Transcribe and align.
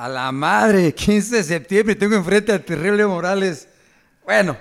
A 0.00 0.08
la 0.08 0.32
madre, 0.32 0.94
15 0.94 1.36
de 1.36 1.44
septiembre, 1.44 1.94
tengo 1.94 2.14
enfrente 2.14 2.52
al 2.52 2.64
terrible 2.64 3.04
Morales. 3.04 3.68
Bueno, 4.24 4.56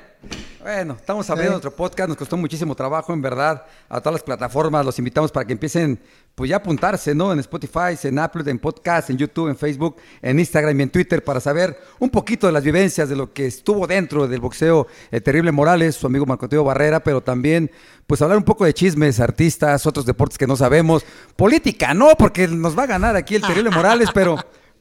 bueno, 0.61 0.97
estamos 0.99 1.29
abriendo 1.29 1.53
nuestro 1.53 1.73
podcast, 1.73 2.09
nos 2.09 2.17
costó 2.17 2.35
muchísimo 2.35 2.75
trabajo, 2.75 3.13
en 3.13 3.21
verdad, 3.21 3.65
a 3.87 4.01
todas 4.01 4.15
las 4.15 4.23
plataformas, 4.23 4.85
los 4.85 4.99
invitamos 4.99 5.31
para 5.31 5.47
que 5.47 5.53
empiecen, 5.53 5.97
pues 6.35 6.49
ya 6.49 6.57
a 6.57 6.59
apuntarse, 6.59 7.15
¿no? 7.15 7.31
En 7.31 7.39
Spotify, 7.39 7.97
en 8.03 8.19
Apple, 8.19 8.51
en 8.51 8.59
podcast, 8.59 9.11
en 9.11 9.17
YouTube, 9.17 9.47
en 9.47 9.55
Facebook, 9.55 9.95
en 10.21 10.39
Instagram 10.39 10.77
y 10.77 10.83
en 10.83 10.89
Twitter, 10.89 11.23
para 11.23 11.39
saber 11.39 11.79
un 11.99 12.09
poquito 12.09 12.47
de 12.47 12.51
las 12.51 12.65
vivencias, 12.65 13.07
de 13.07 13.15
lo 13.15 13.31
que 13.31 13.45
estuvo 13.45 13.87
dentro 13.87 14.27
del 14.27 14.41
boxeo 14.41 14.87
el 15.09 15.23
terrible 15.23 15.53
Morales, 15.53 15.95
su 15.95 16.05
amigo 16.05 16.25
Marco 16.25 16.47
Antonio 16.47 16.65
Barrera, 16.65 17.01
pero 17.01 17.21
también, 17.21 17.71
pues 18.07 18.21
hablar 18.21 18.37
un 18.37 18.43
poco 18.43 18.65
de 18.65 18.73
chismes, 18.73 19.21
artistas, 19.21 19.85
otros 19.85 20.05
deportes 20.05 20.37
que 20.37 20.47
no 20.47 20.57
sabemos, 20.57 21.05
política, 21.37 21.93
no, 21.93 22.09
porque 22.17 22.45
nos 22.49 22.77
va 22.77 22.83
a 22.83 22.87
ganar 22.87 23.15
aquí 23.15 23.35
el 23.35 23.41
terrible 23.41 23.69
Morales, 23.69 24.09
pero... 24.13 24.35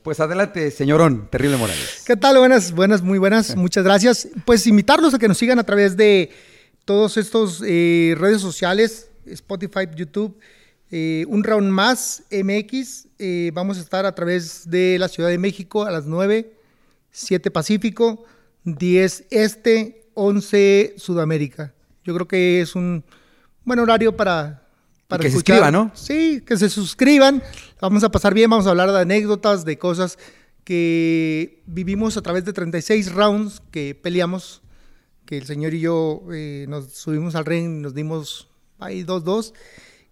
Pues 0.08 0.20
adelante, 0.20 0.70
señorón, 0.70 1.28
Terrible 1.28 1.58
Morales. 1.58 2.02
¿Qué 2.06 2.16
tal? 2.16 2.38
Buenas, 2.38 2.72
buenas, 2.72 3.02
muy 3.02 3.18
buenas. 3.18 3.54
Muchas 3.56 3.84
gracias. 3.84 4.26
Pues 4.46 4.66
invitarlos 4.66 5.12
a 5.12 5.18
que 5.18 5.28
nos 5.28 5.36
sigan 5.36 5.58
a 5.58 5.64
través 5.64 5.98
de 5.98 6.30
todos 6.86 7.18
estos 7.18 7.62
eh, 7.66 8.14
redes 8.18 8.40
sociales, 8.40 9.10
Spotify, 9.26 9.80
YouTube, 9.94 10.40
eh, 10.90 11.26
un 11.28 11.44
round 11.44 11.70
más 11.70 12.22
MX. 12.30 13.08
Eh, 13.18 13.50
vamos 13.52 13.76
a 13.76 13.82
estar 13.82 14.06
a 14.06 14.14
través 14.14 14.70
de 14.70 14.98
la 14.98 15.08
Ciudad 15.08 15.28
de 15.28 15.36
México 15.36 15.84
a 15.84 15.90
las 15.90 16.06
9, 16.06 16.54
7 17.10 17.50
Pacífico, 17.50 18.24
10 18.64 19.26
Este, 19.28 20.06
11 20.14 20.94
Sudamérica. 20.96 21.74
Yo 22.02 22.14
creo 22.14 22.26
que 22.26 22.62
es 22.62 22.74
un 22.74 23.04
buen 23.62 23.78
horario 23.78 24.16
para 24.16 24.67
para 25.08 25.22
que 25.22 25.30
se 25.30 25.36
suscriban, 25.36 25.72
¿no? 25.72 25.90
Sí, 25.94 26.42
que 26.46 26.56
se 26.56 26.68
suscriban. 26.68 27.42
Vamos 27.80 28.04
a 28.04 28.10
pasar 28.10 28.34
bien, 28.34 28.50
vamos 28.50 28.66
a 28.66 28.70
hablar 28.70 28.92
de 28.92 29.00
anécdotas, 29.00 29.64
de 29.64 29.78
cosas 29.78 30.18
que 30.64 31.62
vivimos 31.64 32.18
a 32.18 32.22
través 32.22 32.44
de 32.44 32.52
36 32.52 33.12
rounds 33.12 33.62
que 33.70 33.94
peleamos, 33.94 34.60
que 35.24 35.38
el 35.38 35.46
señor 35.46 35.72
y 35.72 35.80
yo 35.80 36.22
eh, 36.30 36.66
nos 36.68 36.92
subimos 36.92 37.34
al 37.34 37.46
ring, 37.46 37.80
nos 37.80 37.94
dimos 37.94 38.48
ahí 38.78 39.02
dos, 39.02 39.24
dos. 39.24 39.54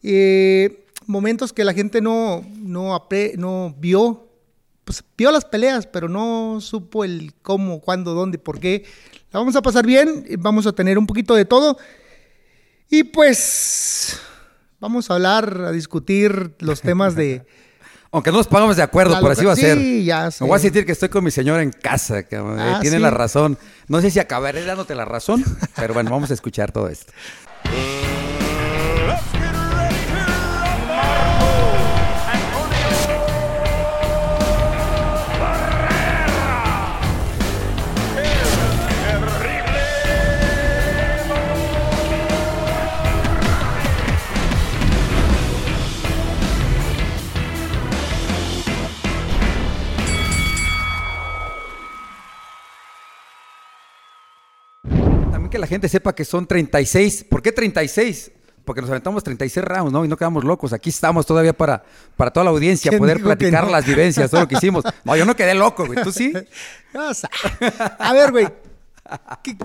Eh, 0.03 0.87
momentos 1.07 1.53
que 1.53 1.65
la 1.65 1.75
gente 1.75 2.01
no, 2.01 2.43
no, 2.57 2.99
no 3.37 3.75
vio, 3.79 4.31
pues 4.87 5.05
vio 5.19 5.31
las 5.31 5.45
peleas, 5.45 5.87
pero 5.87 6.09
no 6.09 6.59
supo 6.63 7.05
el 7.05 7.35
cómo, 7.43 7.83
cuándo, 7.83 8.15
dónde, 8.15 8.39
por 8.39 8.61
qué. 8.61 8.87
La 9.31 9.41
vamos 9.41 9.57
a 9.57 9.63
pasar 9.63 9.85
bien, 9.85 10.25
vamos 10.39 10.67
a 10.67 10.73
tener 10.73 10.97
un 10.97 11.07
poquito 11.07 11.35
de 11.35 11.45
todo. 11.45 11.77
Y 12.89 13.05
pues 13.05 14.19
vamos 14.81 15.11
a 15.11 15.15
hablar, 15.15 15.63
a 15.67 15.73
discutir 15.73 16.55
los 16.59 16.81
temas 16.81 17.15
de... 17.15 17.47
Aunque 18.13 18.31
no 18.31 18.39
nos 18.39 18.47
pongamos 18.47 18.77
de 18.77 18.83
acuerdo, 18.83 19.19
por 19.21 19.33
así 19.33 19.45
va 19.45 19.53
a 19.53 19.57
ser. 19.57 19.77
Sí, 19.77 20.05
ya 20.05 20.31
sé. 20.31 20.45
Me 20.45 20.49
voy 20.49 20.57
a 20.57 20.61
sentir 20.61 20.87
que 20.87 20.93
estoy 20.93 21.09
con 21.11 21.23
mi 21.23 21.31
señora 21.31 21.63
en 21.63 21.71
casa, 21.71 22.23
que 22.23 22.37
ah, 22.37 22.79
tiene 22.81 22.99
la 22.99 23.11
razón. 23.11 23.59
No 23.89 24.01
sé 24.01 24.11
si 24.11 24.19
acabaré 24.21 24.65
dándote 24.65 24.95
la 24.95 25.05
razón, 25.05 25.45
pero 25.77 25.93
bueno, 25.93 26.11
vamos 26.11 26.31
a 26.31 26.35
escuchar 26.35 26.73
todo 26.73 26.89
esto. 26.89 27.13
que 55.57 55.61
la 55.61 55.67
gente 55.67 55.89
sepa 55.89 56.15
que 56.15 56.25
son 56.25 56.47
36. 56.47 57.25
¿Por 57.31 57.41
qué 57.41 57.51
36? 57.51 58.31
Porque 58.65 58.83
nos 58.83 58.91
aventamos 58.91 59.25
36 59.25 59.65
rounds, 59.65 59.91
¿no? 59.91 60.05
Y 60.05 60.09
no 60.09 60.17
quedamos 60.17 60.45
locos. 60.45 60.73
Aquí 60.75 60.91
estamos 60.91 61.25
todavía 61.25 61.57
para, 61.57 61.83
para 62.15 62.31
toda 62.31 62.45
la 62.45 62.51
audiencia, 62.51 62.93
poder 62.99 63.23
platicar 63.23 63.67
las 63.71 63.87
vivencias, 63.87 64.31
todo 64.31 64.43
lo 64.43 64.49
que 64.49 64.57
hicimos. 64.57 64.85
No, 65.05 65.17
yo 65.17 65.25
no 65.25 65.35
quedé 65.35 65.55
loco, 65.55 65.87
güey. 65.87 66.03
¿Tú 66.03 66.13
sí? 66.13 66.33
A 67.99 68.13
ver, 68.13 68.33
güey. 68.33 68.49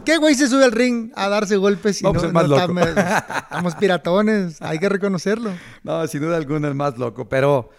¿Qué, 0.06 0.18
güey 0.18 0.36
se 0.36 0.48
sube 0.48 0.64
al 0.64 0.72
ring 0.72 1.12
a 1.16 1.28
darse 1.28 1.58
golpes 1.58 2.00
y 2.02 2.04
no, 2.04 2.14
pues 2.14 2.32
más 2.32 2.48
loco. 2.48 2.80
estamos 2.80 3.76
piratones? 3.76 4.62
Hay 4.62 4.78
que 4.78 4.88
reconocerlo. 4.88 5.52
No, 5.84 6.06
sin 6.08 6.22
duda 6.22 6.38
alguna 6.38 6.68
el 6.68 6.76
más 6.76 6.98
loco. 7.00 7.28
Pero, 7.28 7.72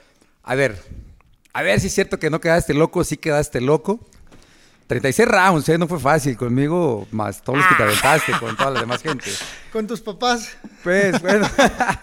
a 0.43 0.55
ver, 0.57 0.83
a 1.53 1.63
ver 1.63 1.81
si 1.81 1.87
es 1.87 1.95
cierto 1.95 2.19
que 2.19 2.31
no 2.31 2.41
quedaste 2.41 2.75
loco, 2.75 3.05
sí 3.05 3.17
quedaste 3.17 3.61
loco. 3.61 4.01
36 4.93 5.27
rounds, 5.27 5.69
¿eh? 5.71 5.79
No 5.79 5.89
fue 5.89 5.99
fácil 5.99 6.37
conmigo, 6.37 7.09
más 7.13 7.41
todos 7.41 7.61
los 7.61 7.67
que 7.67 7.75
te 7.77 7.83
aventaste, 7.83 8.33
con 8.39 8.55
toda 8.55 8.73
la 8.73 8.81
demás 8.81 9.03
gente. 9.03 9.31
¿Con 9.73 9.87
tus 9.87 10.03
papás? 10.03 10.55
Pues, 10.85 11.19
bueno. 11.23 11.49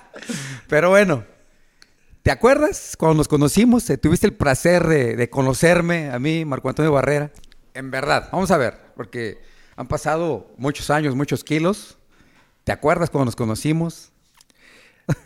Pero 0.67 0.89
bueno, 0.89 1.23
¿te 2.23 2.31
acuerdas 2.31 2.95
cuando 2.97 3.17
nos 3.17 3.27
conocimos? 3.27 3.87
Eh, 3.91 3.99
¿Tuviste 3.99 4.25
el 4.25 4.33
placer 4.33 4.87
de, 4.87 5.29
conocerme 5.29 6.09
a 6.09 6.17
mí, 6.17 6.45
Marco 6.45 6.67
Antonio 6.67 6.91
Barrera? 6.91 7.29
En 7.75 7.91
verdad, 7.91 8.27
vamos 8.31 8.49
a 8.49 8.57
ver, 8.57 8.79
porque 8.95 9.39
han 9.75 9.87
pasado 9.87 10.47
muchos 10.57 10.89
años, 10.89 11.13
muchos 11.13 11.43
kilos. 11.43 11.95
¿Te 12.63 12.71
acuerdas 12.71 13.11
cuando 13.11 13.25
nos 13.25 13.35
conocimos? 13.35 14.11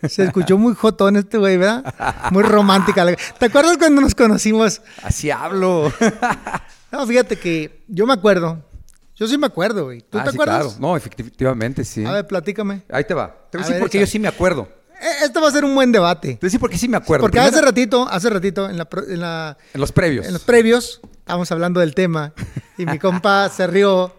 Se 0.10 0.24
escuchó 0.26 0.58
muy 0.58 0.76
jotón 0.76 1.16
este 1.16 1.38
güey, 1.38 1.56
¿verdad? 1.56 2.30
Muy 2.32 2.44
romántica. 2.44 3.06
¿Te 3.40 3.46
acuerdas 3.46 3.78
cuando 3.78 4.02
nos 4.02 4.16
conocimos? 4.16 4.82
Así 5.02 5.32
hablo. 5.32 5.94
No, 6.94 7.08
fíjate 7.08 7.38
que 7.38 7.84
yo 7.88 8.06
me 8.06 8.14
acuerdo. 8.14 8.64
Yo 9.16 9.28
sí 9.28 9.36
me 9.36 9.48
acuerdo, 9.48 9.86
güey. 9.86 10.02
¿Tú 10.02 10.20
ah, 10.20 10.26
te 10.26 10.30
sí, 10.30 10.36
acuerdas? 10.36 10.64
Claro, 10.64 10.80
no, 10.80 10.96
efectivamente, 10.96 11.84
sí. 11.84 12.06
A 12.06 12.12
ver, 12.12 12.28
platícame. 12.28 12.84
Ahí 12.88 13.04
te 13.04 13.16
va. 13.16 13.36
Te 13.50 13.58
voy 13.58 13.66
a 13.66 13.68
decir 13.68 13.82
porque 13.82 14.00
yo 14.00 14.06
sí 14.06 14.20
me 14.20 14.28
acuerdo. 14.28 14.70
Este 15.24 15.40
va 15.40 15.48
a 15.48 15.52
ser 15.52 15.66
un 15.66 15.74
buen 15.74 15.92
debate. 15.92 16.36
Te 16.36 16.48
voy 16.48 16.56
a 16.56 16.60
porque 16.60 16.78
sí 16.78 16.88
me 16.88 16.98
acuerdo. 16.98 17.24
Porque 17.24 17.40
hace 17.40 17.60
ratito, 17.62 18.08
hace 18.08 18.30
ratito, 18.30 18.70
en 18.70 18.78
la, 18.78 18.88
en 19.08 19.20
la... 19.20 19.58
En 19.74 19.82
los 19.82 19.92
previos. 19.92 20.28
En 20.28 20.34
los 20.34 20.44
previos, 20.44 21.02
estábamos 21.18 21.52
hablando 21.52 21.80
del 21.80 21.96
tema 21.96 22.32
y 22.78 22.86
mi 22.86 23.00
compa 23.00 23.50
se 23.50 23.66
rió. 23.66 24.16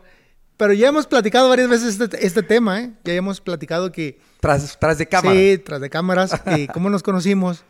Pero 0.57 0.73
ya 0.73 0.89
hemos 0.89 1.07
platicado 1.07 1.49
varias 1.49 1.69
veces 1.69 2.01
este, 2.01 2.27
este, 2.27 2.43
tema, 2.43 2.81
¿eh? 2.81 2.93
Ya 3.05 3.13
hemos 3.13 3.41
platicado 3.41 3.93
que... 3.93 4.19
Tras, 4.41 4.81
tras 4.81 4.99
de 4.99 5.07
cámaras. 5.07 5.39
Sí, 5.39 5.59
tras 5.59 5.81
de 5.81 5.91
cámaras. 5.91 6.43
y 6.57 6.67
cómo 6.75 6.91
nos 6.91 7.05
conocimos. 7.05 7.63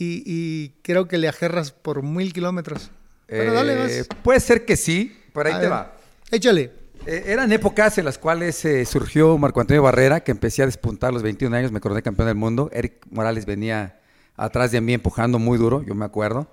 Y, 0.00 0.24
y 0.26 0.80
creo 0.82 1.06
que 1.06 1.16
le 1.16 1.28
ajerras 1.28 1.70
por 1.70 2.02
mil 2.02 2.32
kilómetros. 2.32 2.90
Eh, 3.28 4.04
puede 4.22 4.40
ser 4.40 4.64
que 4.64 4.76
sí, 4.76 5.16
pero 5.32 5.48
ahí 5.48 5.60
te 5.60 5.68
va. 5.68 5.96
Échale. 6.30 6.70
Eh, 7.06 7.24
eran 7.26 7.52
épocas 7.52 7.98
en 7.98 8.04
las 8.04 8.18
cuales 8.18 8.64
eh, 8.64 8.84
surgió 8.84 9.38
Marco 9.38 9.60
Antonio 9.60 9.82
Barrera, 9.82 10.20
que 10.20 10.32
empecé 10.32 10.62
a 10.62 10.66
despuntar 10.66 11.10
a 11.10 11.12
los 11.12 11.22
21 11.22 11.56
años, 11.56 11.72
me 11.72 11.80
coroné 11.80 12.02
campeón 12.02 12.28
del 12.28 12.36
mundo. 12.36 12.68
Eric 12.72 13.06
Morales 13.10 13.46
venía 13.46 14.00
atrás 14.36 14.70
de 14.72 14.80
mí 14.80 14.94
empujando 14.94 15.38
muy 15.38 15.58
duro, 15.58 15.82
yo 15.82 15.94
me 15.94 16.04
acuerdo. 16.04 16.48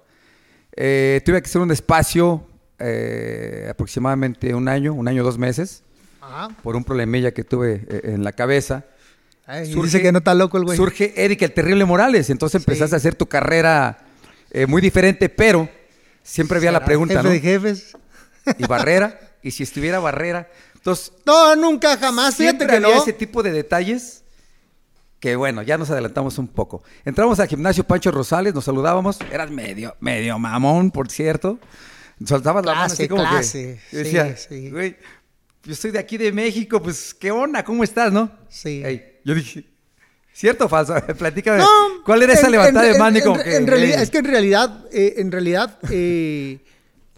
tuve 0.75 1.21
que 1.41 1.45
hacer 1.45 1.61
un 1.61 1.71
espacio 1.71 2.47
aproximadamente 3.69 4.53
un 4.53 4.67
año, 4.67 4.93
un 4.93 5.07
año, 5.07 5.23
dos 5.23 5.37
meses, 5.37 5.83
por 6.61 6.75
un 6.75 6.83
problemilla 6.83 7.31
que 7.31 7.43
tuve 7.43 7.85
en 8.03 8.23
la 8.23 8.31
cabeza. 8.31 8.85
surge, 9.71 10.01
que 10.01 10.11
no 10.11 10.19
está 10.19 10.33
loco 10.33 10.57
el 10.57 10.65
güey. 10.65 10.77
Surge 10.77 11.13
Eric 11.15 11.41
el 11.41 11.53
Terrible 11.53 11.85
Morales, 11.85 12.29
entonces 12.29 12.61
empezaste 12.61 12.95
a 12.95 12.97
hacer 12.97 13.15
tu 13.15 13.25
carrera 13.25 14.05
muy 14.67 14.81
diferente, 14.81 15.29
pero 15.29 15.67
siempre 16.23 16.57
había 16.57 16.71
la 16.71 16.83
pregunta, 16.85 17.15
jefe 17.15 17.23
¿no? 17.23 17.29
de 17.29 17.39
jefes. 17.39 17.97
Y 18.57 18.65
Barrera, 18.65 19.19
y 19.41 19.51
si 19.51 19.63
estuviera 19.63 19.99
Barrera. 19.99 20.49
Entonces, 20.75 21.13
no, 21.25 21.55
nunca, 21.55 21.97
jamás. 21.97 22.35
Siempre 22.35 22.67
que 22.67 22.75
había 22.75 22.97
ese 22.97 23.13
tipo 23.13 23.43
de 23.43 23.51
detalles 23.51 24.23
que 25.23 25.37
bueno, 25.37 25.61
ya 25.61 25.77
nos 25.77 25.89
adelantamos 25.89 26.37
un 26.37 26.49
poco. 26.49 26.83
Entramos 27.05 27.39
al 27.39 27.47
gimnasio 27.47 27.85
Pancho 27.85 28.11
Rosales, 28.11 28.53
nos 28.53 28.65
saludábamos, 28.65 29.19
eras 29.31 29.49
medio, 29.49 29.95
medio 30.01 30.37
mamón, 30.37 30.91
por 30.91 31.09
cierto. 31.09 31.59
Soltabas 32.25 32.65
la 32.65 32.73
mano 32.73 32.93
así 32.93 33.07
como 33.07 33.21
clase. 33.23 33.79
que. 33.89 33.95
Yo 33.95 34.03
decía, 34.03 34.35
sí, 34.35 34.69
güey, 34.69 34.97
yo 35.63 35.75
soy 35.75 35.91
de 35.91 35.99
aquí 35.99 36.17
de 36.17 36.33
México, 36.33 36.81
pues, 36.81 37.13
¿qué 37.13 37.31
onda? 37.31 37.63
¿Cómo 37.63 37.85
estás, 37.85 38.11
no? 38.11 38.29
Sí. 38.49 38.83
yo 39.23 39.33
dije, 39.33 39.63
¿Cierto 40.33 40.65
o 40.65 40.69
falso? 40.69 40.95
Platícame. 41.17 41.63
¿Cuál 42.03 42.23
era 42.23 42.33
esa 42.33 42.49
levantada 42.49 42.87
de 42.87 42.97
mano? 42.97 43.39
En, 43.45 43.67
realidad, 43.67 44.01
es 44.01 44.09
que 44.09 44.17
en 44.17 44.25
realidad, 44.25 44.85
eh, 44.91 45.15
en 45.17 45.31
realidad, 45.31 45.77
eh, 45.91 46.59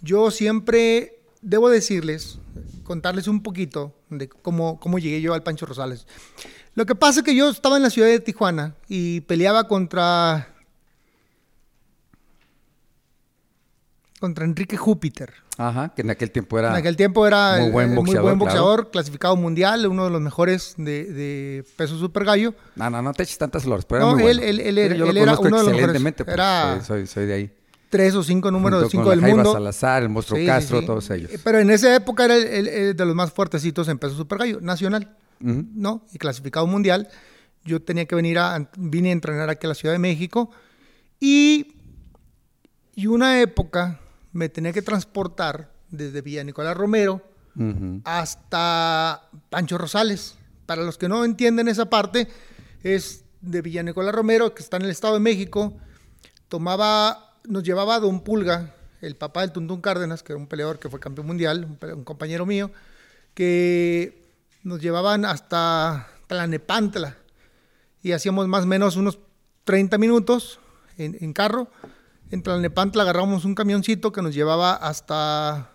yo 0.01 0.29
siempre 0.31 1.19
debo 1.41 1.69
decirles, 1.69 2.39
contarles 2.83 3.27
un 3.27 3.41
poquito 3.41 3.93
de 4.09 4.27
cómo, 4.27 4.79
cómo 4.79 4.99
llegué 4.99 5.21
yo 5.21 5.33
al 5.33 5.43
Pancho 5.43 5.65
Rosales. 5.65 6.05
Lo 6.75 6.85
que 6.85 6.93
pasa 6.93 7.21
es 7.21 7.25
que 7.25 7.35
yo 7.35 7.49
estaba 7.49 7.77
en 7.77 7.83
la 7.83 7.89
ciudad 7.89 8.09
de 8.09 8.19
Tijuana 8.19 8.75
y 8.89 9.21
peleaba 9.21 9.67
contra 9.69 10.54
contra 14.25 14.43
Enrique 14.45 14.75
Júpiter. 14.77 15.33
Ajá, 15.57 15.93
que 15.95 16.01
en 16.01 16.09
aquel 16.09 16.31
tiempo 16.31 16.57
era. 16.59 16.69
En 16.71 16.75
aquel 16.75 16.95
tiempo 16.97 17.25
era 17.25 17.57
muy 17.59 17.69
buen 17.71 17.95
boxeador, 18.39 18.89
clasificado 18.91 19.35
mundial, 19.35 19.85
uno 19.87 20.03
de 20.05 20.09
los 20.09 20.19
mejores 20.21 20.73
de, 20.77 21.05
de 21.05 21.63
peso 21.77 21.97
super 21.97 22.25
gallo. 22.25 22.53
No, 22.75 22.89
no, 22.89 23.01
no 23.01 23.13
te 23.13 23.23
eches 23.23 23.37
tantas 23.37 23.63
flores, 23.63 23.85
pero 23.85 24.01
no, 24.01 24.07
era 24.09 24.15
muy 24.15 24.31
él, 24.31 24.39
él, 24.39 24.59
él, 24.59 24.77
era, 24.77 24.95
uno 25.39 25.57
de 25.57 25.63
los 25.63 25.73
mejores. 25.73 26.01
Pues, 26.01 26.27
era... 26.27 26.81
soy, 26.83 27.07
soy, 27.07 27.25
de 27.27 27.33
ahí. 27.33 27.51
tres 27.89 28.15
o 28.15 28.23
cinco 28.23 28.51
números 28.51 28.83
de 28.83 28.89
cinco 28.89 29.11
del 29.11 29.21
Jaiba 29.21 29.35
mundo. 29.37 29.53
Salazar, 29.53 30.03
el 30.03 30.09
monstruo 30.09 30.37
Sí, 30.37 30.43
sí, 30.43 30.47
Castro, 30.47 30.79
sí. 30.81 30.85
todos 30.87 31.09
ellos. 31.11 31.31
Pero 31.43 31.59
en 31.59 31.69
esa 31.69 31.95
época 31.95 32.25
era 32.25 32.35
el, 32.35 32.47
el- 32.47 32.67
el 32.67 32.95
de 32.95 33.05
los 33.05 33.15
más 33.15 33.31
fuertecitos 33.31 33.87
en 33.87 33.97
peso 33.97 34.15
super 34.15 34.39
gallo, 34.39 34.59
nacional, 34.59 35.15
Ujú. 35.41 35.63
¿no? 35.73 36.03
Y 36.11 36.17
clasificado 36.17 36.65
mundial. 36.67 37.07
Yo 37.63 37.81
tenía 37.81 38.05
que 38.05 38.15
venir 38.15 38.39
a, 38.39 38.69
vine 38.77 39.09
a 39.09 39.13
entrenar 39.13 39.49
aquí 39.49 39.65
a 39.67 39.69
la 39.69 39.75
Ciudad 39.75 39.93
de 39.95 39.99
México 39.99 40.51
y, 41.19 41.75
y 42.93 43.07
una 43.07 43.39
época 43.41 43.99
me 44.35 44.49
tenía 44.49 44.73
que 44.73 44.81
transportar 44.81 45.71
desde 45.89 46.21
Villa 46.21 46.43
Nicolás 46.43 46.75
Romero 46.75 47.21
hasta 48.03 49.29
Pancho 49.49 49.77
Rosales. 49.77 50.35
Para 50.65 50.83
los 50.83 50.97
que 50.97 51.07
no 51.07 51.23
entienden 51.23 51.69
esa 51.69 51.89
parte, 51.89 52.27
es 52.83 53.23
de 53.39 53.61
Villa 53.61 53.81
Nicolás 53.81 54.13
Romero, 54.13 54.53
que 54.53 54.61
está 54.61 54.75
en 54.75 54.83
el 54.83 54.89
Estado 54.89 55.13
de 55.13 55.21
México. 55.21 55.73
Tomaba, 56.49 57.33
nos 57.47 57.63
llevaba 57.63 57.95
a 57.95 57.99
Don 58.01 58.25
Pulga, 58.25 58.75
el 58.99 59.15
papá 59.15 59.39
del 59.39 59.53
Tuntún 59.53 59.79
Cárdenas, 59.79 60.21
que 60.21 60.33
era 60.33 60.37
un 60.37 60.47
peleador 60.47 60.79
que 60.79 60.89
fue 60.89 60.99
campeón 60.99 61.27
mundial, 61.27 61.77
un, 61.93 62.03
compañero 62.03 62.45
mío, 62.45 62.71
que 63.33 64.21
nos 64.63 64.81
llevaban 64.81 65.23
hasta 65.23 66.09
Tlanepantla 66.27 67.15
y 68.03 68.11
hacíamos 68.11 68.49
más 68.49 68.65
o 68.65 68.67
menos 68.67 68.97
unos 68.97 69.17
30 69.63 69.97
minutos 69.97 70.59
en, 70.97 71.15
en 71.21 71.31
carro. 71.31 71.69
En 72.31 72.41
Tlalnepantla 72.41 73.03
agarramos 73.03 73.45
un 73.45 73.55
camioncito 73.55 74.11
que 74.11 74.21
nos 74.21 74.33
llevaba 74.33 74.73
hasta 74.73 75.69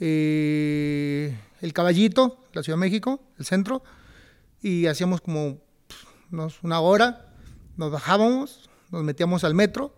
eh, 0.00 1.38
el 1.60 1.72
Caballito, 1.72 2.44
la 2.52 2.62
Ciudad 2.62 2.78
de 2.78 2.80
México, 2.80 3.20
el 3.38 3.44
centro, 3.44 3.82
y 4.62 4.86
hacíamos 4.86 5.20
como 5.20 5.58
una 6.62 6.80
hora, 6.80 7.26
nos 7.76 7.90
bajábamos, 7.90 8.70
nos 8.90 9.02
metíamos 9.02 9.44
al 9.44 9.54
metro 9.54 9.94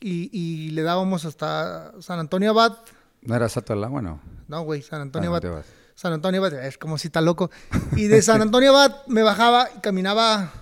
y, 0.00 0.30
y 0.32 0.70
le 0.70 0.82
dábamos 0.82 1.24
hasta 1.24 1.92
San 2.00 2.18
Antonio 2.18 2.50
Abad. 2.50 2.78
¿No 3.22 3.34
era 3.34 3.48
Sato 3.48 3.74
del 3.74 3.84
Agua, 3.84 4.02
no? 4.02 4.20
No, 4.46 4.62
güey, 4.62 4.82
San 4.82 5.00
Antonio 5.00 5.30
Abad. 5.34 5.64
San 5.94 6.12
Antonio 6.12 6.44
Abad, 6.44 6.64
es 6.64 6.78
como 6.78 6.96
si 6.98 7.08
está 7.08 7.20
loco. 7.20 7.50
Y 7.96 8.06
de 8.06 8.22
San 8.22 8.40
Antonio 8.40 8.70
Abad 8.70 9.06
me 9.06 9.22
bajaba 9.22 9.68
y 9.76 9.80
caminaba 9.80 10.52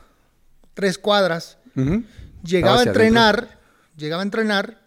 tres 0.75 0.99
cuadras. 0.99 1.59
Llegaba 2.43 2.81
a 2.81 2.85
entrenar, 2.85 3.56
llegaba 3.97 4.23
a 4.23 4.25
entrenar, 4.25 4.81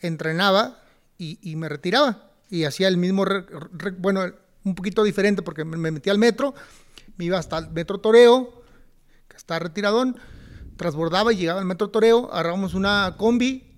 entrenaba 0.00 0.78
y, 1.18 1.56
me 1.56 1.68
retiraba. 1.68 2.30
Y 2.50 2.64
hacía 2.64 2.88
el 2.88 2.96
mismo, 2.96 3.24
bueno, 3.98 4.24
un 4.64 4.74
poquito 4.74 5.04
diferente 5.04 5.42
porque 5.42 5.64
me 5.64 5.76
me 5.76 5.90
metía 5.90 6.12
al 6.12 6.18
metro, 6.18 6.54
me 7.16 7.24
iba 7.24 7.38
hasta 7.38 7.58
el 7.58 7.70
metro 7.70 7.98
Toreo, 7.98 8.62
que 9.28 9.36
está 9.36 9.58
retiradón, 9.58 10.16
transbordaba 10.76 11.32
y 11.32 11.36
llegaba 11.36 11.60
al 11.60 11.66
metro 11.66 11.90
Toreo, 11.90 12.30
agarrábamos 12.32 12.74
una 12.74 13.14
combi 13.16 13.72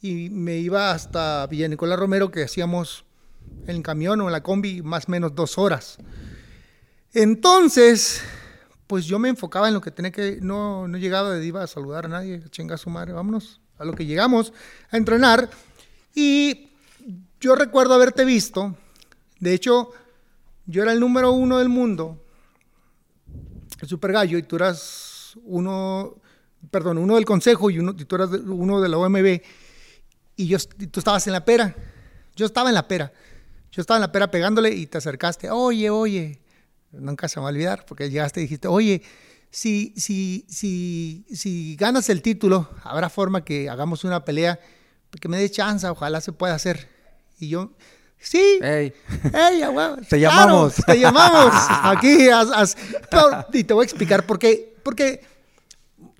y 0.00 0.30
me 0.30 0.58
iba 0.58 0.92
hasta 0.92 1.46
Villa 1.46 1.68
Nicolás 1.68 1.98
Romero, 1.98 2.30
que 2.30 2.44
hacíamos 2.44 3.04
el 3.66 3.82
camión 3.82 4.20
o 4.20 4.30
la 4.30 4.42
combi 4.42 4.82
más 4.82 5.08
o 5.08 5.10
menos 5.10 5.34
dos 5.34 5.58
horas. 5.58 5.98
Entonces, 7.12 8.22
pues 8.86 9.06
yo 9.06 9.18
me 9.18 9.28
enfocaba 9.28 9.68
en 9.68 9.74
lo 9.74 9.80
que 9.80 9.90
tenía 9.90 10.12
que, 10.12 10.38
no, 10.40 10.86
no 10.86 10.98
llegaba 10.98 11.30
de 11.30 11.44
iba 11.44 11.62
a 11.62 11.66
saludar 11.66 12.06
a 12.06 12.08
nadie, 12.08 12.42
chinga 12.50 12.76
su 12.76 12.90
madre, 12.90 13.12
vámonos 13.12 13.59
a 13.80 13.84
lo 13.84 13.94
que 13.94 14.06
llegamos 14.06 14.52
a 14.90 14.96
entrenar. 14.96 15.50
Y 16.14 16.68
yo 17.40 17.54
recuerdo 17.56 17.94
haberte 17.94 18.24
visto, 18.24 18.76
de 19.40 19.54
hecho, 19.54 19.90
yo 20.66 20.82
era 20.82 20.92
el 20.92 21.00
número 21.00 21.32
uno 21.32 21.58
del 21.58 21.70
mundo, 21.70 22.22
el 23.80 23.88
Super 23.88 24.12
Gallo, 24.12 24.36
y 24.36 24.42
tú 24.42 24.56
eras 24.56 25.38
uno, 25.44 26.16
perdón, 26.70 26.98
uno 26.98 27.14
del 27.14 27.24
consejo 27.24 27.70
y, 27.70 27.78
uno, 27.78 27.96
tú 27.96 28.14
eras 28.14 28.30
uno 28.30 28.80
de 28.80 28.88
la 28.88 28.98
OMB, 28.98 29.40
y, 30.36 30.46
yo, 30.46 30.58
tú 30.90 31.00
estabas 31.00 31.26
en 31.26 31.32
la 31.32 31.44
pera, 31.44 31.74
yo 32.36 32.44
estaba 32.44 32.68
en 32.68 32.74
la 32.74 32.86
pera, 32.86 33.12
yo 33.72 33.80
estaba 33.80 33.96
en 33.96 34.02
la 34.02 34.12
pera 34.12 34.30
pegándole 34.30 34.70
y 34.70 34.86
te 34.86 34.98
acercaste, 34.98 35.50
oye, 35.50 35.88
oye, 35.88 36.38
nunca 36.92 37.28
se 37.28 37.40
va 37.40 37.46
a 37.46 37.50
olvidar, 37.50 37.86
porque 37.86 38.10
llegaste 38.10 38.40
y 38.40 38.44
dijiste, 38.44 38.68
oye, 38.68 39.02
si, 39.50 39.92
si, 39.96 40.46
si, 40.48 41.24
si 41.32 41.76
ganas 41.76 42.08
el 42.08 42.22
título, 42.22 42.68
habrá 42.84 43.08
forma 43.10 43.44
que 43.44 43.68
hagamos 43.68 44.04
una 44.04 44.24
pelea, 44.24 44.60
que 45.20 45.28
me 45.28 45.38
dé 45.38 45.50
chance, 45.50 45.86
ojalá 45.88 46.20
se 46.20 46.32
pueda 46.32 46.54
hacer. 46.54 46.88
Y 47.38 47.48
yo, 47.48 47.72
sí, 48.18 48.58
Ey. 48.62 48.92
¡Ey, 49.34 49.62
a 49.62 49.70
huevo! 49.70 49.96
Te 50.08 50.18
Claro, 50.18 50.20
llamamos. 50.20 50.74
te 50.86 50.98
llamamos. 51.00 51.52
Aquí. 51.68 52.28
pero- 53.10 53.46
y 53.52 53.64
te 53.64 53.74
voy 53.74 53.82
a 53.82 53.86
explicar 53.86 54.24
por 54.26 54.38
qué. 54.38 54.74
Porque, 54.82 55.22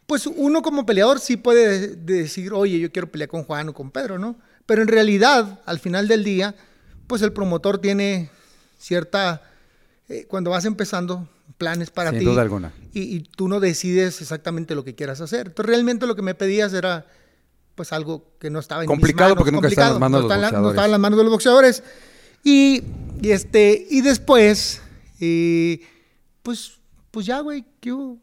pues 0.07 0.27
uno 0.27 0.61
como 0.63 0.85
peleador 0.85 1.21
sí 1.21 1.37
puede 1.37 1.89
de- 1.97 1.97
decir, 2.23 2.53
oye, 2.53 2.79
yo 2.81 2.91
quiero 2.91 3.11
pelear 3.13 3.29
con 3.29 3.45
Juan 3.45 3.69
o 3.69 3.75
con 3.75 3.91
Pedro, 3.91 4.19
¿no? 4.19 4.37
Pero 4.67 4.83
en 4.83 4.89
realidad, 4.89 5.61
al 5.67 5.79
final 5.79 6.09
del 6.09 6.25
día, 6.25 6.55
pues 7.07 7.23
el 7.23 7.33
promotor 7.33 7.79
tiene 7.79 8.29
cierta. 8.79 9.43
eh, 10.09 10.27
cuando 10.29 10.51
vas 10.51 10.65
empezando, 10.65 11.29
planes 11.59 11.91
para 11.91 12.11
Sin 12.11 12.19
ti. 12.21 12.25
duda 12.25 12.43
alguna. 12.43 12.73
Y, 12.93 13.03
y 13.17 13.21
tú 13.21 13.49
no 13.49 13.61
decides 13.61 14.21
exactamente 14.21 14.75
lo 14.75 14.85
que 14.85 14.95
quieras 14.95 15.21
hacer. 15.21 15.49
Entonces, 15.49 15.67
realmente 15.67 16.07
lo 16.07 16.17
que 16.17 16.23
me 16.23 16.35
pedías 16.35 16.73
era 16.73 17.07
pues 17.75 17.93
algo 17.93 18.33
que 18.39 18.51
no 18.51 18.59
estaba 18.59 18.83
en 18.83 18.89
mis 18.89 18.95
Complicado 18.95 19.31
manos, 19.31 19.39
porque 19.39 19.53
nunca 19.53 19.69
está 19.69 19.83
en 19.83 19.87
las 19.87 19.93
complicado, 19.95 20.01
manos 20.01 20.21
de 20.21 20.23
no 20.23 20.29
los 20.29 20.33
está 20.33 20.35
en 20.35 20.41
la- 20.43 20.47
no 20.51 20.63
boxeadores. 20.63 20.73
estaba 20.75 20.85
en 20.87 20.91
las 20.91 21.01
manos 21.01 21.17
de 21.19 21.25
los 21.25 21.33
boxeadores. 21.33 21.83
Y, 22.43 22.83
y 23.23 23.31
este, 23.31 23.87
y 23.91 24.01
después, 24.03 24.83
eh, 25.21 25.81
pues, 26.43 26.79
pues 27.11 27.27
ya, 27.27 27.41
güey, 27.41 27.65
sea, 27.81 28.19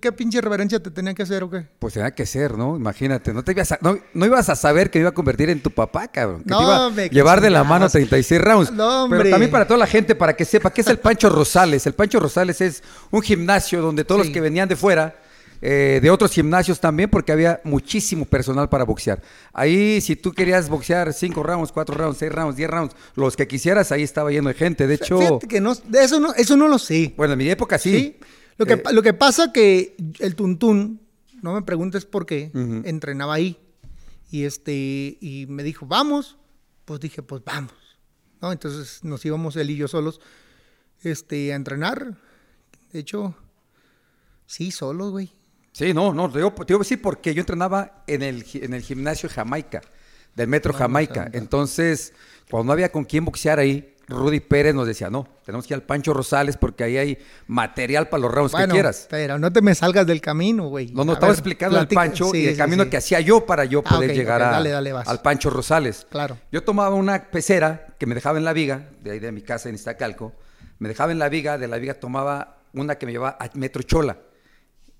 ¿Qué 0.00 0.12
pinche 0.12 0.40
reverencia 0.40 0.82
te 0.82 0.90
tenía 0.90 1.14
que 1.14 1.22
hacer 1.22 1.42
o 1.42 1.50
qué? 1.50 1.66
Pues 1.78 1.94
tenía 1.94 2.10
que 2.14 2.26
ser, 2.26 2.56
¿no? 2.58 2.76
Imagínate, 2.76 3.32
no, 3.32 3.42
te 3.42 3.52
ibas 3.52 3.72
a, 3.72 3.78
no, 3.80 3.98
no 4.14 4.26
ibas 4.26 4.48
a 4.48 4.56
saber 4.56 4.90
que 4.90 4.98
me 4.98 5.02
iba 5.02 5.10
a 5.10 5.14
convertir 5.14 5.48
en 5.50 5.62
tu 5.62 5.70
papá, 5.70 6.08
cabrón. 6.08 6.42
Que 6.42 6.50
No, 6.50 6.58
te 6.58 6.64
iba 6.64 6.86
a 6.86 7.06
llevar 7.08 7.40
de 7.40 7.50
la 7.50 7.64
mano 7.64 7.88
36 7.88 8.40
rounds. 8.40 8.70
No, 8.72 9.06
Pero 9.08 9.20
hombre. 9.20 9.30
también 9.30 9.50
para 9.50 9.66
toda 9.66 9.78
la 9.78 9.86
gente, 9.86 10.14
para 10.14 10.34
que 10.34 10.44
sepa, 10.44 10.70
¿qué 10.72 10.80
es 10.82 10.86
el 10.88 10.98
Pancho 10.98 11.28
Rosales? 11.30 11.86
El 11.86 11.94
Pancho 11.94 12.20
Rosales 12.20 12.60
es 12.60 12.82
un 13.10 13.22
gimnasio 13.22 13.80
donde 13.80 14.04
todos 14.04 14.22
Sí. 14.22 14.28
los 14.28 14.34
que 14.34 14.40
venían 14.40 14.68
de 14.68 14.76
fuera, 14.76 15.16
eh, 15.62 15.98
de 16.02 16.10
otros 16.10 16.32
gimnasios 16.32 16.80
también, 16.80 17.10
porque 17.10 17.32
había 17.32 17.60
muchísimo 17.64 18.24
personal 18.24 18.68
para 18.68 18.84
boxear. 18.84 19.20
Ahí, 19.52 20.00
si 20.00 20.16
tú 20.16 20.32
querías 20.32 20.68
boxear 20.68 21.12
5 21.12 21.42
rounds, 21.42 21.70
4 21.72 21.94
rounds, 21.96 22.18
6 22.18 22.32
rounds, 22.32 22.56
10 22.56 22.70
rounds, 22.70 22.96
los 23.14 23.36
que 23.36 23.46
quisieras, 23.46 23.92
ahí 23.92 24.02
estaba 24.02 24.30
lleno 24.30 24.48
de 24.48 24.54
gente. 24.54 24.86
De 24.86 24.94
hecho, 24.94 25.18
Fíjate 25.18 25.46
que 25.48 25.60
no, 25.60 25.72
eso 25.72 26.18
no, 26.20 26.32
eso 26.34 26.56
no 26.56 26.66
lo 26.68 26.78
sé. 26.78 27.12
bueno, 27.16 27.32
en 27.34 27.38
mi 27.38 27.48
época 27.50 27.78
sí. 27.78 27.92
¿sí? 27.92 28.16
Lo 28.60 28.66
que, 28.66 28.74
Eh, 28.74 28.82
lo 28.92 29.02
que 29.02 29.14
pasa 29.14 29.54
que 29.54 29.96
el 30.18 30.34
Tuntún, 30.34 31.00
no 31.40 31.54
me 31.54 31.62
preguntes 31.62 32.04
por 32.04 32.26
qué, 32.26 32.50
entrenaba 32.84 33.32
ahí. 33.32 33.58
Y 34.30 34.44
este, 34.44 35.16
y 35.18 35.46
me 35.48 35.62
dijo, 35.62 35.86
vamos. 35.86 36.36
Pues 36.84 37.00
dije, 37.00 37.22
pues 37.22 37.42
vamos. 37.42 37.72
¿No? 38.42 38.52
Entonces 38.52 39.02
nos 39.02 39.24
íbamos 39.24 39.56
él 39.56 39.70
y 39.70 39.76
yo 39.76 39.88
solos 39.88 40.20
este, 41.02 41.54
a 41.54 41.56
entrenar. 41.56 42.18
De 42.92 42.98
hecho, 42.98 43.34
sí, 44.44 44.70
solos, 44.70 45.10
güey. 45.10 45.32
Sí, 45.72 45.94
no, 45.94 46.12
no, 46.12 46.30
te 46.30 46.38
digo, 46.38 46.52
te 46.52 46.64
digo 46.66 46.80
que 46.80 46.84
sí, 46.84 46.98
porque 46.98 47.32
yo 47.32 47.40
entrenaba 47.40 48.04
en 48.06 48.22
el, 48.22 48.44
en 48.52 48.74
el 48.74 48.82
gimnasio 48.82 49.30
Jamaica, 49.30 49.80
del 50.34 50.48
Metro 50.48 50.74
Jamaica. 50.74 51.30
Entonces, 51.32 52.12
cuando 52.50 52.66
no 52.66 52.72
había 52.72 52.92
con 52.92 53.04
quién 53.04 53.24
boxear 53.24 53.58
ahí, 53.58 53.94
Rudy 54.10 54.40
Pérez 54.40 54.74
nos 54.74 54.86
decía, 54.86 55.08
no, 55.08 55.26
tenemos 55.44 55.66
que 55.66 55.74
ir 55.74 55.76
al 55.76 55.82
Pancho 55.82 56.12
Rosales 56.12 56.56
porque 56.56 56.84
ahí 56.84 56.96
hay 56.98 57.18
material 57.46 58.08
para 58.08 58.20
los 58.22 58.32
rounds 58.32 58.52
Bueno, 58.52 58.66
que 58.68 58.72
quieras. 58.72 59.06
pero 59.08 59.38
no 59.38 59.52
te 59.52 59.62
me 59.62 59.74
salgas 59.74 60.06
del 60.06 60.20
camino, 60.20 60.68
güey. 60.68 60.92
No, 60.92 61.04
no, 61.04 61.12
A 61.12 61.14
estaba 61.14 61.30
ver, 61.30 61.38
explicando 61.38 61.78
el 61.78 61.86
platica- 61.86 62.00
Pancho 62.00 62.30
sí, 62.30 62.38
y 62.42 62.46
el 62.46 62.52
sí, 62.54 62.58
camino 62.58 62.84
sí. 62.84 62.90
que 62.90 62.96
hacía 62.96 63.20
yo 63.20 63.46
para 63.46 63.64
yo 63.64 63.82
Ah, 63.86 63.94
poder 63.96 64.12
llegar 64.14 64.40
dale, 64.40 64.70
dale, 64.70 64.90
al 64.92 65.22
Pancho 65.22 65.48
Rosales. 65.50 66.06
Claro. 66.10 66.36
Yo 66.52 66.62
tomaba 66.62 66.94
una 66.94 67.30
pecera 67.30 67.86
que 67.98 68.06
me 68.06 68.14
dejaba 68.14 68.38
en 68.38 68.44
la 68.44 68.52
viga, 68.52 68.88
de 69.02 69.12
ahí 69.12 69.18
de 69.18 69.32
mi 69.32 69.42
casa 69.42 69.68
en 69.68 69.74
Iztacalco, 69.76 70.32
me 70.78 70.88
dejaba 70.88 71.12
en 71.12 71.18
la 71.18 71.28
viga, 71.28 71.56
de 71.58 71.68
la 71.68 71.78
viga 71.78 71.94
tomaba 71.94 72.58
una 72.72 72.96
que 72.96 73.06
me 73.06 73.12
llevaba 73.12 73.36
a 73.40 73.48
Metro 73.54 73.82
Chola. 73.82 74.18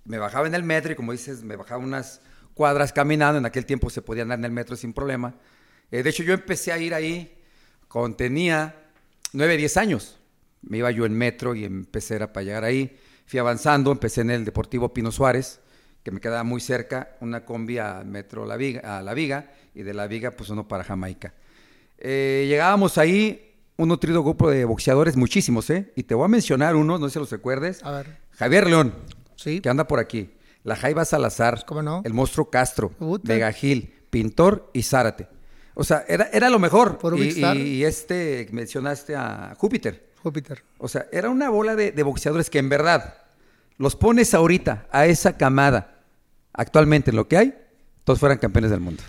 Me 0.04 0.18
bajaba 0.18 0.46
en 0.46 0.54
el 0.54 0.62
metro 0.62 0.92
y 0.92 0.94
como 0.96 1.12
dices, 1.12 1.42
me 1.42 1.56
bajaba 1.56 1.82
unas 1.82 2.20
cuadras 2.54 2.92
caminando, 2.92 3.38
en 3.38 3.46
aquel 3.46 3.64
tiempo 3.66 3.90
se 3.90 4.02
podía 4.02 4.22
andar 4.22 4.38
en 4.38 4.44
el 4.44 4.50
metro 4.50 4.76
sin 4.76 4.92
problema. 4.92 5.34
Eh, 5.90 6.02
de 6.02 6.10
hecho, 6.10 6.22
yo 6.22 6.32
empecé 6.34 6.72
a 6.72 6.78
ir 6.78 6.94
ahí 6.94 7.36
cuando 7.88 8.16
tenía 8.16 8.74
9, 9.32 9.56
10 9.56 9.76
años. 9.76 10.18
Me 10.62 10.78
iba 10.78 10.90
yo 10.90 11.06
en 11.06 11.14
metro 11.14 11.54
y 11.54 11.64
empecé 11.64 12.16
era 12.16 12.32
para 12.32 12.44
llegar 12.44 12.64
ahí. 12.64 12.98
Fui 13.26 13.38
avanzando, 13.38 13.92
empecé 13.92 14.22
en 14.22 14.30
el 14.30 14.44
Deportivo 14.44 14.92
Pino 14.92 15.12
Suárez, 15.12 15.60
que 16.02 16.10
me 16.10 16.20
quedaba 16.20 16.42
muy 16.42 16.60
cerca, 16.60 17.16
una 17.20 17.44
combi 17.44 17.78
a 17.78 18.02
Metro 18.04 18.44
La 18.44 18.56
Viga, 18.56 18.98
a 18.98 19.02
La 19.02 19.14
Viga 19.14 19.52
y 19.74 19.82
de 19.82 19.94
La 19.94 20.06
Viga 20.06 20.32
pues 20.32 20.50
uno 20.50 20.66
para 20.66 20.84
Jamaica. 20.84 21.34
Eh, 21.98 22.46
llegábamos 22.48 22.98
ahí, 22.98 23.54
un 23.76 23.88
nutrido 23.88 24.22
grupo 24.22 24.50
de 24.50 24.64
boxeadores, 24.64 25.16
muchísimos, 25.16 25.70
¿eh? 25.70 25.92
Y 25.96 26.02
te 26.02 26.14
voy 26.14 26.24
a 26.24 26.28
mencionar 26.28 26.74
uno, 26.76 26.98
no 26.98 27.08
sé 27.08 27.14
si 27.14 27.18
los 27.20 27.30
recuerdes. 27.30 27.84
A 27.84 27.92
ver, 27.92 28.18
Javier 28.32 28.66
León, 28.66 28.94
sí. 29.36 29.60
que 29.60 29.68
anda 29.68 29.86
por 29.86 30.00
aquí. 30.00 30.30
La 30.64 30.76
Jaiba 30.76 31.04
Salazar, 31.04 31.64
¿Cómo 31.66 31.82
no? 31.82 32.02
el 32.04 32.12
monstruo 32.12 32.50
Castro. 32.50 32.90
Vega 33.22 33.52
Gil, 33.52 33.94
Pintor 34.10 34.70
y 34.74 34.82
Zárate. 34.82 35.28
O 35.80 35.84
sea, 35.84 36.04
era, 36.08 36.28
era 36.32 36.50
lo 36.50 36.58
mejor. 36.58 36.98
Puro 36.98 37.16
y, 37.16 37.30
y 37.42 37.84
este, 37.84 38.46
mencionaste 38.52 39.16
a 39.16 39.54
Júpiter. 39.56 40.10
Júpiter. 40.22 40.62
O 40.76 40.88
sea, 40.88 41.06
era 41.10 41.30
una 41.30 41.48
bola 41.48 41.74
de, 41.74 41.92
de 41.92 42.02
boxeadores 42.02 42.50
que 42.50 42.58
en 42.58 42.68
verdad 42.68 43.14
los 43.78 43.96
pones 43.96 44.34
ahorita 44.34 44.86
a 44.92 45.06
esa 45.06 45.38
camada, 45.38 46.02
actualmente 46.52 47.10
en 47.10 47.16
lo 47.16 47.26
que 47.28 47.38
hay, 47.38 47.54
todos 48.04 48.18
fueran 48.20 48.36
campeones 48.36 48.70
del 48.70 48.80
mundo. 48.80 49.02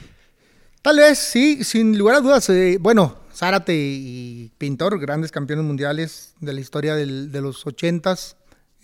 Tal 0.82 0.96
vez, 0.98 1.20
sí, 1.20 1.64
sin 1.66 1.98
lugar 1.98 2.16
a 2.16 2.22
dudas. 2.22 2.50
eh, 2.50 2.78
bueno, 2.80 3.18
Zárate 3.36 3.76
y 3.76 4.52
Pintor, 4.58 4.98
grandes 4.98 5.32
campeones 5.32 5.66
mundiales 5.66 6.34
de 6.40 6.54
la 6.54 6.62
historia 6.62 6.96
del- 6.96 7.34
de 7.34 7.42
los 7.42 7.68
ochentas. 7.68 8.38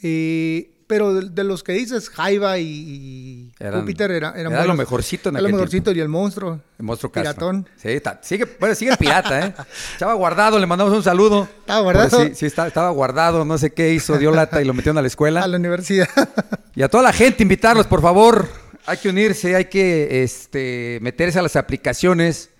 Eh, 0.03 0.71
pero 0.87 1.13
de, 1.13 1.29
de 1.29 1.43
los 1.43 1.63
que 1.63 1.73
dices, 1.73 2.09
Jaiba 2.09 2.57
y, 2.59 3.51
Eran- 3.59 3.81
Júpiter 3.81 4.09
era, 4.11 4.33
eran 4.37 4.53
era 4.53 4.65
lo 4.65 4.73
mejorcito 4.73 5.29
en 5.29 5.35
Era 5.35 5.43
lo 5.43 5.49
mejorcito 5.53 5.91
y 5.91 5.99
el 5.99 6.07
monstruo. 6.07 6.61
El 6.79 6.85
monstruo 6.85 7.11
Castro. 7.11 7.33
Piratón. 7.33 7.69
Sí, 7.75 7.89
está- 7.89 8.19
sigue, 8.23 8.45
bueno, 8.59 8.73
sigue 8.73 8.91
el 8.91 8.97
pirata, 8.97 9.47
¿eh? 9.47 9.53
Estaba 9.93 10.13
guardado, 10.13 10.57
le 10.59 10.65
mandamos 10.65 10.93
un 10.93 11.03
saludo. 11.03 11.47
¿Estaba 11.59 11.81
guardado? 11.81 12.23
Sí, 12.25 12.31
sí, 12.35 12.45
estaba, 12.45 12.67
estaba 12.69 12.89
guardado, 12.91 13.43
no 13.45 13.57
sé 13.57 13.71
qué 13.73 13.93
hizo, 13.93 14.17
dio 14.17 14.31
lata 14.31 14.61
y 14.61 14.65
lo 14.65 14.73
metieron 14.73 14.97
a 14.97 15.01
la 15.01 15.07
escuela. 15.07 15.41
A 15.43 15.47
la 15.47 15.57
universidad. 15.57 16.07
Y 16.75 16.83
a 16.83 16.87
toda 16.89 17.01
la 17.03 17.11
gente, 17.11 17.41
invitarlos, 17.41 17.87
por 17.87 18.01
favor. 18.03 18.47
Hay 18.85 18.97
que 18.97 19.09
unirse, 19.09 19.55
hay 19.55 19.65
que 19.65 20.21
este, 20.23 20.99
meterse 21.01 21.39
a 21.39 21.41
las 21.41 21.55
aplicaciones. 21.55 22.51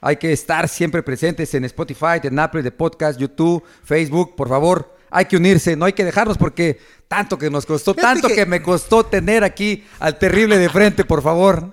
Hay 0.00 0.16
que 0.16 0.32
estar 0.32 0.68
siempre 0.68 1.02
presentes 1.02 1.52
en 1.54 1.64
Spotify, 1.64 2.20
en 2.22 2.38
Apple, 2.38 2.62
de 2.62 2.70
podcast, 2.70 3.18
YouTube, 3.18 3.64
Facebook, 3.82 4.36
por 4.36 4.48
favor. 4.48 4.94
Hay 5.10 5.24
que 5.24 5.36
unirse, 5.36 5.74
no 5.76 5.86
hay 5.86 5.92
que 5.92 6.04
dejarnos 6.04 6.38
porque 6.38 6.78
tanto 7.08 7.38
que 7.38 7.50
nos 7.50 7.66
costó, 7.66 7.94
Fíjate 7.94 8.12
tanto 8.14 8.28
que... 8.28 8.34
que- 8.34 8.46
me 8.46 8.62
costó 8.62 9.04
tener 9.04 9.44
aquí 9.44 9.84
al 9.98 10.18
terrible 10.18 10.58
de 10.58 10.68
frente, 10.68 11.04
por 11.04 11.22
favor. 11.22 11.72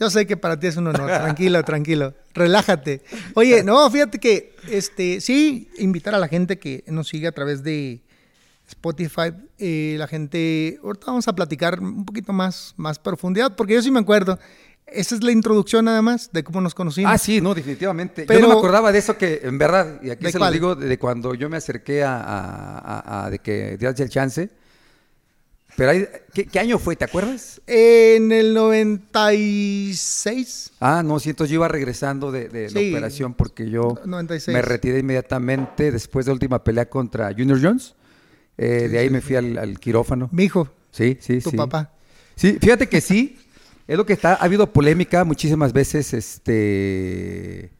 Yo 0.00 0.10
sé 0.10 0.26
que 0.26 0.36
para 0.36 0.58
ti 0.60 0.68
es 0.68 0.76
un 0.76 0.86
honor. 0.86 1.06
Tranquilo, 1.22 1.62
tranquilo. 1.64 2.14
Relájate. 2.34 3.02
Oye, 3.34 3.64
no, 3.64 3.90
fíjate 3.90 4.18
que, 4.20 4.54
este, 4.70 5.20
sí, 5.20 5.68
invitar 5.78 6.14
a 6.14 6.18
la 6.18 6.28
gente 6.28 6.58
que 6.58 6.84
nos 6.86 7.08
sigue 7.08 7.26
a 7.26 7.32
través 7.32 7.64
de 7.64 8.00
Spotify. 8.68 9.32
eh, 9.58 9.96
la 9.98 10.06
gente, 10.06 10.78
ahorita 10.84 11.06
vamos 11.06 11.26
a 11.26 11.32
platicar 11.34 11.80
un 11.80 12.04
poquito 12.04 12.32
más, 12.32 12.74
más 12.76 12.98
profundidad, 12.98 13.56
porque 13.56 13.74
yo 13.74 13.82
sí 13.82 13.90
me 13.90 13.98
acuerdo. 14.00 14.38
Esa 14.92 15.14
es 15.14 15.22
la 15.22 15.32
introducción 15.32 15.84
nada 15.84 16.00
más 16.02 16.30
de 16.32 16.42
cómo 16.44 16.60
nos 16.60 16.74
conocimos. 16.74 17.10
Ah, 17.12 17.18
sí, 17.18 17.40
no, 17.40 17.54
definitivamente. 17.54 18.24
Pero- 18.26 18.40
yo 18.40 18.46
no 18.48 18.54
me 18.54 18.58
acordaba 18.58 18.90
de 18.92 18.98
eso 18.98 19.16
que, 19.18 19.40
en 19.44 19.58
verdad, 19.58 20.00
y 20.02 20.10
aquí 20.10 20.24
¿De 20.24 20.32
se 20.32 20.38
cuál? 20.38 20.50
lo 20.50 20.54
digo, 20.54 20.74
de 20.76 20.98
cuando 20.98 21.34
yo 21.34 21.48
me 21.48 21.56
acerqué 21.58 22.02
a, 22.02 22.16
a- 22.20 22.78
a- 22.78 23.24
a- 23.26 23.30
de 23.30 23.38
que 23.38 23.76
dieras 23.78 23.98
el 24.00 24.08
chance. 24.08 24.50
Pero 25.76 25.90
ahí, 25.90 26.08
¿qué, 26.34 26.46
qué 26.46 26.58
año 26.58 26.78
fue? 26.78 26.96
¿Te 26.96 27.04
acuerdas? 27.04 27.60
En 27.66 28.32
el 28.32 28.52
96. 28.52 30.72
Ah, 30.80 31.02
no, 31.04 31.20
sí, 31.20 31.30
entonces 31.30 31.50
yo 31.50 31.56
iba 31.56 31.68
regresando 31.68 32.32
de, 32.32 32.48
de 32.48 32.68
Sí. 32.68 32.90
la 32.90 32.96
operación 32.96 33.34
porque 33.34 33.68
yo 33.70 33.94
96. 34.04 34.54
me 34.54 34.62
retiré 34.62 34.98
inmediatamente 34.98 35.92
después 35.92 36.26
de 36.26 36.30
la 36.30 36.34
última 36.34 36.64
pelea 36.64 36.88
contra 36.88 37.30
Junior 37.32 37.58
Jones. 37.62 37.94
Eh, 38.56 38.88
de 38.90 38.98
ahí 38.98 39.10
me 39.10 39.20
fui 39.20 39.36
al, 39.36 39.56
al 39.58 39.78
quirófano. 39.78 40.28
Mi 40.32 40.44
hijo, 40.44 40.68
Sí, 40.90 41.16
sí, 41.20 41.38
tu 41.40 41.50
sí. 41.50 41.56
papá. 41.56 41.92
Sí, 42.34 42.58
fíjate 42.60 42.88
que 42.88 43.00
sí. 43.00 43.38
Es 43.88 43.96
lo 43.96 44.06
que 44.06 44.12
está. 44.12 44.34
Ha 44.34 44.44
habido 44.44 44.72
polémica 44.72 45.24
muchísimas 45.24 45.72
veces. 45.72 46.14
Este. 46.14 47.72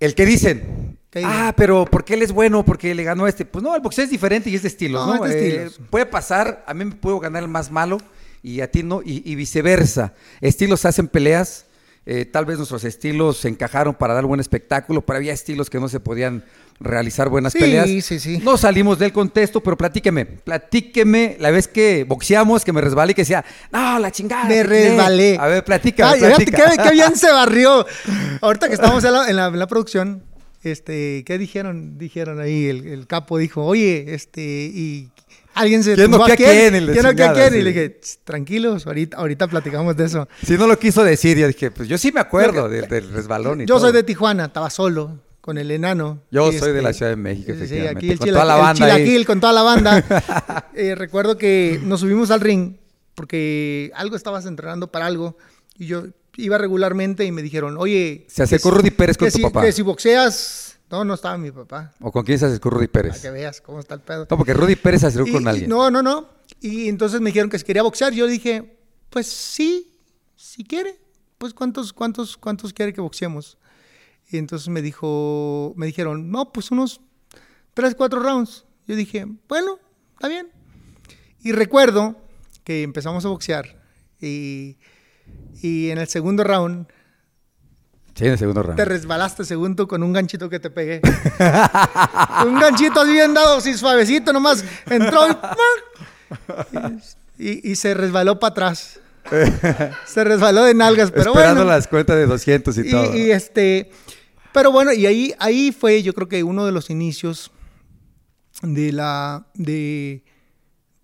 El 0.00 0.14
que 0.14 0.26
dicen. 0.26 0.98
Ah, 1.24 1.54
pero 1.56 1.86
¿por 1.86 2.04
qué 2.04 2.12
él 2.14 2.22
es 2.22 2.32
bueno? 2.32 2.62
Porque 2.64 2.94
le 2.94 3.02
ganó 3.04 3.24
a 3.24 3.28
este. 3.30 3.46
Pues 3.46 3.62
no, 3.62 3.74
el 3.74 3.80
boxeo 3.80 4.04
es 4.04 4.10
diferente 4.10 4.50
y 4.50 4.54
es 4.54 4.62
de 4.62 4.68
estilos, 4.68 5.06
No, 5.06 5.16
¿no? 5.16 5.24
es 5.24 5.32
de 5.32 5.64
Eh, 5.64 5.70
puede 5.88 6.04
pasar, 6.04 6.62
a 6.66 6.74
mí 6.74 6.84
me 6.84 6.94
puedo 6.94 7.18
ganar 7.20 7.42
el 7.42 7.48
más 7.48 7.70
malo 7.70 7.96
y 8.42 8.60
a 8.60 8.70
ti 8.70 8.82
no, 8.82 9.00
y, 9.02 9.22
y 9.24 9.34
viceversa. 9.34 10.12
Estilos 10.42 10.84
hacen 10.84 11.08
peleas. 11.08 11.64
eh, 12.04 12.24
tal 12.26 12.44
vez 12.44 12.58
nuestros 12.58 12.84
estilos 12.84 13.38
se 13.38 13.48
encajaron 13.48 13.94
para 13.94 14.12
dar 14.14 14.26
buen 14.26 14.40
espectáculo, 14.40 15.00
pero 15.06 15.16
había 15.16 15.32
estilos 15.32 15.70
que 15.70 15.80
no 15.80 15.88
se 15.88 16.00
podían 16.00 16.44
realizar 16.80 17.28
buenas 17.28 17.52
Sí, 17.52 17.58
peleas. 17.60 17.88
sí, 18.04 18.18
sí. 18.20 18.38
No 18.44 18.56
salimos 18.56 18.98
del 18.98 19.12
contexto, 19.12 19.62
pero 19.62 19.76
platíqueme, 19.76 20.26
platíqueme 20.26 21.36
la 21.40 21.50
vez 21.50 21.68
que 21.68 22.04
boxeamos, 22.04 22.64
que 22.64 22.72
me 22.72 22.80
resbalé 22.80 23.12
y 23.12 23.14
que 23.14 23.22
decía, 23.22 23.44
no, 23.72 23.98
la 23.98 24.10
chingada. 24.10 24.44
Me 24.44 24.56
te 24.56 24.62
tiré". 24.64 24.88
resbalé. 24.90 25.36
A 25.40 25.46
ver, 25.46 25.64
platica, 25.64 26.10
Ay, 26.10 26.20
platica. 26.20 26.56
fíjate 26.56 26.76
qué, 26.76 26.82
qué 26.88 26.90
bien 26.92 27.16
se 27.16 27.30
barrió. 27.30 27.86
Ahorita 28.42 28.68
que 28.68 28.74
estamos 28.74 29.02
en 29.04 29.12
la, 29.12 29.28
en 29.30 29.36
la- 29.36 29.46
en 29.46 29.58
la 29.58 29.66
producción, 29.66 30.22
este, 30.62 31.22
¿qué 31.24 31.38
dijeron? 31.38 31.96
Dijeron 31.98 32.40
ahí, 32.40 32.66
el, 32.66 32.86
el 32.86 33.06
capo 33.06 33.38
dijo, 33.38 33.64
oye, 33.64 34.14
este, 34.14 34.42
y 34.42 35.08
alguien 35.54 35.82
se 35.84 35.94
¿Quién 35.94 36.10
noquea 36.10 36.34
a 36.34 36.36
quién? 36.36 36.48
a 36.48 36.52
quién? 37.32 37.54
Y 37.54 37.62
le 37.62 37.72
sí. 37.72 37.78
dije, 37.78 37.88
"Tss, 37.90 38.18
tranquilos, 38.24 38.86
ahorita, 38.86 39.16
ahorita 39.16 39.46
platicamos 39.48 39.96
de 39.96 40.04
eso. 40.06 40.28
Si 40.44 40.58
no 40.58 40.66
lo 40.66 40.78
quiso 40.78 41.04
decir, 41.04 41.38
yo 41.38 41.46
dije, 41.46 41.70
pues 41.70 41.88
yo 41.88 41.96
sí 41.96 42.10
me 42.12 42.20
acuerdo 42.20 42.68
del, 42.68 42.88
del 42.88 43.10
resbalón 43.12 43.60
y 43.62 43.66
Yo 43.66 43.76
todo. 43.76 43.86
soy 43.86 43.92
de 43.92 44.02
Tijuana, 44.02 44.46
estaba 44.46 44.68
solo 44.70 45.18
con 45.46 45.56
el 45.56 45.70
enano. 45.70 46.20
Yo 46.30 46.52
soy 46.52 46.72
de 46.72 46.78
este, 46.78 46.82
la 46.82 46.92
Ciudad 46.92 47.10
de 47.12 47.16
México, 47.16 47.52
sí, 47.52 47.58
sí, 47.60 47.64
efectivamente, 47.64 47.98
aquí 47.98 48.10
el, 48.10 48.18
con 48.18 48.28
toda 48.28 48.44
la 48.44 48.56
el 48.56 48.60
banda 48.62 48.84
ahí. 48.86 48.92
chilaquil 49.04 49.26
con 49.26 49.40
toda 49.40 49.52
la 49.54 49.62
banda. 49.62 50.04
Eh, 50.74 50.94
recuerdo 50.94 51.38
que 51.38 51.80
nos 51.82 52.00
subimos 52.00 52.30
al 52.30 52.40
ring 52.42 52.74
porque 53.14 53.90
algo 53.94 54.14
estabas 54.14 54.44
entrenando 54.44 54.92
para 54.92 55.06
algo 55.06 55.38
y 55.78 55.86
yo 55.86 56.04
iba 56.36 56.58
regularmente 56.58 57.24
y 57.24 57.32
me 57.32 57.40
dijeron, 57.40 57.76
oye... 57.78 58.26
Se 58.28 58.42
acercó 58.42 58.70
Rudy 58.72 58.90
Pérez 58.90 59.16
con 59.16 59.28
tu 59.30 59.36
si- 59.38 59.42
papá. 59.42 59.62
Que 59.62 59.72
si 59.72 59.80
boxeas... 59.80 60.76
No, 60.90 61.02
no 61.04 61.14
estaba 61.14 61.36
mi 61.38 61.50
papá. 61.50 61.94
¿O 62.00 62.12
con 62.12 62.24
quién 62.24 62.38
se 62.38 62.44
acercó 62.46 62.68
Rudy 62.70 62.88
Para 62.88 63.04
Pérez? 63.08 63.22
que 63.22 63.30
veas 63.30 63.60
cómo 63.62 63.80
está 63.80 63.94
el 63.94 64.00
pedo. 64.00 64.26
No, 64.30 64.36
porque 64.36 64.52
Rudy 64.52 64.76
Pérez 64.76 65.00
se 65.00 65.06
acercó 65.06 65.28
Y- 65.28 65.32
con 65.32 65.48
alguien. 65.48 65.70
no, 65.70 65.90
no, 65.90 66.02
no. 66.02 66.28
Y 66.60 66.88
entonces 66.88 67.20
me 67.22 67.30
dijeron 67.30 67.48
que 67.50 67.58
si 67.58 67.64
quería 67.64 67.82
boxear. 67.82 68.12
Yo 68.12 68.26
dije, 68.26 68.76
pues 69.10 69.26
sí, 69.26 69.98
si 70.36 70.62
quiere. 70.62 70.96
Pues 71.38 71.54
cuántos, 71.54 71.92
cuántos, 71.92 72.36
cuántos 72.36 72.72
quiere 72.72 72.92
que 72.92 73.00
boxeemos. 73.00 73.58
Y 74.30 74.38
entonces 74.38 74.68
me 74.68 74.82
dijo, 74.82 75.72
me 75.76 75.86
dijeron, 75.86 76.30
no, 76.30 76.52
pues 76.52 76.70
unos 76.70 77.00
tres, 77.74 77.94
cuatro 77.94 78.20
rounds. 78.20 78.64
Yo 78.86 78.96
dije, 78.96 79.26
bueno, 79.48 79.78
está 80.14 80.28
bien. 80.28 80.48
Y 81.42 81.52
recuerdo 81.52 82.16
que 82.64 82.82
empezamos 82.82 83.24
a 83.24 83.28
boxear 83.28 83.80
y, 84.20 84.78
y 85.62 85.90
en 85.90 85.98
el 85.98 86.08
segundo 86.08 86.42
round 86.44 86.86
Sí, 88.16 88.24
en 88.24 88.32
el 88.32 88.38
segundo 88.38 88.62
round. 88.62 88.76
te 88.78 88.84
resbalaste 88.86 89.44
según 89.44 89.76
tú 89.76 89.86
con 89.86 90.02
un 90.02 90.12
ganchito 90.14 90.48
que 90.48 90.58
te 90.58 90.70
pegué. 90.70 91.02
un 92.46 92.58
ganchito 92.58 93.04
bien 93.04 93.34
dado, 93.34 93.58
así 93.58 93.74
suavecito 93.74 94.32
nomás. 94.32 94.64
Entró 94.88 95.20
y, 97.38 97.46
y- 97.50 97.72
y 97.72 97.76
se 97.76 97.94
resbaló 97.94 98.38
para 98.40 98.52
atrás. 98.52 99.00
se 100.06 100.24
resbaló 100.24 100.64
de 100.64 100.72
nalgas, 100.74 101.10
pero 101.10 101.30
Esperando 101.32 101.62
bueno. 101.64 101.76
las 101.76 101.88
cuentas 101.88 102.16
de 102.16 102.26
200 102.26 102.78
y, 102.78 102.80
Y, 102.80 102.90
todo. 102.90 103.16
y, 103.16 103.30
este, 103.32 103.90
pero 104.56 104.72
bueno, 104.72 104.90
y 104.94 105.04
ahí, 105.04 105.34
ahí 105.38 105.70
fue 105.70 106.02
yo 106.02 106.14
creo 106.14 106.28
que 106.28 106.42
uno 106.42 106.64
de 106.64 106.72
los 106.72 106.88
inicios 106.88 107.50
de 108.62 108.90
la, 108.90 109.46
de, 109.52 110.24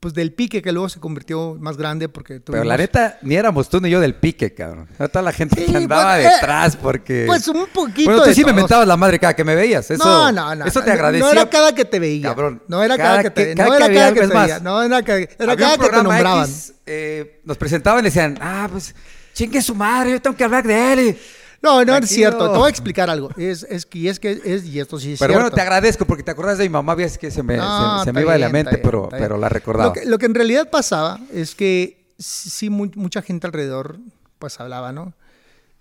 pues 0.01 0.15
del 0.15 0.33
pique 0.33 0.63
que 0.63 0.73
luego 0.73 0.89
se 0.89 1.01
convirtió 1.01 1.57
más 1.61 1.77
grande 1.77 2.09
porque 2.09 2.41
Pero 2.41 2.65
la 2.65 2.77
tuvimos- 2.77 2.79
neta, 2.79 3.19
ni 3.21 3.35
éramos 3.35 3.69
tú 3.69 3.79
ni 3.81 3.91
yo 3.91 4.01
del 4.01 4.15
pique, 4.15 4.55
cabrón. 4.55 4.89
Toda 4.97 5.21
la 5.21 5.33
gente 5.33 5.67
Sí, 5.67 5.71
que 5.71 5.77
andaba 5.77 6.19
eh, 6.19 6.25
detrás 6.33 6.77
porque... 6.77 7.25
Pues 7.27 7.47
un 7.49 7.67
poquito 7.67 8.11
Bueno, 8.11 8.23
tú 8.23 8.29
de 8.31 8.35
sí 8.35 8.43
me 8.43 8.55
mentabas 8.55 8.89
la 8.89 8.97
madre 8.97 9.19
cada 9.19 9.37
que 9.37 9.45
me 9.45 9.55
veías. 9.55 9.91
Eso, 9.91 10.03
no, 10.03 10.33
no, 10.33 10.55
no. 10.57 10.65
Eso 10.65 10.79
no, 10.81 10.85
te 10.87 10.91
agradecía. 10.93 11.27
No 11.27 11.31
era 11.33 11.51
cada 11.51 11.75
que 11.75 11.85
te 11.85 12.01
veía. 12.01 12.29
Cabrón, 12.31 12.63
No 12.69 12.83
era 12.83 12.97
cada 12.97 13.11
cada, 13.11 13.23
que 13.25 13.31
te 13.31 13.45
que- 13.49 13.55
No 13.55 13.65
cada 13.65 13.77
era 13.77 13.95
cada 13.95 14.13
que 14.15 14.21
te 14.21 14.27
veía. 14.29 14.59
No 14.61 14.83
era, 14.83 15.03
cada- 15.03 15.19
era 15.21 15.57
cada 15.57 15.77
que 15.79 15.89
te 15.91 16.03
nombraban. 16.03 16.49
X, 16.49 16.75
eh, 16.87 17.41
nos 17.45 17.59
presentaban 17.59 18.01
y 18.01 18.09
decían, 18.09 18.39
ah, 18.41 18.67
pues, 18.73 18.95
chingue 19.35 19.61
su 19.61 19.75
madre, 19.75 20.13
yo 20.13 20.23
tengo 20.23 20.35
que 20.37 20.45
hablar 20.45 20.67
de 20.67 20.93
él. 20.95 21.01
y- 21.01 21.19
No, 21.63 21.85
no 21.85 21.97
es 21.97 22.09
cierto. 22.09 22.51
Te 22.51 22.59
voy 22.59 22.67
a 22.67 22.71
explicar 22.71 23.09
algo. 23.09 23.31
Es, 23.37 23.63
es 23.71 23.87
y 23.93 24.09
es 24.09 24.19
que, 24.19 24.41
es, 24.45 24.65
y 24.65 24.81
esto 24.81 24.99
sí 24.99 25.13
es 25.13 25.19
Pero 25.21 25.33
cierto. 25.35 25.45
bueno, 25.45 25.55
te 25.55 25.61
agradezco 25.61 26.05
porque 26.07 26.23
te 26.25 26.31
acordás 26.33 26.59
de 26.59 26.65
mi 26.65 26.71
mamá, 26.71 26.95
ves 26.95 27.19
que 27.19 27.31
se 27.31 27.43
me, 27.43 27.57
No, 27.57 28.03
se, 28.05 28.13
me 28.13 28.23
iba 28.23 28.33
de 28.33 28.39
la 28.41 28.49
mente, 28.49 28.77
bien, 28.83 29.09
pero, 29.11 29.37
la 29.39 29.49
recordaba. 29.49 29.89
Lo 29.89 29.93
que, 29.93 30.05
lo 30.07 30.19
que 30.19 30.27
en 30.27 30.35
realidad 30.35 30.71
pasaba 30.71 31.21
es 31.33 31.55
que 31.55 32.05
sí, 32.19 32.69
mu- 32.69 32.91
mucha 32.97 33.23
gente 33.23 33.47
alrededor, 33.47 33.99
pues 34.39 34.59
hablaba, 34.61 34.93
¿no? 34.93 35.15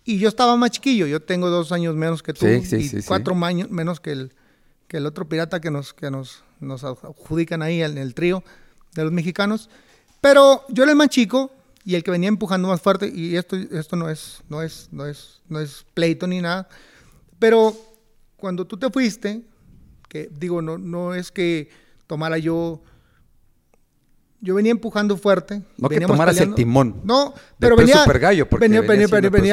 Y 0.04 0.18
yo 0.20 0.30
estaba 0.30 0.56
más 0.56 0.72
chiquillo. 0.72 1.06
Yo 1.08 1.22
tengo 1.22 1.50
dos 1.50 1.72
años 1.72 1.96
menos 1.96 2.22
que 2.24 2.34
tú 2.34 2.46
Sí, 2.46 2.64
sí, 2.66 2.76
y 2.78 2.88
sí. 2.90 3.00
cuatro 3.08 3.36
años 3.44 3.70
menos 3.70 4.00
que 4.00 4.12
el, 4.12 4.34
que 4.88 4.98
el 4.98 5.06
otro 5.06 5.28
pirata 5.30 5.62
que 5.62 5.72
nos, 5.72 5.94
que 5.94 6.10
nos, 6.12 6.44
nos 6.60 6.84
adjudican 6.84 7.62
ahí 7.62 7.82
en 7.84 7.98
el 7.98 8.14
trío 8.14 8.44
de 8.94 9.04
los 9.04 9.12
mexicanos. 9.12 9.70
Pero 10.22 10.64
yo 10.70 10.84
era 10.84 10.92
el 10.92 10.98
más 10.98 11.10
chico 11.10 11.52
y 11.84 11.96
el 11.96 12.04
que 12.04 12.12
venía 12.12 12.30
empujando 12.30 12.68
más 12.68 12.82
fuerte. 12.82 13.12
Y 13.14 13.36
esto, 13.36 13.56
esto 13.56 13.96
no 13.96 14.10
es, 14.10 14.42
no 14.50 14.62
es, 14.62 14.90
no 14.92 15.06
es, 15.06 15.42
no 15.48 15.60
es 15.60 15.86
pleito 15.94 16.28
ni 16.28 16.42
nada. 16.42 16.68
Pero 17.40 17.76
cuando 18.38 18.66
tú 18.66 18.78
te 18.78 18.90
fuiste, 18.90 19.42
que 20.08 20.30
digo, 20.32 20.62
no, 20.62 20.78
no 20.78 21.16
es 21.16 21.32
que 21.32 21.70
tomara 22.08 22.38
yo. 22.38 22.82
Yo 24.42 24.56
venía 24.56 24.72
empujando 24.72 25.18
fuerte. 25.18 25.62
No 25.78 25.88
que 25.88 26.02
tomaras 26.02 26.40
el 26.40 26.56
timón 26.56 27.02
No, 27.04 27.34
pero 27.60 27.76
venía. 27.76 28.04
supergallo, 28.04 28.50
porque 28.50 28.68
venía, 28.68 28.82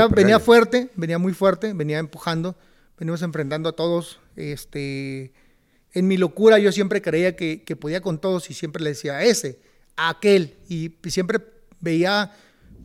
venía 0.08 0.40
fuerte, 0.40 0.90
venía 0.97 1.18
muy 1.18 1.35
fuerte, 1.35 1.73
venía 1.75 1.99
empujando. 1.99 2.56
Veníamos 2.99 3.23
enfrentando 3.23 3.68
a 3.68 3.73
todos. 3.73 4.18
Este, 4.35 5.32
en 5.92 6.08
mi 6.08 6.16
locura, 6.16 6.58
yo 6.58 6.73
siempre 6.73 7.00
creía 7.00 7.37
que, 7.37 7.62
que 7.62 7.76
podía 7.76 8.00
con 8.00 8.18
todos 8.18 8.50
y 8.50 8.54
siempre 8.54 8.82
le 8.82 8.90
decía 8.90 9.18
a 9.18 9.25
ese, 9.25 9.61
a 9.97 10.08
aquel. 10.08 10.56
Y 10.68 10.94
siempre 11.08 11.38
veía 11.80 12.32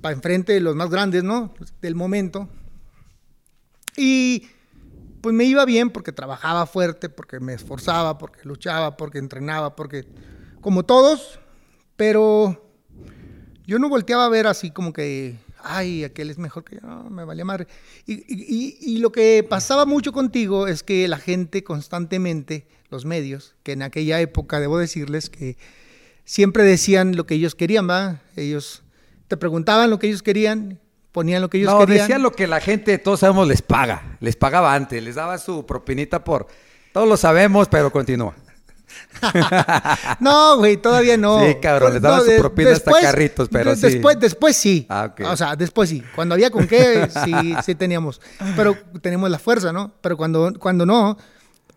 para 0.02 0.16
enfrente 0.16 0.60
los 0.60 0.76
más 0.76 0.90
grandes, 0.90 1.24
¿no? 1.24 1.54
Del 1.82 1.96
momento. 1.96 2.50
Y 3.96 4.48
pues 5.22 5.34
me 5.36 5.46
iba 5.46 5.66
bien 5.66 5.90
porque 5.90 6.12
trabajaba 6.12 6.66
fuerte, 6.66 7.10
porque 7.10 7.40
me 7.40 7.54
esforzaba, 7.54 8.18
porque 8.18 8.42
luchaba, 8.44 8.98
porque 8.98 9.20
entrenaba, 9.20 9.76
porque 9.76 10.06
como 10.62 10.84
todos, 10.84 11.40
pero 11.96 12.62
yo 13.66 13.80
no 13.80 13.88
volteaba 13.90 14.26
a 14.26 14.30
ver 14.30 14.48
así 14.48 14.72
como 14.72 14.92
que 14.94 15.38
ay, 15.66 16.04
aquel 16.04 16.30
es 16.30 16.38
mejor 16.38 16.66
que 16.66 16.76
yo, 16.76 16.82
no, 16.86 17.10
me 17.10 17.24
valía 17.24 17.46
madre. 17.46 17.68
Y, 18.06 18.16
y- 18.28 18.78
y 18.82 18.98
lo 18.98 19.14
que 19.14 19.46
pasaba 19.50 19.86
mucho 19.86 20.12
contigo 20.12 20.68
es 20.68 20.84
que 20.84 21.08
la 21.08 21.18
gente 21.18 21.64
constantemente, 21.64 22.68
los 22.90 23.06
medios, 23.06 23.56
que 23.64 23.72
en 23.72 23.82
aquella 23.82 24.20
época, 24.20 24.60
debo 24.60 24.78
decirles 24.78 25.30
que 25.30 25.58
siempre 26.26 26.64
decían 26.64 27.16
lo 27.16 27.26
que 27.26 27.36
ellos 27.36 27.56
querían, 27.56 27.90
¿va? 27.90 28.22
Ellos 28.36 28.84
te 29.28 29.38
preguntaban 29.38 29.90
lo 29.90 30.00
que 30.00 30.08
ellos 30.08 30.24
querían, 30.24 30.80
ponían 31.12 31.42
lo 31.42 31.50
que 31.50 31.58
ellos 31.60 31.72
no, 31.72 31.80
querían. 31.80 32.00
decían 32.00 32.22
lo 32.22 32.32
que 32.32 32.48
la 32.48 32.60
gente, 32.60 32.98
todos 32.98 33.20
sabemos, 33.22 33.48
les 33.48 33.62
paga. 33.62 34.18
Les 34.20 34.36
pagaba 34.36 34.74
antes, 34.74 35.04
les 35.04 35.16
daba 35.16 35.38
su 35.38 35.66
propinita 35.66 36.24
por... 36.24 36.48
Todos 36.92 37.08
lo 37.08 37.18
sabemos, 37.18 37.68
pero 37.70 37.92
continúa. 37.92 38.36
No, 40.20 40.58
güey, 40.58 40.78
todavía 40.78 41.18
no. 41.18 41.40
Sí, 41.46 41.56
cabrón, 41.62 41.94
les 41.94 42.02
daban 42.02 42.22
su 42.22 42.28
de- 42.28 42.40
propina 42.40 42.72
hasta 42.72 42.92
carritos, 43.02 43.50
pero 43.50 43.72
de- 43.72 43.76
sí. 43.78 43.82
Después, 43.94 44.20
después 44.20 44.56
sí. 44.56 44.86
Ah, 44.90 45.10
ok. 45.12 45.22
O 45.28 45.38
sea, 45.38 45.56
después 45.56 45.90
sí. 45.90 46.04
Cuando 46.16 46.36
había 46.36 46.50
con 46.52 46.68
qué, 46.68 47.10
sí, 47.26 47.56
sí 47.66 47.76
teníamos. 47.76 48.22
Pero 48.56 48.78
teníamos 49.02 49.30
la 49.30 49.40
fuerza, 49.40 49.72
¿no? 49.74 49.94
Pero 50.02 50.18
cuando, 50.18 50.54
cuando 50.60 50.86
no, 50.86 51.18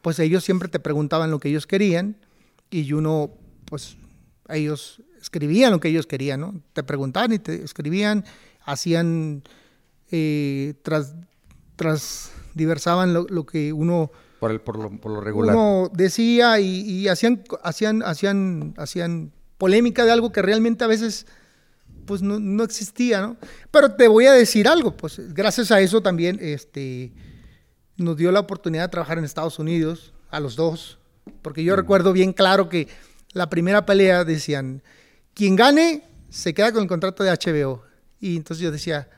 pues 0.02 0.18
ellos 0.18 0.44
siempre 0.44 0.68
te 0.68 0.78
preguntaban 0.78 1.30
lo 1.30 1.38
que 1.40 1.48
ellos 1.48 1.66
querían 1.66 2.16
y 2.70 2.92
uno, 2.92 3.30
pues, 3.64 3.96
ellos 4.48 5.02
escribían 5.20 5.72
lo 5.72 5.80
que 5.80 5.88
ellos 5.88 6.06
querían, 6.06 6.40
¿no? 6.40 6.60
Te 6.72 6.82
preguntaban 6.82 7.32
y 7.32 7.38
te 7.38 7.64
escribían, 7.64 8.24
hacían, 8.64 9.42
eh, 10.10 10.74
tras, 10.82 11.14
tras, 11.76 12.32
diversaban 12.54 13.12
lo, 13.12 13.26
lo 13.28 13.44
que 13.44 13.72
uno 13.72 14.10
Por, 14.40 14.50
el, 14.50 14.60
por, 14.60 14.78
lo, 14.78 14.90
por 15.00 15.12
lo 15.12 15.20
regular. 15.20 15.54
uno 15.54 15.90
decía 15.92 16.60
y, 16.60 16.80
y 16.80 17.08
hacían, 17.08 17.42
hacían, 17.62 18.02
hacían, 18.02 18.74
hacían 18.76 19.32
polémica 19.58 20.04
de 20.04 20.12
algo 20.12 20.32
que 20.32 20.42
realmente 20.42 20.84
a 20.84 20.86
veces 20.86 21.26
pues 22.06 22.22
no, 22.22 22.38
no 22.38 22.62
existía, 22.62 23.20
¿no? 23.20 23.36
Pero 23.70 23.94
te 23.94 24.08
voy 24.08 24.26
a 24.26 24.32
decir 24.32 24.68
algo, 24.68 24.96
pues 24.96 25.34
gracias 25.34 25.72
a 25.72 25.80
eso 25.80 26.00
también 26.00 26.38
este, 26.40 27.12
nos 27.96 28.16
dio 28.16 28.30
la 28.32 28.40
oportunidad 28.40 28.84
de 28.84 28.88
trabajar 28.88 29.18
en 29.18 29.24
Estados 29.24 29.58
Unidos, 29.58 30.14
a 30.30 30.40
los 30.40 30.56
dos, 30.56 30.98
porque 31.42 31.64
yo 31.64 31.76
recuerdo 31.76 32.12
bien 32.12 32.32
claro 32.32 32.68
que 32.68 32.88
la 33.36 33.50
primera 33.50 33.84
pelea 33.84 34.24
decían, 34.24 34.82
quien 35.34 35.56
gane 35.56 36.02
se 36.30 36.54
queda 36.54 36.72
con 36.72 36.82
el 36.82 36.88
contrato 36.88 37.22
de 37.22 37.30
HBO. 37.30 37.82
Y 38.18 38.34
entonces 38.36 38.62
yo 38.64 38.70
decía, 38.70 39.08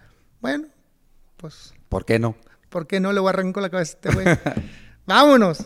bueno, 0.41 0.67
pues, 1.37 1.73
¿Por 1.89 2.05
qué 2.05 2.19
no? 2.19 2.35
¿por 2.69 2.87
qué 2.87 2.99
no 3.01 3.13
le 3.13 3.21
voy 3.21 3.29
a 3.29 3.31
arrancar 3.31 3.63
la 3.63 3.71
cabeza 3.71 3.93
a 3.93 3.97
este 3.97 4.11
güey? 4.13 4.27
Vámonos. 5.07 5.65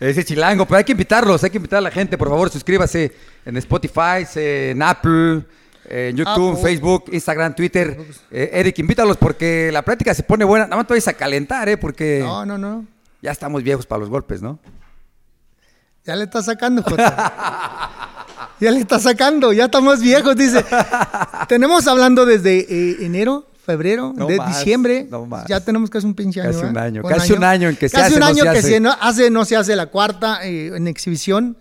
Ese 0.00 0.24
chilango, 0.24 0.64
pero 0.66 0.78
hay 0.78 0.84
que 0.84 0.92
invitarlos, 0.92 1.44
hay 1.44 1.50
que 1.50 1.58
invitar 1.58 1.76
a 1.76 1.82
la 1.82 1.90
gente, 1.90 2.16
por 2.16 2.28
favor, 2.28 2.50
suscríbase 2.50 3.12
en 3.44 3.56
Spotify, 3.58 4.26
en 4.34 4.82
Apple, 4.82 5.44
en 5.84 6.16
YouTube, 6.16 6.52
Apple. 6.52 6.62
Facebook, 6.62 7.04
Instagram, 7.12 7.54
Twitter. 7.54 7.98
Eh, 8.30 8.50
Eric, 8.54 8.78
invítalos 8.78 9.18
porque 9.18 9.70
la 9.72 9.82
práctica 9.82 10.14
se 10.14 10.22
pone 10.22 10.44
buena. 10.44 10.64
Nada 10.64 10.76
más 10.78 10.86
te 10.86 10.94
vayas 10.94 11.08
a 11.08 11.12
calentar, 11.12 11.68
¿eh? 11.68 11.76
Porque 11.76 12.20
No, 12.20 12.46
no, 12.46 12.56
no. 12.56 12.86
ya 13.20 13.30
estamos 13.30 13.62
viejos 13.62 13.84
para 13.86 14.00
los 14.00 14.08
golpes, 14.08 14.40
¿no? 14.40 14.58
Ya 16.04 16.16
le 16.16 16.24
está 16.24 16.42
sacando, 16.42 16.82
Jota. 16.82 17.90
Ya 18.60 18.70
le 18.70 18.80
está 18.80 18.98
sacando, 18.98 19.52
ya 19.52 19.66
estamos 19.66 20.00
viejos, 20.00 20.36
dice. 20.36 20.64
Tenemos 21.48 21.86
hablando 21.86 22.26
desde 22.26 22.58
eh, 22.60 23.04
enero, 23.06 23.46
febrero, 23.64 24.12
No 24.14 24.26
de 24.26 24.36
más, 24.36 24.48
diciembre. 24.58 25.06
no 25.10 25.24
más. 25.26 25.46
Ya 25.46 25.60
tenemos 25.60 25.88
casi 25.88 26.06
un 26.06 26.14
pinche 26.14 26.40
año. 26.42 26.52
Casi 26.52 26.64
un 26.66 26.76
año, 26.78 27.02
casi 27.02 27.32
un 27.32 27.44
año 27.44 27.68
en 27.70 27.76
que 27.76 27.88
se 27.88 27.96
Casi 27.96 28.06
hace, 28.06 28.14
un 28.14 28.20
no 28.20 28.26
año 28.26 28.36
se 28.44 28.50
que 28.52 28.58
hace. 28.58 28.68
se 28.68 28.80
no, 28.80 28.90
hace, 29.00 29.30
no 29.30 29.44
se 29.44 29.56
hace 29.56 29.76
la 29.76 29.86
cuarta 29.86 30.44
eh, 30.46 30.72
en 30.76 30.86
exhibición. 30.88 31.56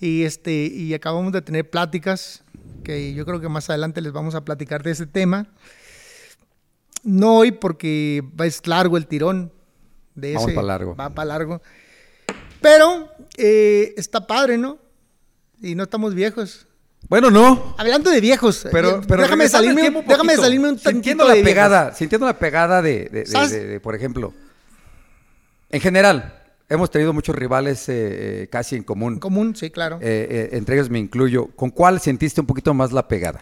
Y, 0.00 0.24
este, 0.24 0.52
y 0.66 0.94
acabamos 0.94 1.32
de 1.32 1.42
tener 1.42 1.68
pláticas 1.70 2.42
que 2.82 3.14
yo 3.14 3.24
creo 3.24 3.40
que 3.40 3.48
más 3.48 3.68
adelante 3.70 4.00
les 4.00 4.12
vamos 4.12 4.34
a 4.34 4.44
platicar 4.44 4.82
de 4.82 4.90
ese 4.92 5.06
tema. 5.06 5.46
No 7.04 7.36
hoy 7.36 7.52
porque 7.52 8.24
es 8.40 8.66
largo 8.66 8.96
el 8.96 9.06
tirón 9.06 9.52
de 10.16 10.34
Vamos 10.34 10.48
ese. 10.50 10.56
pa' 10.56 10.62
largo. 10.62 10.96
Va 10.96 11.10
para 11.10 11.26
largo. 11.26 11.62
Pero 12.62 13.08
eh, 13.36 13.94
está 13.96 14.26
padre, 14.26 14.56
¿no? 14.58 14.78
Y 15.60 15.74
no 15.74 15.82
estamos 15.84 16.14
viejos. 16.14 16.66
Bueno, 17.08 17.30
no. 17.30 17.74
Hablando 17.78 18.10
de 18.10 18.20
viejos, 18.20 18.66
Pero, 18.72 18.98
eh, 18.98 19.00
pero 19.06 19.22
déjame 19.22 19.44
regresando 19.44 19.68
al 19.70 19.74
salirme, 19.76 19.98
un, 20.00 20.06
déjame 20.06 20.36
salirme 20.36 20.68
un 20.70 20.78
sintiendo 20.78 21.24
la 21.24 21.30
de 21.30 21.36
viejos. 21.42 21.50
pegada, 21.50 21.94
sintiendo 21.94 22.26
la 22.26 22.38
pegada 22.38 22.80
de, 22.80 23.08
de- 23.10 23.24
de- 23.24 23.48
de- 23.48 23.66
de, 23.66 23.80
por 23.80 23.94
ejemplo, 23.94 24.32
en 25.70 25.80
general, 25.80 26.42
hemos 26.68 26.90
tenido 26.90 27.12
muchos 27.12 27.34
rivales 27.34 27.88
eh, 27.88 28.42
eh, 28.42 28.48
casi 28.50 28.76
en 28.76 28.84
común. 28.84 29.14
En 29.14 29.18
común, 29.20 29.56
sí, 29.56 29.70
claro. 29.70 29.98
Eh, 30.00 30.50
entre 30.52 30.76
ellos 30.76 30.90
me 30.90 30.98
incluyo. 31.00 31.48
¿Con 31.56 31.70
cuál 31.70 32.00
sentiste 32.00 32.40
un 32.40 32.46
poquito 32.46 32.72
más 32.74 32.92
la 32.92 33.06
pegada? 33.08 33.40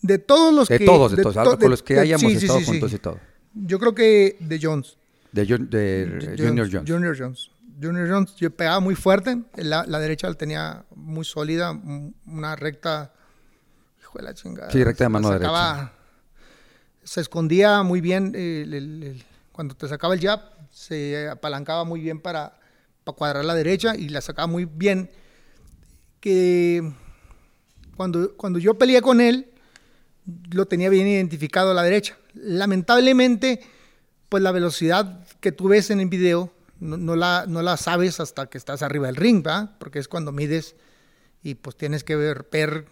de 0.00 0.16
todos 0.18 0.54
los 0.54 0.68
De 0.68 0.78
que... 0.78 0.84
todos, 0.84 1.10
de 1.16 1.20
todos, 1.22 1.34
to- 1.34 1.40
algo 1.40 1.52
con 1.54 1.60
de- 1.60 1.68
los 1.70 1.82
que 1.82 1.94
de- 1.94 2.00
hayamos 2.00 2.30
sí, 2.30 2.38
estado 2.38 2.60
sí, 2.60 2.64
sí. 2.66 2.70
juntos 2.70 2.92
y 2.92 2.98
todo. 2.98 3.18
Yo 3.54 3.80
creo 3.80 3.94
que 3.96 4.36
de 4.38 4.58
Jones. 4.62 4.96
De, 5.32 5.44
Jun- 5.46 5.68
de 5.68 6.34
Junior 6.38 6.68
Jones. 6.70 6.88
Junior 6.88 7.16
Jones. 7.18 7.50
Junior 7.80 8.08
Jones, 8.10 8.34
yo 8.36 8.50
pegaba 8.50 8.80
muy 8.80 8.94
fuerte. 8.94 9.42
La, 9.56 9.84
la 9.86 9.98
derecha 10.00 10.28
la 10.28 10.34
tenía 10.34 10.84
muy 10.94 11.24
sólida, 11.24 11.70
un- 11.70 12.14
una 12.26 12.56
recta. 12.56 13.12
Hijo 14.00 14.18
de 14.18 14.24
la 14.24 14.34
chingada. 14.34 14.70
Sí, 14.70 14.82
recta 14.82 15.04
de 15.04 15.08
mano 15.10 15.28
sacaba- 15.32 15.92
Se 17.04 17.20
escondía 17.20 17.82
muy 17.82 18.00
bien. 18.00 18.34
el- 18.34 18.74
el- 18.74 19.02
el- 19.02 19.24
cuando 19.52 19.74
te 19.76 19.86
sacaba 19.88 20.14
el 20.14 20.20
jab, 20.20 20.40
se 20.70 21.28
apalancaba 21.28 21.84
muy 21.84 22.00
bien 22.00 22.20
para, 22.20 22.58
para 23.04 23.16
cuadrar 23.16 23.44
la 23.44 23.54
derecha 23.54 23.96
y 23.96 24.08
la 24.08 24.20
sacaba 24.20 24.46
muy 24.46 24.64
bien. 24.66 25.10
Que 26.20 26.92
cuando, 27.96 28.36
cuando 28.36 28.58
yo 28.58 28.74
peleé 28.76 29.00
con 29.02 29.20
él, 29.20 29.50
lo 30.50 30.66
tenía 30.66 30.90
bien 30.90 31.06
identificado 31.06 31.70
a 31.70 31.74
la 31.74 31.82
derecha. 31.82 32.16
Lamentablemente, 32.34 33.60
pues 34.28 34.42
la 34.42 34.52
velocidad 34.52 35.24
que 35.40 35.52
tú 35.52 35.68
ves 35.68 35.90
en 35.90 36.00
el 36.00 36.08
video 36.08 36.52
no, 36.80 36.96
no 36.96 37.16
la, 37.16 37.44
no 37.46 37.62
la 37.62 37.76
sabes 37.76 38.20
hasta 38.20 38.46
que 38.46 38.58
estás 38.58 38.82
arriba 38.82 39.06
del 39.06 39.16
ring, 39.16 39.42
¿verdad? 39.42 39.76
Porque 39.78 39.98
es 39.98 40.08
cuando 40.08 40.32
mides 40.32 40.76
y 41.42 41.54
pues 41.54 41.76
tienes 41.76 42.04
que 42.04 42.16
ver, 42.16 42.46
ver 42.50 42.86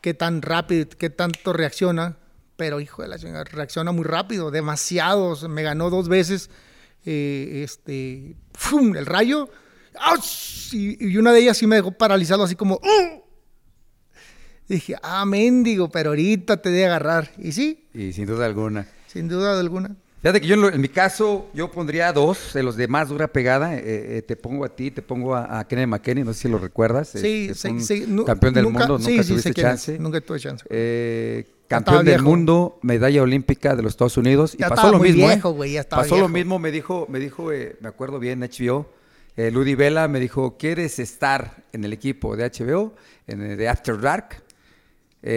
qué 0.00 0.14
tan 0.14 0.42
rápido, 0.42 0.88
qué 0.98 1.10
tanto 1.10 1.52
reacciona. 1.52 2.16
Pero 2.56 2.80
hijo 2.80 3.02
de 3.02 3.08
la 3.08 3.18
chingada, 3.18 3.44
reacciona 3.44 3.90
muy 3.90 4.04
rápido, 4.04 4.50
demasiado. 4.50 5.36
me 5.48 5.62
ganó 5.62 5.88
dos 5.88 6.08
veces 6.08 6.50
eh, 7.06 7.62
este, 7.64 8.36
¡fum! 8.52 8.94
el 8.96 9.06
rayo. 9.06 9.48
Y, 10.72 11.12
y 11.12 11.16
una 11.16 11.32
de 11.32 11.40
ellas 11.40 11.56
sí 11.56 11.66
me 11.66 11.76
dejó 11.76 11.92
paralizado 11.92 12.44
así 12.44 12.54
como... 12.56 12.76
¡uh! 12.76 13.20
Dije, 14.68 14.94
ah, 15.02 15.24
mendigo, 15.24 15.88
pero 15.90 16.10
ahorita 16.10 16.62
te 16.62 16.70
de 16.70 16.86
agarrar. 16.86 17.32
Y 17.38 17.52
sí, 17.52 17.88
Y 17.92 18.12
sin 18.12 18.26
duda 18.26 18.46
alguna. 18.46 18.86
sin 19.08 19.28
duda 19.28 19.58
alguna. 19.58 19.96
Fíjate 20.20 20.40
que 20.42 20.46
yo 20.46 20.54
en, 20.54 20.60
lo- 20.60 20.68
en 20.72 20.80
mi 20.80 20.88
caso, 20.88 21.48
yo 21.54 21.70
pondría 21.70 22.12
dos 22.12 22.52
de 22.52 22.62
los 22.62 22.76
de 22.76 22.88
más 22.88 23.08
dura 23.08 23.28
pegada. 23.28 23.74
Eh, 23.76 23.82
eh, 24.18 24.22
te 24.22 24.36
pongo 24.36 24.64
a 24.66 24.68
ti, 24.68 24.90
te 24.90 25.00
pongo 25.00 25.34
a, 25.34 25.60
a 25.60 25.66
McKenney, 25.86 26.24
no 26.24 26.34
sé 26.34 26.42
si 26.42 26.48
lo 26.48 26.58
recuerdas. 26.58 27.14
es- 27.14 27.22
Sí, 27.22 27.48
es 27.50 27.60
sí, 27.60 27.68
un 27.68 27.80
sí, 27.82 28.04
nu- 28.06 28.24
campeón 28.26 28.52
del 28.52 28.64
nunca- 28.64 28.80
mundo, 28.80 28.98
sí, 28.98 29.12
nunca 29.12 29.22
sí, 29.22 29.28
tuviste 29.30 29.48
es, 29.50 29.56
chance. 29.56 29.98
Nunca 29.98 30.20
tuve 30.20 30.38
chance. 30.38 30.64
Eh, 30.68 31.46
campeón 31.68 32.04
del 32.04 32.20
mundo, 32.20 32.78
medalla 32.82 33.22
olímpica 33.22 33.74
de 33.74 33.82
los 33.82 33.92
Estados 33.92 34.18
Unidos. 34.18 34.54
Y 34.54 34.58
Ya 34.58 34.68
pasó 34.68 34.74
estaba 34.82 34.92
lo 34.92 34.98
muy 34.98 35.08
mismo. 35.12 35.24
¿eh? 35.30 35.34
viejo, 35.34 35.50
güey, 35.52 35.72
ya 35.72 35.84
pasó 35.84 36.10
lo 36.16 36.16
viejo. 36.16 36.28
mismo, 36.28 36.58
me 36.58 36.70
dijo, 36.70 37.06
me 37.08 37.18
dijo, 37.18 37.48
me 37.80 37.88
acuerdo 37.88 38.18
bien, 38.18 38.40
HBO. 38.42 38.86
Ludi 39.36 39.74
Vela 39.74 40.06
me 40.06 40.20
dijo, 40.20 40.58
¿quieres 40.58 40.98
estar 40.98 41.62
en 41.72 41.84
el 41.84 41.94
equipo 41.94 42.36
de 42.36 42.44
HBO, 42.44 42.92
en 43.26 43.40
el 43.40 43.56
de 43.56 43.68
After 43.70 43.98
Dark? 43.98 44.42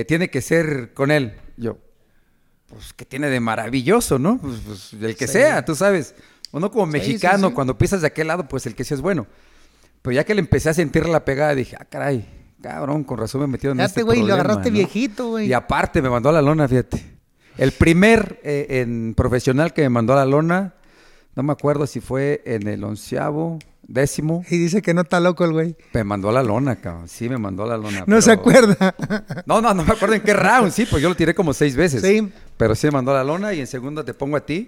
Tiene 0.08 0.30
que 0.30 0.42
ser 0.42 0.92
con 0.94 1.10
él. 1.10 1.34
Yo, 1.56 1.78
pues, 2.74 2.94
¿qué 2.94 3.06
tiene 3.06 3.30
de 3.30 3.40
maravilloso, 3.40 4.20
no? 4.20 4.38
Pues, 4.38 4.58
pues, 4.66 4.94
el 4.94 5.16
que 5.16 5.28
Sí. 5.28 5.34
sea, 5.34 5.64
tú 5.66 5.76
sabes. 5.76 6.16
Uno 6.52 6.70
como 6.72 6.86
sí, 6.86 6.92
mexicano, 6.92 7.50
sí. 7.50 7.54
cuando 7.54 7.78
pisas 7.78 8.02
de 8.02 8.08
aquel 8.08 8.28
lado, 8.28 8.48
pues 8.48 8.66
el 8.66 8.76
que 8.76 8.84
sea 8.84 8.96
es 8.96 9.02
bueno. 9.02 9.26
Pero 10.02 10.14
ya 10.16 10.24
que 10.24 10.36
le 10.36 10.42
empecé 10.42 10.70
a 10.70 10.74
sentir 10.74 11.08
la 11.08 11.24
pegada, 11.26 11.56
dije, 11.56 11.76
ah, 11.80 11.86
caray, 11.86 12.28
cabrón, 12.62 13.04
con 13.04 13.18
razón 13.18 13.42
me 13.42 13.48
metieron 13.48 13.80
en 13.80 13.86
Fíjate, 13.86 14.02
este 14.02 14.04
güey, 14.04 14.22
lo 14.22 14.34
agarraste 14.34 14.70
¿no? 14.70 14.76
viejito, 14.76 15.30
güey. 15.30 15.48
Y 15.48 15.54
aparte 15.54 16.02
me 16.02 16.10
mandó 16.10 16.30
a 16.30 16.34
la 16.34 16.42
lona, 16.42 16.68
fíjate. 16.68 17.04
El 17.58 17.72
primer 17.72 18.40
eh, 18.44 18.82
en 18.82 19.14
profesional 19.16 19.74
que 19.74 19.82
me 19.84 19.90
mandó 19.90 20.14
a 20.14 20.18
la 20.18 20.26
lona, 20.26 20.74
no 21.36 21.44
me 21.44 21.54
acuerdo 21.54 21.88
si 21.88 22.00
fue 22.02 22.42
en 22.46 22.68
el 22.68 22.84
onceavo, 22.84 23.60
décimo, 23.86 24.46
Y 24.50 24.58
dice 24.58 24.82
que 24.82 24.94
no 24.94 25.02
está 25.02 25.20
loco 25.20 25.44
el 25.46 25.52
güey. 25.52 25.76
me 25.94 26.04
mandó 26.04 26.30
a 26.30 26.34
la 26.34 26.44
lona, 26.44 26.76
cabrón. 26.78 27.08
Sí, 27.08 27.28
me 27.30 27.38
mandó 27.38 27.64
a 27.64 27.68
la 27.68 27.78
lona. 27.78 28.04
No 28.08 28.22
se 28.22 28.32
acuerda. 28.32 28.96
No, 29.46 29.62
no, 29.62 29.74
no 29.74 29.84
me 29.84 29.92
acuerdo 29.94 30.16
en 30.16 30.22
qué 30.22 30.34
round, 30.34 30.72
sí, 30.72 30.86
pues 30.90 31.02
yo 31.02 31.10
lo 31.10 31.16
tiré 31.16 31.34
como 31.36 31.54
seis 31.54 31.76
veces. 31.76 32.02
Sí. 32.02 32.32
Pero 32.58 32.76
sí 32.76 32.88
me 32.88 32.92
mandó 32.92 33.12
a 33.12 33.16
la 33.16 33.24
lona 33.24 33.54
y 33.54 33.60
en 33.60 33.68
segunda 33.68 34.04
te 34.04 34.14
pongo 34.14 34.38
a 34.38 34.46
ti 34.46 34.68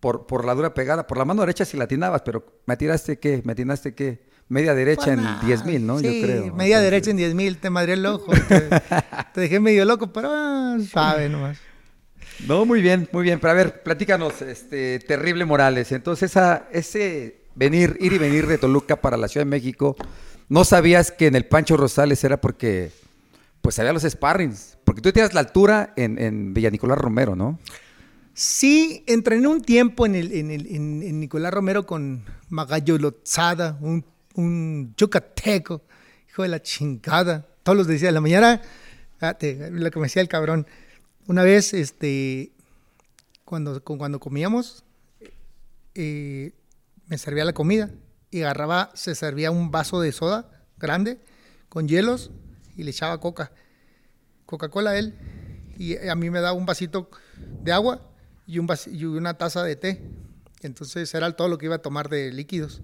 por, 0.00 0.26
por 0.26 0.44
la 0.44 0.54
dura 0.54 0.74
pegada. 0.74 1.06
Por 1.06 1.18
la 1.18 1.24
mano 1.24 1.42
derecha 1.42 1.64
sí 1.64 1.76
la 1.76 1.84
atinabas, 1.84 2.22
pero 2.22 2.44
me 2.66 2.76
tiraste 2.76 3.18
qué, 3.18 3.42
me 3.44 3.52
atinaste 3.52 3.94
qué. 3.94 4.28
Media 4.48 4.74
derecha 4.74 5.12
en 5.12 5.24
10 5.46 5.64
mil, 5.64 5.86
¿no? 5.86 6.00
Sí, 6.00 6.04
yo 6.20 6.26
creo. 6.26 6.54
media 6.54 6.78
Entonces- 6.78 6.82
derecha 6.82 7.10
en 7.12 7.16
10 7.18 7.34
mil, 7.34 7.58
te 7.58 7.70
madré 7.70 7.92
el 7.92 8.04
ojo. 8.04 8.32
Te, 8.48 8.60
te 9.34 9.40
dejé 9.42 9.60
medio 9.60 9.84
loco, 9.84 10.12
pero 10.12 10.28
ah, 10.32 10.76
sabe 10.92 11.28
nomás. 11.28 11.58
No, 12.48 12.64
muy 12.64 12.82
bien, 12.82 13.08
muy 13.12 13.22
bien. 13.22 13.38
Pero 13.38 13.50
a 13.52 13.54
ver, 13.54 13.82
platícanos, 13.82 14.42
este, 14.42 14.98
Terrible 15.00 15.44
Morales. 15.44 15.92
Entonces, 15.92 16.30
esa, 16.32 16.66
ese 16.72 17.42
venir, 17.54 17.96
ir 18.00 18.12
y 18.14 18.18
venir 18.18 18.46
de 18.48 18.58
Toluca 18.58 18.96
para 19.00 19.16
la 19.16 19.28
Ciudad 19.28 19.44
de 19.46 19.50
México, 19.50 19.94
¿no 20.48 20.64
sabías 20.64 21.12
que 21.12 21.26
en 21.26 21.36
el 21.36 21.46
Pancho 21.46 21.76
Rosales 21.76 22.24
era 22.24 22.40
porque, 22.40 22.90
pues 23.60 23.78
había 23.78 23.92
los 23.92 24.02
sparrings. 24.02 24.78
Porque 24.84 25.00
tú 25.00 25.12
tienes 25.12 25.34
la 25.34 25.40
altura 25.40 25.92
en, 25.96 26.18
en 26.18 26.54
Villa 26.54 26.70
Nicolás 26.70 26.98
Romero, 26.98 27.36
¿no? 27.36 27.58
Sí, 28.34 29.04
entrené 29.06 29.46
un 29.48 29.60
tiempo 29.60 30.06
en, 30.06 30.14
el, 30.14 30.32
en, 30.32 30.50
el, 30.50 30.66
en, 30.66 31.20
Nicolás 31.20 31.52
Romero 31.52 31.84
con 31.84 32.24
Magallo 32.48 32.96
Lozada, 32.96 33.76
un, 33.80 34.04
un 34.34 34.94
yucateco, 34.96 35.82
hijo 36.28 36.42
de 36.42 36.48
la 36.48 36.62
chingada. 36.62 37.46
Todos 37.62 37.76
los 37.76 37.86
días 37.86 38.00
de 38.00 38.12
la 38.12 38.20
mañana, 38.20 38.62
lo 39.20 39.90
que 39.90 39.98
me 39.98 40.06
decía 40.06 40.22
el 40.22 40.28
cabrón. 40.28 40.66
Una 41.26 41.42
vez, 41.42 41.74
este, 41.74 42.52
cuando, 43.44 43.82
cuando 43.84 44.20
comíamos, 44.20 44.84
eh, 45.94 46.52
me 47.06 47.18
servía 47.18 47.44
la 47.44 47.52
comida 47.52 47.90
y 48.30 48.42
agarraba, 48.42 48.90
se 48.94 49.14
servía 49.14 49.50
un 49.50 49.70
vaso 49.70 50.00
de 50.00 50.12
soda 50.12 50.64
grande 50.78 51.20
con 51.68 51.88
hielos 51.88 52.30
y 52.80 52.82
le 52.82 52.92
echaba 52.92 53.20
coca. 53.20 53.52
Coca-Cola 54.46 54.92
a 54.92 54.98
él 54.98 55.14
y 55.78 55.96
a 56.08 56.14
mí 56.14 56.30
me 56.30 56.40
daba 56.40 56.54
un 56.54 56.64
vasito 56.64 57.10
de 57.62 57.72
agua 57.72 58.00
y, 58.46 58.58
un 58.58 58.66
y 58.90 59.04
una 59.04 59.34
taza 59.34 59.62
de 59.62 59.76
té. 59.76 60.02
Entonces 60.62 61.12
era 61.14 61.30
todo 61.36 61.48
lo 61.48 61.58
que 61.58 61.66
iba 61.66 61.74
a 61.74 61.82
tomar 61.82 62.08
de 62.08 62.32
líquidos. 62.32 62.80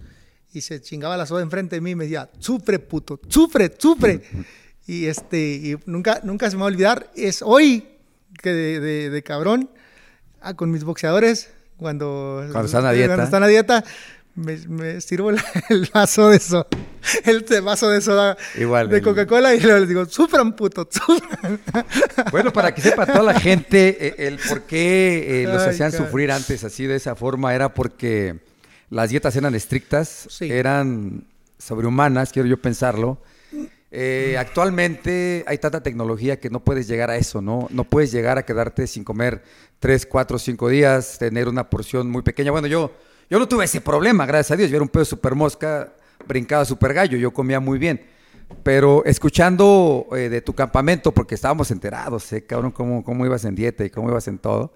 Y 0.52 0.60
se 0.60 0.82
chingaba 0.82 1.16
la 1.16 1.24
soda 1.24 1.42
enfrente 1.42 1.76
de 1.76 1.80
mí 1.80 1.92
y 1.92 1.94
me 1.94 2.04
decía, 2.04 2.30
sufre 2.38 2.78
puto, 2.78 3.18
sufre, 3.28 3.74
sufre. 3.78 4.22
y 4.86 5.06
este, 5.06 5.38
y 5.38 5.76
nunca, 5.86 6.20
nunca 6.22 6.50
se 6.50 6.56
me 6.56 6.60
va 6.60 6.66
a 6.66 6.72
olvidar, 6.72 7.10
es 7.16 7.40
hoy 7.40 7.88
que 8.42 8.52
de, 8.52 9.22
cabrón, 9.22 9.70
ah, 10.42 10.54
con 10.54 10.70
mis 10.70 10.84
boxeadores, 10.84 11.50
cuando, 11.78 12.46
cuando 12.52 12.66
están 12.66 12.84
a 12.84 12.92
dieta. 12.92 13.08
Cuando 13.08 13.24
están 13.24 13.42
a 13.42 13.46
dieta, 13.46 13.84
me, 14.36 15.00
sirvo 15.00 15.30
el, 15.70 15.90
vaso 15.92 16.28
de 16.28 16.38
soda, 16.38 16.66
el 17.24 17.44
vaso 17.62 17.88
de 17.88 18.00
soda 18.00 18.36
Igual, 18.58 18.88
de 18.90 19.00
Coca-Cola 19.00 19.54
y 19.54 19.60
les 19.60 19.88
digo, 19.88 20.04
sufran 20.04 20.54
puto, 20.54 20.86
sufran. 20.90 21.60
Bueno, 22.30 22.52
para 22.52 22.74
que 22.74 22.82
sepa 22.82 23.06
toda 23.06 23.22
la 23.22 23.40
gente 23.40 23.96
eh, 23.98 24.14
el 24.18 24.38
por 24.38 24.62
qué 24.62 25.42
eh, 25.42 25.46
los 25.46 25.62
hacían 25.62 25.90
sufrir 25.90 26.30
antes 26.30 26.64
así 26.64 26.86
de 26.86 26.96
esa 26.96 27.16
forma 27.16 27.54
era 27.54 27.72
porque 27.72 28.38
las 28.90 29.10
dietas 29.10 29.34
eran 29.36 29.54
estrictas, 29.54 30.28
eran 30.40 31.24
sobrehumanas, 31.58 32.32
quiero 32.32 32.48
yo 32.48 32.60
pensarlo. 32.60 33.18
Eh, 33.90 34.36
actualmente 34.38 35.44
hay 35.46 35.58
tanta 35.58 35.82
tecnología 35.82 36.38
que 36.38 36.50
no 36.50 36.62
puedes 36.62 36.86
llegar 36.86 37.08
a 37.10 37.16
eso, 37.16 37.40
¿no? 37.40 37.68
No 37.70 37.84
puedes 37.84 38.12
llegar 38.12 38.36
a 38.36 38.44
quedarte 38.44 38.86
sin 38.86 39.04
comer 39.04 39.42
tres, 39.78 40.04
cuatro, 40.04 40.38
cinco 40.38 40.68
días, 40.68 41.16
tener 41.18 41.48
una 41.48 41.70
porción 41.70 42.10
muy 42.10 42.22
pequeña. 42.22 42.50
Bueno, 42.50 42.66
yo 42.66 42.92
yo 43.28 43.38
no 43.38 43.48
tuve 43.48 43.64
ese 43.64 43.80
problema, 43.80 44.24
gracias 44.26 44.52
a 44.52 44.56
Dios. 44.56 44.70
Yo 44.70 44.76
era 44.76 44.82
un 44.82 44.88
pedo 44.88 45.04
super 45.04 45.34
mosca, 45.34 45.92
brincaba 46.26 46.64
super 46.64 46.94
gallo, 46.94 47.18
yo 47.18 47.32
comía 47.32 47.60
muy 47.60 47.78
bien. 47.78 48.06
Pero 48.62 49.04
escuchando 49.04 50.06
eh, 50.12 50.28
de 50.28 50.40
tu 50.40 50.54
campamento, 50.54 51.12
porque 51.12 51.34
estábamos 51.34 51.70
enterados, 51.72 52.32
¿eh, 52.32 52.44
cabrón, 52.44 52.70
cómo, 52.70 53.02
cómo 53.02 53.26
ibas 53.26 53.44
en 53.44 53.56
dieta 53.56 53.84
y 53.84 53.90
cómo 53.90 54.08
ibas 54.08 54.28
en 54.28 54.38
todo, 54.38 54.72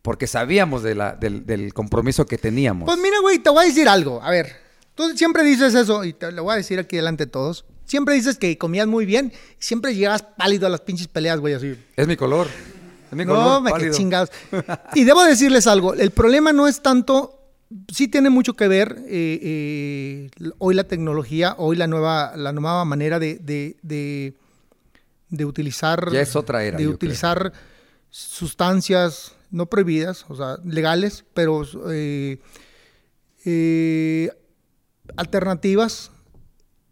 porque 0.00 0.26
sabíamos 0.26 0.82
de 0.82 0.94
la, 0.94 1.12
del, 1.12 1.74
compromiso 1.74 2.24
que 2.24 2.38
teníamos. 2.38 2.86
Pues 2.86 2.98
mira, 2.98 3.18
güey, 3.20 3.38
te 3.38 3.50
voy 3.50 3.64
a 3.64 3.68
decir 3.68 3.88
algo. 3.88 4.22
A 4.22 4.30
ver, 4.30 4.56
tú 4.94 5.14
siempre 5.16 5.44
dices 5.44 5.74
eso, 5.74 6.04
y 6.04 6.14
te 6.14 6.32
lo 6.32 6.44
voy 6.44 6.54
a 6.54 6.56
decir 6.56 6.78
aquí 6.78 6.96
delante 6.96 7.26
de 7.26 7.30
todos. 7.30 7.66
Siempre 7.84 8.14
dices 8.14 8.38
que 8.38 8.56
comías 8.56 8.86
muy 8.86 9.04
bien, 9.04 9.32
siempre 9.58 9.94
llegabas 9.94 10.22
pálido 10.22 10.66
a 10.66 10.70
las 10.70 10.80
pinches 10.80 11.08
peleas, 11.08 11.40
güey, 11.40 11.54
así. 11.54 11.76
Es 11.96 12.06
mi 12.06 12.16
color. 12.16 12.46
Es 13.10 13.16
mi 13.16 13.26
color. 13.26 13.62
No, 13.62 13.74
qué 13.74 13.90
chingados. 13.90 14.30
y 14.94 15.04
debo 15.04 15.24
decirles 15.24 15.66
algo, 15.66 15.92
el 15.92 16.10
problema 16.10 16.54
no 16.54 16.66
es 16.66 16.80
tanto 16.80 17.39
sí 17.92 18.08
tiene 18.08 18.30
mucho 18.30 18.54
que 18.54 18.68
ver 18.68 18.96
eh, 19.06 19.40
eh, 19.42 20.50
hoy 20.58 20.74
la 20.74 20.84
tecnología, 20.84 21.54
hoy 21.58 21.76
la 21.76 21.86
nueva, 21.86 22.36
la 22.36 22.52
nueva 22.52 22.84
manera 22.84 23.18
de, 23.18 23.36
de, 23.36 24.34
de, 25.28 25.44
utilizar. 25.44 26.10
Ya 26.12 26.20
es 26.20 26.34
otra 26.34 26.64
era. 26.64 26.78
De 26.78 26.88
utilizar 26.88 27.52
sustancias 28.10 29.32
no 29.50 29.66
prohibidas, 29.66 30.24
o 30.28 30.36
sea, 30.36 30.58
legales, 30.64 31.24
pero 31.34 31.62
eh, 31.90 32.38
alternativas. 35.16 36.10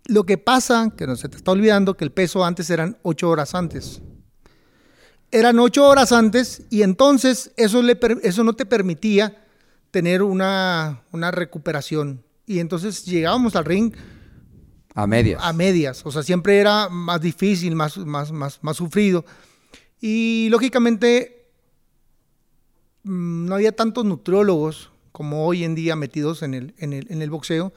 Lo 0.06 0.24
que 0.24 0.38
pasa, 0.38 0.90
que 0.96 1.06
no 1.06 1.16
se 1.16 1.28
te 1.28 1.36
está 1.36 1.50
olvidando, 1.50 1.94
que 1.94 2.04
el 2.04 2.12
peso 2.12 2.42
antes 2.44 2.70
eran 2.70 2.96
ocho 3.02 3.28
horas 3.28 3.54
antes. 3.54 4.00
Eran 5.30 5.58
ocho 5.58 5.86
horas 5.86 6.12
antes 6.12 6.62
y 6.70 6.80
entonces 6.80 7.52
eso, 7.56 7.82
le, 7.82 7.98
eso 8.22 8.42
no 8.42 8.54
te 8.54 8.64
permitía 8.64 9.36
tener 9.90 10.22
una, 10.22 11.03
recuperación. 11.12 12.22
Y 12.46 12.61
entonces 12.61 13.05
llegábamos 13.05 13.57
al 13.57 13.64
ring 13.64 13.92
a 14.94 15.07
medias. 15.07 15.40
A 15.44 15.53
medias. 15.53 16.05
O 16.05 16.11
sea, 16.11 16.22
siempre 16.22 16.59
era 16.59 16.88
más 16.88 17.20
difícil, 17.20 17.77
más, 17.77 17.96
más, 17.98 18.33
más, 18.33 18.59
más 18.62 18.77
sufrido. 18.77 19.24
Y 20.01 20.48
lógicamente 20.51 21.51
mm, 23.05 23.46
no 23.46 23.55
había 23.55 23.72
tantos 23.72 24.05
nutriólogos 24.05 24.90
como 25.12 25.46
hoy 25.46 25.64
en 25.64 25.74
día 25.74 25.94
metidos 25.94 26.42
en 26.42 26.55
el, 26.55 26.74
en 26.79 26.92
el, 26.92 27.07
en 27.11 27.22
el 27.22 27.31
boxeo. 27.31 27.72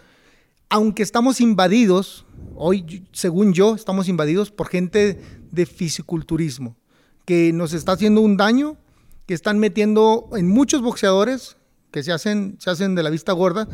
Aunque 0.69 1.03
estamos 1.03 1.41
invadidos, 1.41 2.25
hoy, 2.55 3.05
según 3.11 3.53
yo, 3.53 3.75
estamos 3.75 4.07
invadidos 4.07 4.51
por 4.51 4.69
gente 4.69 5.21
de 5.51 5.65
fisiculturismo, 5.65 6.77
que 7.25 7.51
nos 7.51 7.73
está 7.73 7.91
haciendo 7.91 8.21
un 8.21 8.37
daño, 8.37 8.77
que 9.25 9.33
están 9.33 9.59
metiendo 9.59 10.29
en 10.33 10.47
muchos 10.47 10.81
boxeadores 10.81 11.57
que 11.91 12.03
se 12.03 12.11
hacen, 12.11 12.57
se 12.59 12.69
hacen 12.69 12.95
de 12.95 13.03
la 13.03 13.09
vista 13.09 13.33
gorda 13.33 13.67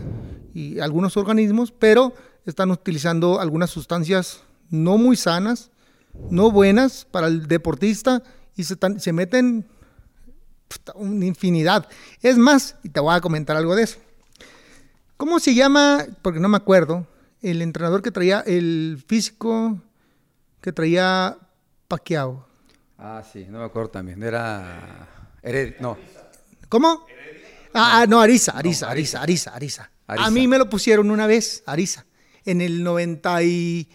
y 0.54 0.80
algunos 0.80 1.18
organismos, 1.18 1.72
pero 1.72 2.14
están 2.46 2.72
utilizando 2.72 3.40
algunas 3.40 3.70
sustancias 3.70 4.42
no 4.70 4.98
muy 4.98 5.16
sanas, 5.16 5.70
no 6.30 6.52
buenas 6.52 7.06
para 7.06 7.28
el 7.28 7.48
deportista 7.48 8.24
y 8.56 8.64
se, 8.64 8.76
se 8.98 9.14
meten 9.14 9.66
una 10.96 11.26
infinidad. 11.26 11.88
Es 12.22 12.38
más, 12.38 12.76
y 12.84 12.90
te 12.90 13.00
voy 13.00 13.16
a 13.16 13.22
comentar 13.22 13.56
algo 13.56 13.76
de 13.76 13.84
eso. 13.84 14.00
¿Cómo 15.16 15.40
se 15.40 15.54
llama? 15.54 16.06
Porque 16.22 16.40
no 16.40 16.50
me 16.50 16.58
acuerdo. 16.58 17.08
El 17.42 17.62
entrenador 17.62 18.02
que 18.02 18.12
traía, 18.12 18.42
el 18.42 19.04
físico 19.08 19.82
que 20.62 20.72
traía 20.72 21.38
Paquiao. 21.88 22.46
Ah, 22.98 23.24
sí, 23.32 23.46
no 23.50 23.60
me 23.60 23.66
acuerdo 23.66 23.90
también. 23.90 24.22
Era. 24.24 25.08
no. 25.80 25.98
¿Cómo? 26.70 27.06
Ah, 27.80 28.06
no, 28.08 28.20
Arisa, 28.20 28.54
Arisa, 28.54 28.90
Arisa, 28.90 29.22
Arisa, 29.22 29.52
Arisa. 29.52 29.92
A 30.08 30.32
mí 30.32 30.48
me 30.48 30.58
lo 30.58 30.68
pusieron 30.68 31.12
una 31.12 31.28
vez, 31.28 31.64
Arisa. 31.68 32.06
En 32.44 32.62
el 32.62 32.84
90 32.84 33.44
y... 33.44 33.88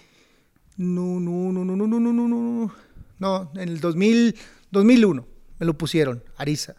No, 0.76 1.18
no, 1.20 1.52
no, 1.52 1.64
no, 1.64 1.76
no, 1.76 1.86
no, 1.86 2.00
no, 2.00 2.12
no, 2.12 2.28
no. 2.28 2.74
No, 3.18 3.50
en 3.54 3.68
el 3.68 3.80
2000, 3.80 4.36
2001 4.70 5.26
me 5.58 5.66
lo 5.66 5.76
pusieron, 5.76 6.22
Arisa. 6.36 6.76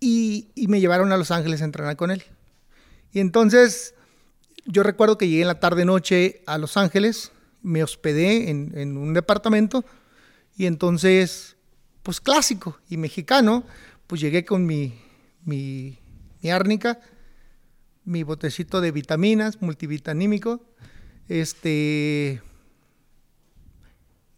Y, 0.00 0.48
y 0.54 0.68
me 0.68 0.80
llevaron 0.80 1.12
a 1.12 1.18
Los 1.18 1.30
Ángeles 1.30 1.60
a 1.60 1.66
entrenar 1.66 1.96
con 1.96 2.10
él. 2.10 2.22
Y 3.12 3.20
entonces, 3.20 3.94
yo 4.64 4.82
recuerdo 4.82 5.18
que 5.18 5.28
llegué 5.28 5.42
en 5.42 5.48
la 5.48 5.60
tarde-noche 5.60 6.42
a 6.46 6.56
Los 6.56 6.76
Ángeles, 6.76 7.32
me 7.62 7.82
hospedé 7.82 8.48
en, 8.48 8.72
en 8.76 8.96
un 8.96 9.12
departamento 9.12 9.84
y 10.56 10.66
entonces, 10.66 11.56
pues 12.02 12.20
clásico 12.20 12.78
y 12.88 12.96
mexicano, 12.96 13.64
pues 14.06 14.20
llegué 14.20 14.44
con 14.44 14.64
mi 14.64 14.94
mi, 15.44 15.98
mi 16.42 16.50
árnica, 16.50 17.00
mi 18.04 18.22
botecito 18.22 18.80
de 18.80 18.92
vitaminas, 18.92 19.60
multivitanímico, 19.62 20.60
este, 21.28 22.42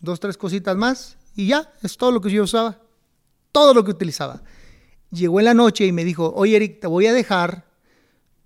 dos, 0.00 0.20
tres 0.20 0.36
cositas 0.36 0.76
más 0.76 1.16
y 1.34 1.48
ya, 1.48 1.72
es 1.82 1.96
todo 1.96 2.12
lo 2.12 2.20
que 2.20 2.30
yo 2.30 2.42
usaba, 2.42 2.80
todo 3.50 3.74
lo 3.74 3.84
que 3.84 3.92
utilizaba. 3.92 4.42
Llegó 5.10 5.40
en 5.40 5.46
la 5.46 5.54
noche 5.54 5.86
y 5.86 5.92
me 5.92 6.04
dijo, 6.04 6.32
oye 6.34 6.56
Eric, 6.56 6.80
te 6.80 6.86
voy 6.86 7.06
a 7.06 7.12
dejar 7.12 7.66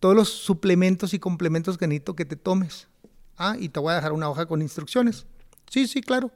todos 0.00 0.14
los 0.14 0.28
suplementos 0.28 1.14
y 1.14 1.18
complementos 1.18 1.78
que 1.78 1.86
necesito 1.86 2.14
que 2.14 2.24
te 2.24 2.36
tomes. 2.36 2.88
Ah, 3.36 3.56
y 3.58 3.68
te 3.68 3.80
voy 3.80 3.92
a 3.92 3.96
dejar 3.96 4.12
una 4.12 4.28
hoja 4.28 4.46
con 4.46 4.62
instrucciones. 4.62 5.26
Sí, 5.70 5.86
sí, 5.86 6.00
claro. 6.00 6.30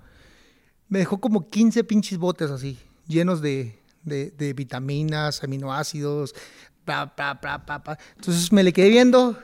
Me 0.89 0.99
dejó 0.99 1.21
como 1.21 1.49
15 1.49 1.85
pinches 1.85 2.19
botes 2.19 2.51
así, 2.51 2.79
llenos 3.07 3.41
de, 3.41 3.80
de, 4.11 4.53
vitaminas, 4.53 5.43
aminoácidos, 5.43 6.35
Entonces 6.87 8.53
me 8.53 8.63
le 8.63 8.73
quedé 8.73 8.91
viendo 8.91 9.39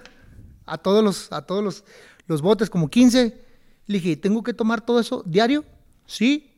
a 0.67 0.77
todos 0.79 1.03
los, 1.03 1.33
a 1.33 1.43
todos 1.43 1.65
los, 1.65 1.85
los 2.27 2.43
botes, 2.43 2.69
como 2.69 2.89
15. 2.91 3.43
Le 3.87 3.99
dije, 3.99 4.17
¿tengo 4.17 4.43
que 4.43 4.53
tomar 4.53 4.81
todo 4.81 5.01
eso 5.01 5.23
diario? 5.25 5.65
Sí. 6.07 6.53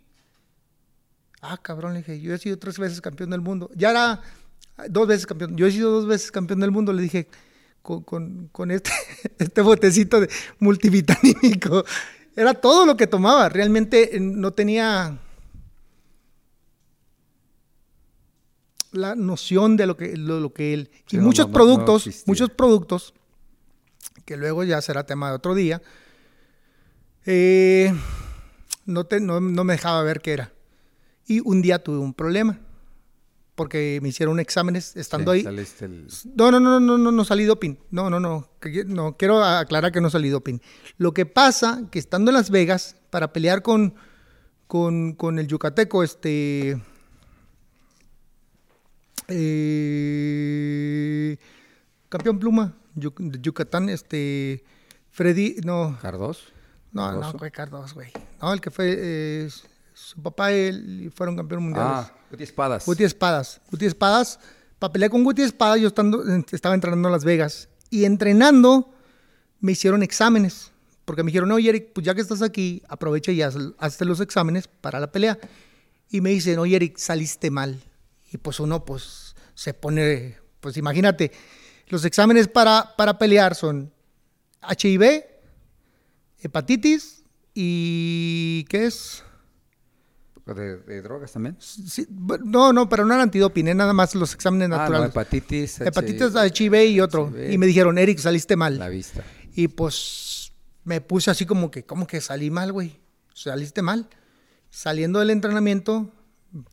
Ah, 1.41 1.59
cabrón, 1.61 1.93
le 1.93 1.99
dije, 1.99 2.21
yo 2.21 2.35
he 2.35 2.39
sido 2.39 2.59
tres 2.59 2.79
veces 2.79 3.01
campeón 3.01 3.31
del 3.31 3.41
mundo. 3.41 3.71
Ya 3.77 3.91
era 3.91 4.23
dos 4.89 5.07
veces 5.07 5.27
campeón. 5.27 5.57
Yo 5.57 5.67
he 5.67 5.71
sido 5.71 5.91
dos 5.91 6.07
veces 6.07 6.33
campeón 6.33 6.61
del 6.61 6.71
mundo. 6.71 6.93
Le 6.93 7.03
dije, 7.03 7.29
con, 7.83 8.49
con, 8.49 8.71
este, 8.71 8.91
este 9.39 9.61
botecito 9.63 10.21
de 10.21 10.29
multivitamínico. 10.59 11.85
Era 12.35 12.55
todo 12.55 12.87
lo 12.87 12.97
que 12.97 13.07
tomaba. 13.07 13.49
Realmente 13.49 14.17
eh, 14.17 14.21
no 14.21 14.53
tenía 14.53 15.19
la 18.93 19.15
noción 19.15 19.77
de 19.77 19.87
lo 19.87 19.97
que, 19.97 20.17
lo, 20.17 20.53
que 20.53 20.75
él... 20.75 20.91
y 21.11 21.19
muchos 21.19 21.47
productos, 21.49 22.09
muchos 22.27 22.51
productos, 22.51 23.15
que 24.25 24.37
luego 24.37 24.65
ya 24.65 24.81
será 24.83 25.05
tema 25.07 25.29
de 25.31 25.37
otro 25.37 25.55
día, 25.55 25.83
eh, 27.27 27.93
no, 28.87 29.05
te, 29.05 29.21
no, 29.21 29.41
no 29.41 29.65
me 29.65 29.75
dejaba 29.75 30.03
ver 30.03 30.21
qué 30.21 30.33
era. 30.33 30.53
Y 31.27 31.41
un 31.41 31.61
día 31.61 31.83
tuve 31.83 31.99
un 31.99 32.15
problema 32.15 32.59
porque 33.55 33.99
me 34.03 34.09
hicieron 34.11 34.39
exámenes 34.39 34.97
estando 34.97 35.35
Sí, 35.35 35.45
ahí. 35.47 35.67
el- 35.81 36.07
No, 36.37 36.51
no, 36.53 36.61
no, 36.61 36.79
no, 36.79 36.97
no, 36.97 37.11
no 37.11 37.25
salí 37.25 37.45
doping. 37.45 37.75
No, 37.91 38.09
no, 38.09 38.21
no. 38.21 38.49
que- 38.61 38.85
No, 38.85 39.17
quiero 39.17 39.43
aclarar 39.45 39.91
que 39.93 40.01
no 40.01 40.11
salí 40.11 40.29
doping. 40.29 40.59
Lo 40.97 41.13
que 41.13 41.27
pasa 41.27 41.83
que 41.91 41.99
estando 41.99 42.31
en 42.31 42.37
Las 42.37 42.51
Vegas 42.51 42.97
para 43.11 43.33
pelear 43.33 43.63
con, 43.63 43.95
con, 44.69 45.13
con 45.15 45.39
el 45.41 45.49
yucateco, 45.49 46.03
este. 46.05 46.81
Eh, 49.29 51.37
campeón 52.09 52.39
pluma, 52.39 52.75
de 52.95 53.11
Yucatán, 53.41 53.89
este. 53.89 54.65
Freddy, 55.11 55.57
no, 55.65 55.99
¿Cardos? 56.01 56.53
no, 56.93 57.11
no, 57.13 57.21
Cardoso. 57.21 57.39
fue 57.39 57.51
Cardos, 57.51 57.95
güey. 57.95 58.13
No, 58.41 58.53
el 58.53 58.61
que 58.61 58.71
fue. 58.71 58.95
eh, 58.99 59.49
su 59.95 60.23
papá 60.23 60.53
y 60.53 60.55
él 60.55 61.13
fueron 61.15 61.37
campeón 61.37 61.65
mundial. 61.65 61.87
Ah, 61.89 62.13
Guti 62.31 62.45
Espadas. 62.45 62.87
Guti 62.87 63.03
Espadas. 63.05 63.61
Guti 63.71 63.87
Espadas. 63.87 64.39
Para 64.79 64.93
pelear 64.93 65.11
con 65.11 65.25
Guti 65.25 65.43
Espadas, 65.43 65.81
yo 65.81 65.89
estando, 65.89 66.23
estaba 66.53 66.75
entrenando 66.77 67.09
en 67.09 67.13
Las 67.13 67.25
Vegas. 67.25 67.69
Y 67.91 68.05
entrenando, 68.05 68.95
me 69.61 69.73
hicieron 69.73 70.05
exámenes. 70.05 70.71
Porque 71.05 71.25
me 71.25 71.33
dijeron, 71.33 71.51
oye, 71.51 71.69
Eric, 71.71 71.93
pues 71.95 72.05
ya 72.07 72.15
que 72.15 72.21
estás 72.21 72.43
aquí, 72.43 72.81
aprovecha 72.89 73.33
y 73.33 73.43
haz, 73.43 73.57
hazte 73.79 74.05
los 74.05 74.21
exámenes 74.21 74.69
para 74.69 75.01
la 75.01 75.11
pelea. 75.11 75.37
Y 76.11 76.21
me 76.21 76.31
dicen, 76.31 76.61
oye, 76.61 76.77
Eric, 76.77 76.97
saliste 76.97 77.51
mal. 77.51 77.83
Y 78.31 78.39
pues 78.39 78.61
uno, 78.61 78.85
pues, 78.85 79.35
se 79.55 79.75
pone, 79.75 80.37
pues 80.61 80.77
imagínate, 80.77 81.33
los 81.89 82.05
exámenes 82.05 82.49
para, 82.49 82.95
para 82.97 83.19
pelear 83.19 83.55
son 83.55 83.93
HIV, 84.63 85.25
hepatitis 86.41 87.23
y, 87.55 88.65
¿qué 88.69 88.87
es? 88.87 89.25
¿De, 90.47 90.79
de 90.79 91.03
drogas 91.03 91.33
también? 91.33 91.57
Sí, 91.61 92.07
no, 92.45 92.73
no, 92.73 92.89
pero 92.89 93.05
no 93.05 93.13
era 93.13 93.23
antidoping, 93.23 93.77
nada 93.77 93.93
más 93.93 94.15
los 94.15 94.33
exámenes 94.35 94.67
Ah, 94.67 94.71
no, 94.71 94.77
naturales. 94.79 95.11
hepatitis. 95.11 95.81
Hepatitis, 95.83 96.33
HIV, 96.35 96.75
HIV 96.75 96.75
y 96.91 97.01
otro. 97.01 97.29
HIV. 97.29 97.53
Y 97.53 97.59
me 97.59 97.67
dijeron, 97.67 97.99
Eric, 97.99 98.19
saliste 98.19 98.57
mal. 98.57 98.79
La 98.79 98.89
vista. 98.89 99.23
Y 99.55 99.69
pues 99.69 100.53
me 100.85 101.03
puse 101.03 101.31
así 101.31 101.45
como 101.45 101.71
que, 101.71 101.85
¿cómo 101.85 102.07
que 102.07 102.21
salí 102.23 102.51
mal, 102.51 102.73
güey? 102.73 102.99
Saliste 103.35 103.83
mal. 103.83 104.09
Saliendo 104.71 105.19
del 105.19 105.31
entrenamiento, 105.31 106.11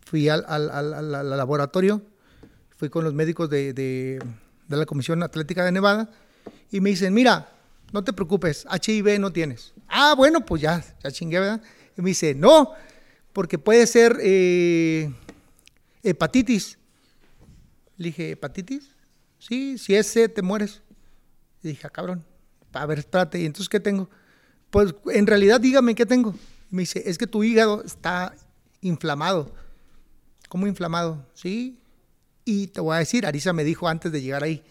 fui 0.06 0.30
al, 0.30 0.46
al- 0.48 0.70
al- 0.70 1.30
laboratorio, 1.38 2.02
fui 2.78 2.90
con 2.90 3.04
los 3.04 3.14
médicos 3.14 3.50
de, 3.50 3.74
de- 3.74 4.20
de 4.68 4.78
la 4.78 4.86
Comisión 4.86 5.22
Atlética 5.24 5.64
de 5.64 5.72
Nevada 5.72 6.10
y 6.72 6.82
me 6.82 6.90
dicen, 6.92 7.14
mira, 7.14 7.50
no 7.94 8.04
te 8.04 8.14
preocupes, 8.14 8.66
HIV 8.72 9.20
no 9.20 9.32
tienes. 9.32 9.74
Ah, 9.88 10.14
bueno, 10.16 10.46
pues 10.46 10.62
ya, 10.62 10.84
ya 11.04 11.12
chingué, 11.12 11.40
¿verdad? 11.40 11.62
Y 11.98 12.02
me 12.02 12.10
dice, 12.10 12.34
no, 12.36 12.72
porque 13.32 13.58
puede 13.60 13.86
ser 13.88 14.18
eh, 14.22 15.14
hepatitis. 16.04 16.78
Le 17.98 18.06
dije, 18.08 18.32
¿hepatitis? 18.32 18.90
Sí, 19.40 19.78
si 19.78 19.96
es 19.96 20.08
C, 20.08 20.28
te 20.28 20.42
mueres. 20.42 20.82
Y 21.64 21.70
dije, 21.70 21.88
ah, 21.88 21.90
cabrón, 21.90 22.26
a 22.74 22.86
ver, 22.86 23.00
espérate, 23.00 23.40
¿y 23.40 23.46
entonces 23.46 23.70
qué 23.70 23.80
tengo? 23.80 24.10
Pues 24.70 24.94
en 25.14 25.28
realidad 25.28 25.62
dígame 25.62 25.96
qué 25.96 26.06
tengo. 26.06 26.36
Me 26.70 26.82
dice, 26.82 27.04
es 27.06 27.18
que 27.18 27.28
tu 27.28 27.44
hígado 27.44 27.84
está 27.84 28.36
inflamado. 28.82 29.54
¿Cómo 30.56 30.68
inflamado? 30.68 31.22
Sí. 31.34 31.82
Y 32.46 32.68
te 32.68 32.80
voy 32.80 32.96
a 32.96 33.00
decir, 33.00 33.26
Arisa 33.26 33.52
me 33.52 33.66
dijo 33.66 33.90
antes 33.90 34.14
de 34.14 34.22
llegar 34.22 34.42
ahí, 34.42 34.64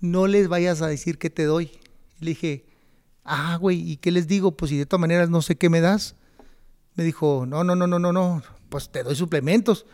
no 0.00 0.26
les 0.26 0.48
vayas 0.48 0.82
a 0.82 0.88
decir 0.88 1.16
qué 1.16 1.30
te 1.30 1.44
doy. 1.44 1.70
Le 2.18 2.30
dije, 2.30 2.64
ah, 3.22 3.56
güey, 3.60 3.88
¿y 3.88 3.98
qué 3.98 4.10
les 4.10 4.26
digo? 4.26 4.56
Pues 4.56 4.70
si 4.70 4.76
de 4.78 4.84
todas 4.84 5.00
maneras 5.00 5.30
no 5.30 5.40
sé 5.40 5.54
qué 5.54 5.70
me 5.70 5.80
das. 5.80 6.16
Me 6.96 7.04
dijo, 7.04 7.44
no, 7.46 7.62
no, 7.62 7.76
no, 7.76 7.86
no, 7.86 8.00
no, 8.00 8.12
no, 8.12 8.42
pues 8.68 8.88
te 8.90 9.04
doy 9.04 9.14
suplementos. 9.14 9.86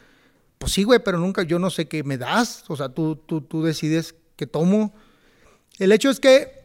Pues 0.56 0.72
sí, 0.72 0.82
güey, 0.82 1.00
pero 1.04 1.18
nunca, 1.18 1.42
yo 1.42 1.58
no 1.58 1.68
sé 1.68 1.88
qué 1.88 2.02
me 2.04 2.16
das. 2.16 2.64
O 2.68 2.76
sea, 2.76 2.88
tú, 2.88 3.14
tú, 3.16 3.42
tú 3.42 3.62
decides 3.62 4.14
qué 4.36 4.46
tomo. 4.46 4.94
El 5.78 5.92
hecho 5.92 6.08
es 6.08 6.20
que 6.20 6.64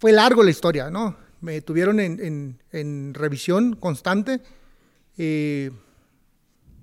fue 0.00 0.10
largo 0.10 0.42
la 0.42 0.50
historia, 0.50 0.90
¿no? 0.90 1.16
Me 1.40 1.60
tuvieron 1.60 2.00
en, 2.00 2.18
en- 2.18 2.62
en 2.72 3.14
revisión 3.14 3.76
constante 3.76 4.42
eh, 5.16 5.70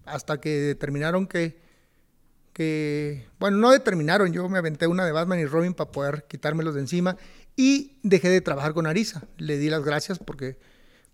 hasta 0.08 0.40
que 0.42 0.50
determinaron 0.50 1.28
que, 1.28 1.60
que, 2.54 3.28
bueno, 3.40 3.58
no 3.58 3.72
determinaron, 3.72 4.32
yo 4.34 4.48
me 4.50 4.58
aventé 4.58 4.88
una 4.88 5.06
de 5.06 5.12
Batman 5.12 5.40
y 5.40 5.46
Robin 5.46 5.74
para 5.74 5.92
poder 5.92 6.26
quitármelos 6.28 6.74
de 6.76 6.82
encima 6.82 7.18
y 7.56 7.98
dejé 8.04 8.30
de 8.30 8.42
trabajar 8.42 8.74
con 8.74 8.88
Arisa. 8.88 9.24
Le 9.38 9.58
di 9.58 9.70
las 9.70 9.84
gracias 9.84 10.20
porque, 10.20 10.58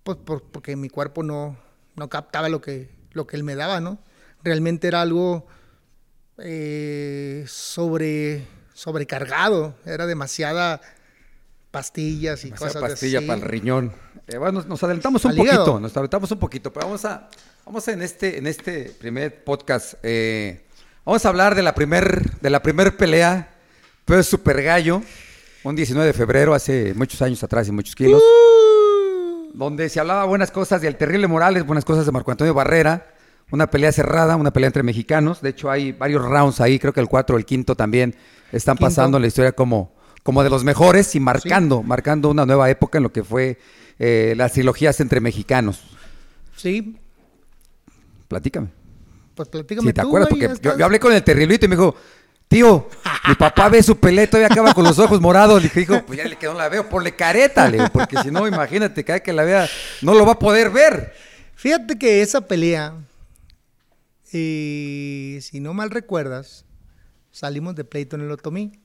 pues, 0.04 0.18
por- 0.18 0.44
porque 0.44 0.76
mi 0.76 0.90
cuerpo 0.90 1.24
no, 1.24 1.58
no 1.96 2.10
captaba 2.10 2.50
lo 2.50 2.62
que, 2.62 2.90
lo 3.12 3.28
que 3.28 3.36
él 3.36 3.44
me 3.44 3.56
daba, 3.56 3.80
¿no? 3.82 4.00
Realmente 4.44 4.88
era 4.88 5.02
algo 5.02 5.48
eh, 6.38 7.44
sobre, 7.48 8.46
sobrecargado, 8.74 9.76
era 9.86 10.06
demasiada 10.06 10.82
pastillas 11.72 12.42
y 12.44 12.48
Demasiada 12.48 12.74
cosas 12.74 12.90
pastilla 12.92 13.20
así. 13.20 13.28
para 13.28 13.40
el 13.40 13.46
riñón. 13.48 13.94
Eh, 14.28 14.38
bueno, 14.38 14.54
nos, 14.60 14.68
nos 14.68 14.84
adelantamos 14.84 15.26
un 15.26 15.34
hígado. 15.34 15.60
poquito, 15.66 15.80
nos 15.80 15.92
adelantamos 15.94 16.32
un 16.32 16.40
poquito, 16.40 16.72
pero 16.74 16.86
vamos 16.88 17.04
a, 17.06 17.30
vamos 17.66 17.88
en 17.88 18.02
este, 18.02 18.38
en 18.38 18.48
este 18.48 18.92
primer 19.00 19.44
podcast, 19.44 19.94
eh, 20.04 20.62
vamos 21.06 21.26
a 21.26 21.30
hablar 21.30 21.56
de 21.56 21.62
la 21.62 21.74
primer, 21.74 22.40
de 22.40 22.50
la 22.50 22.62
primer 22.62 22.98
pelea, 22.98 23.54
pero 24.06 24.20
es 24.20 24.28
super 24.28 24.62
gallo, 24.62 25.02
un 25.64 25.76
19 25.76 26.08
de 26.08 26.14
febrero, 26.14 26.54
hace 26.54 26.94
muchos 26.94 27.22
años 27.22 27.42
atrás 27.44 27.68
y 27.68 27.72
muchos 27.72 27.96
kilos, 27.96 28.22
donde 29.54 29.88
se 29.90 30.00
hablaba 30.00 30.26
buenas 30.26 30.52
cosas 30.52 30.82
del 30.82 30.98
terrible 30.98 31.28
Morales, 31.28 31.66
buenas 31.66 31.86
cosas 31.86 32.06
de 32.06 32.12
Marco 32.12 32.32
Antonio 32.32 32.54
Barrera, 32.54 33.08
una 33.52 33.70
pelea 33.70 33.92
cerrada, 33.92 34.36
una 34.36 34.52
pelea 34.52 34.68
entre 34.68 34.84
mexicanos, 34.84 35.42
de 35.42 35.50
hecho 35.50 35.72
hay 35.72 35.94
varios 35.94 36.24
rounds 36.24 36.60
ahí, 36.60 36.80
creo 36.80 36.92
que 36.92 37.00
el 37.00 37.08
4 37.08 37.36
o 37.36 37.40
el 37.40 37.46
quinto 37.46 37.76
también 37.76 38.16
están 38.52 38.76
Quinto. 38.76 38.88
pasando 38.88 39.18
en 39.18 39.22
la 39.22 39.28
historia 39.28 39.54
como, 39.54 39.94
como 40.24 40.44
de 40.44 40.50
los 40.50 40.64
mejores 40.64 41.16
y 41.16 41.20
marcando, 41.20 41.82
marcando 41.82 42.30
una 42.30 42.46
nueva 42.46 42.70
época 42.70 42.98
en 42.98 43.04
lo 43.04 43.14
que 43.14 43.24
fue 43.24 43.58
eh, 44.00 44.34
las 44.36 44.52
trilogías 44.54 45.00
entre 45.00 45.22
mexicanos. 45.22 45.82
Sí, 46.56 46.98
Platícame. 48.34 48.70
pues 49.36 49.50
platícame 49.50 49.88
Si 49.90 49.94
te 49.94 50.02
tú, 50.02 50.08
acuerdas, 50.08 50.30
porque 50.30 50.46
yo, 50.46 50.52
estás. 50.54 50.78
yo 50.78 50.86
hablé 50.86 51.00
con 51.00 51.14
el 51.14 51.24
terriblito 51.24 51.66
y 51.66 51.70
me 51.70 51.76
dijo, 51.76 51.96
tío, 52.48 52.90
mi 53.28 53.36
papá 53.36 53.70
ve 53.70 53.82
su 53.82 53.98
pelea 54.00 54.26
y 54.26 54.28
todavía 54.28 54.48
acaba 54.48 54.74
con 54.74 54.84
los 54.84 55.00
ojos 55.00 55.20
morados. 55.22 55.62
Le 55.62 55.70
dije, 55.70 55.82
hijo, 55.82 56.04
pues 56.06 56.18
ya 56.18 56.26
le 56.26 56.36
quedó 56.38 56.54
la 56.54 56.70
veo, 56.70 56.88
ponle 56.90 57.16
careta, 57.16 57.68
le 57.70 57.78
digo, 57.78 57.90
porque 57.94 58.18
si 58.22 58.30
no, 58.32 58.48
imagínate, 58.48 59.04
cada 59.04 59.20
que 59.22 59.34
la 59.34 59.44
vea, 59.44 59.68
no 60.02 60.14
lo 60.14 60.26
va 60.26 60.34
a 60.34 60.40
poder 60.40 60.70
ver. 60.70 61.14
Fíjate 61.56 61.98
que 61.98 62.22
esa 62.22 62.42
pelea, 62.48 62.94
eh, 64.32 65.40
si 65.42 65.60
no 65.60 65.74
mal 65.74 65.92
recuerdas, 65.92 66.66
salimos 67.32 67.76
de 67.76 67.84
pleito 67.84 68.16
en 68.16 68.24
el 68.24 68.32
Otomí. 68.32 68.80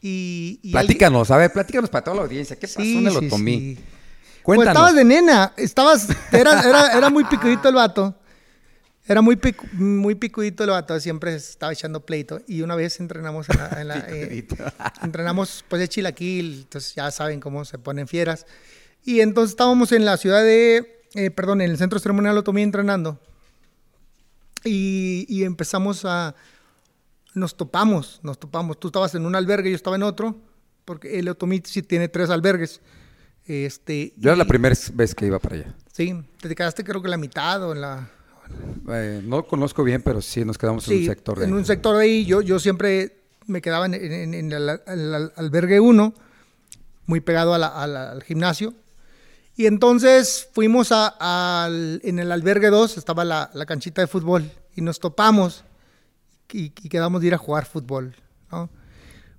Y, 0.00 0.58
y 0.62 0.72
Platícanos, 0.72 1.30
a 1.30 1.36
ver, 1.36 1.52
platícanos 1.52 1.88
para 1.88 2.02
toda 2.04 2.16
la 2.16 2.22
audiencia. 2.24 2.56
¿Qué 2.58 2.66
pasó 2.66 2.80
en 2.80 3.06
el 3.06 3.16
Otomí? 3.16 3.58
sí. 3.76 3.78
Cuéntanos. 4.42 4.72
estabas 4.74 4.94
de 4.96 5.04
nena, 5.04 5.52
estabas, 5.56 6.08
era, 6.32 6.60
era, 6.68 6.98
era 6.98 7.10
muy 7.10 7.22
picudito 7.22 7.68
el 7.68 7.76
vato. 7.76 8.12
Era 9.06 9.20
muy, 9.20 9.34
picu- 9.36 9.70
muy 9.72 10.14
picudito 10.14 10.62
el 10.64 10.70
vato, 10.70 10.98
siempre 11.00 11.34
estaba 11.34 11.72
echando 11.72 12.06
pleito. 12.06 12.40
Y 12.46 12.62
una 12.62 12.76
vez 12.76 13.00
entrenamos 13.00 13.48
en 13.50 13.56
la, 13.58 13.80
en 13.80 13.88
la, 13.88 13.98
eh, 14.08 14.46
entrenamos 15.02 15.64
pues 15.68 15.80
de 15.80 15.88
chilaquil, 15.88 16.60
entonces 16.62 16.94
ya 16.94 17.10
saben 17.10 17.40
cómo 17.40 17.64
se 17.64 17.78
ponen 17.78 18.06
fieras. 18.06 18.46
Y 19.04 19.20
entonces 19.20 19.50
estábamos 19.50 19.90
en 19.92 20.04
la 20.04 20.16
ciudad 20.16 20.42
de, 20.42 21.02
eh, 21.14 21.30
perdón, 21.32 21.60
en 21.62 21.70
el 21.70 21.78
centro 21.78 21.98
ceremonial 21.98 22.38
Otomí 22.38 22.62
entrenando. 22.62 23.18
Y, 24.64 25.26
y 25.28 25.42
empezamos 25.42 26.04
a, 26.04 26.36
nos 27.34 27.56
topamos, 27.56 28.20
nos 28.22 28.38
topamos. 28.38 28.78
Tú 28.78 28.88
estabas 28.88 29.14
en 29.16 29.26
un 29.26 29.34
albergue, 29.34 29.70
yo 29.70 29.76
estaba 29.76 29.96
en 29.96 30.04
otro, 30.04 30.36
porque 30.84 31.18
el 31.18 31.28
Otomí 31.28 31.60
sí 31.64 31.82
tiene 31.82 32.08
tres 32.08 32.30
albergues. 32.30 32.80
Este, 33.44 34.12
Yo 34.16 34.30
era 34.30 34.36
la 34.36 34.44
y- 34.44 34.48
primera 34.48 34.76
vez 34.94 35.14
que 35.16 35.26
iba 35.26 35.40
para 35.40 35.56
allá. 35.56 35.74
Sí, 35.92 36.14
te 36.40 36.54
quedaste 36.54 36.84
creo 36.84 37.02
que 37.02 37.08
la 37.08 37.16
mitad 37.16 37.60
o 37.64 37.72
en 37.72 37.80
la... 37.80 38.08
Eh, 38.88 39.20
no 39.24 39.46
conozco 39.46 39.84
bien, 39.84 40.02
pero 40.02 40.20
sí 40.20 40.44
nos 40.44 40.58
quedamos 40.58 40.86
en 40.88 40.94
Sí, 40.94 41.00
un 41.00 41.06
sector 41.06 41.38
de 41.38 41.44
en 41.46 41.52
un 41.54 41.64
sector 41.64 41.96
de 41.96 42.02
ahí. 42.02 42.24
Yo, 42.24 42.40
yo 42.42 42.58
siempre 42.58 43.22
me 43.46 43.60
quedaba 43.62 43.86
en, 43.86 43.94
en- 43.94 44.34
en 44.34 44.52
el, 44.52 44.68
al- 44.68 45.32
albergue 45.36 45.80
1, 45.80 46.14
muy 47.06 47.20
pegado 47.20 47.54
a 47.54 47.58
la- 47.58 47.68
a 47.68 47.86
la- 47.86 48.10
al 48.12 48.22
gimnasio. 48.22 48.74
Y 49.56 49.66
entonces 49.66 50.48
fuimos 50.54 50.92
a- 50.92 51.64
al, 51.64 52.00
en 52.04 52.18
el 52.18 52.32
albergue 52.32 52.70
2, 52.70 52.96
estaba 52.98 53.24
la, 53.24 53.50
la 53.54 53.66
canchita 53.66 54.00
de 54.00 54.06
fútbol, 54.06 54.50
y 54.74 54.80
nos 54.80 54.98
topamos 55.00 55.64
y, 56.52 56.64
y 56.64 56.88
quedamos 56.88 57.20
de 57.20 57.28
ir 57.28 57.34
a 57.34 57.38
jugar 57.38 57.64
fútbol. 57.66 58.14
¿no? 58.50 58.68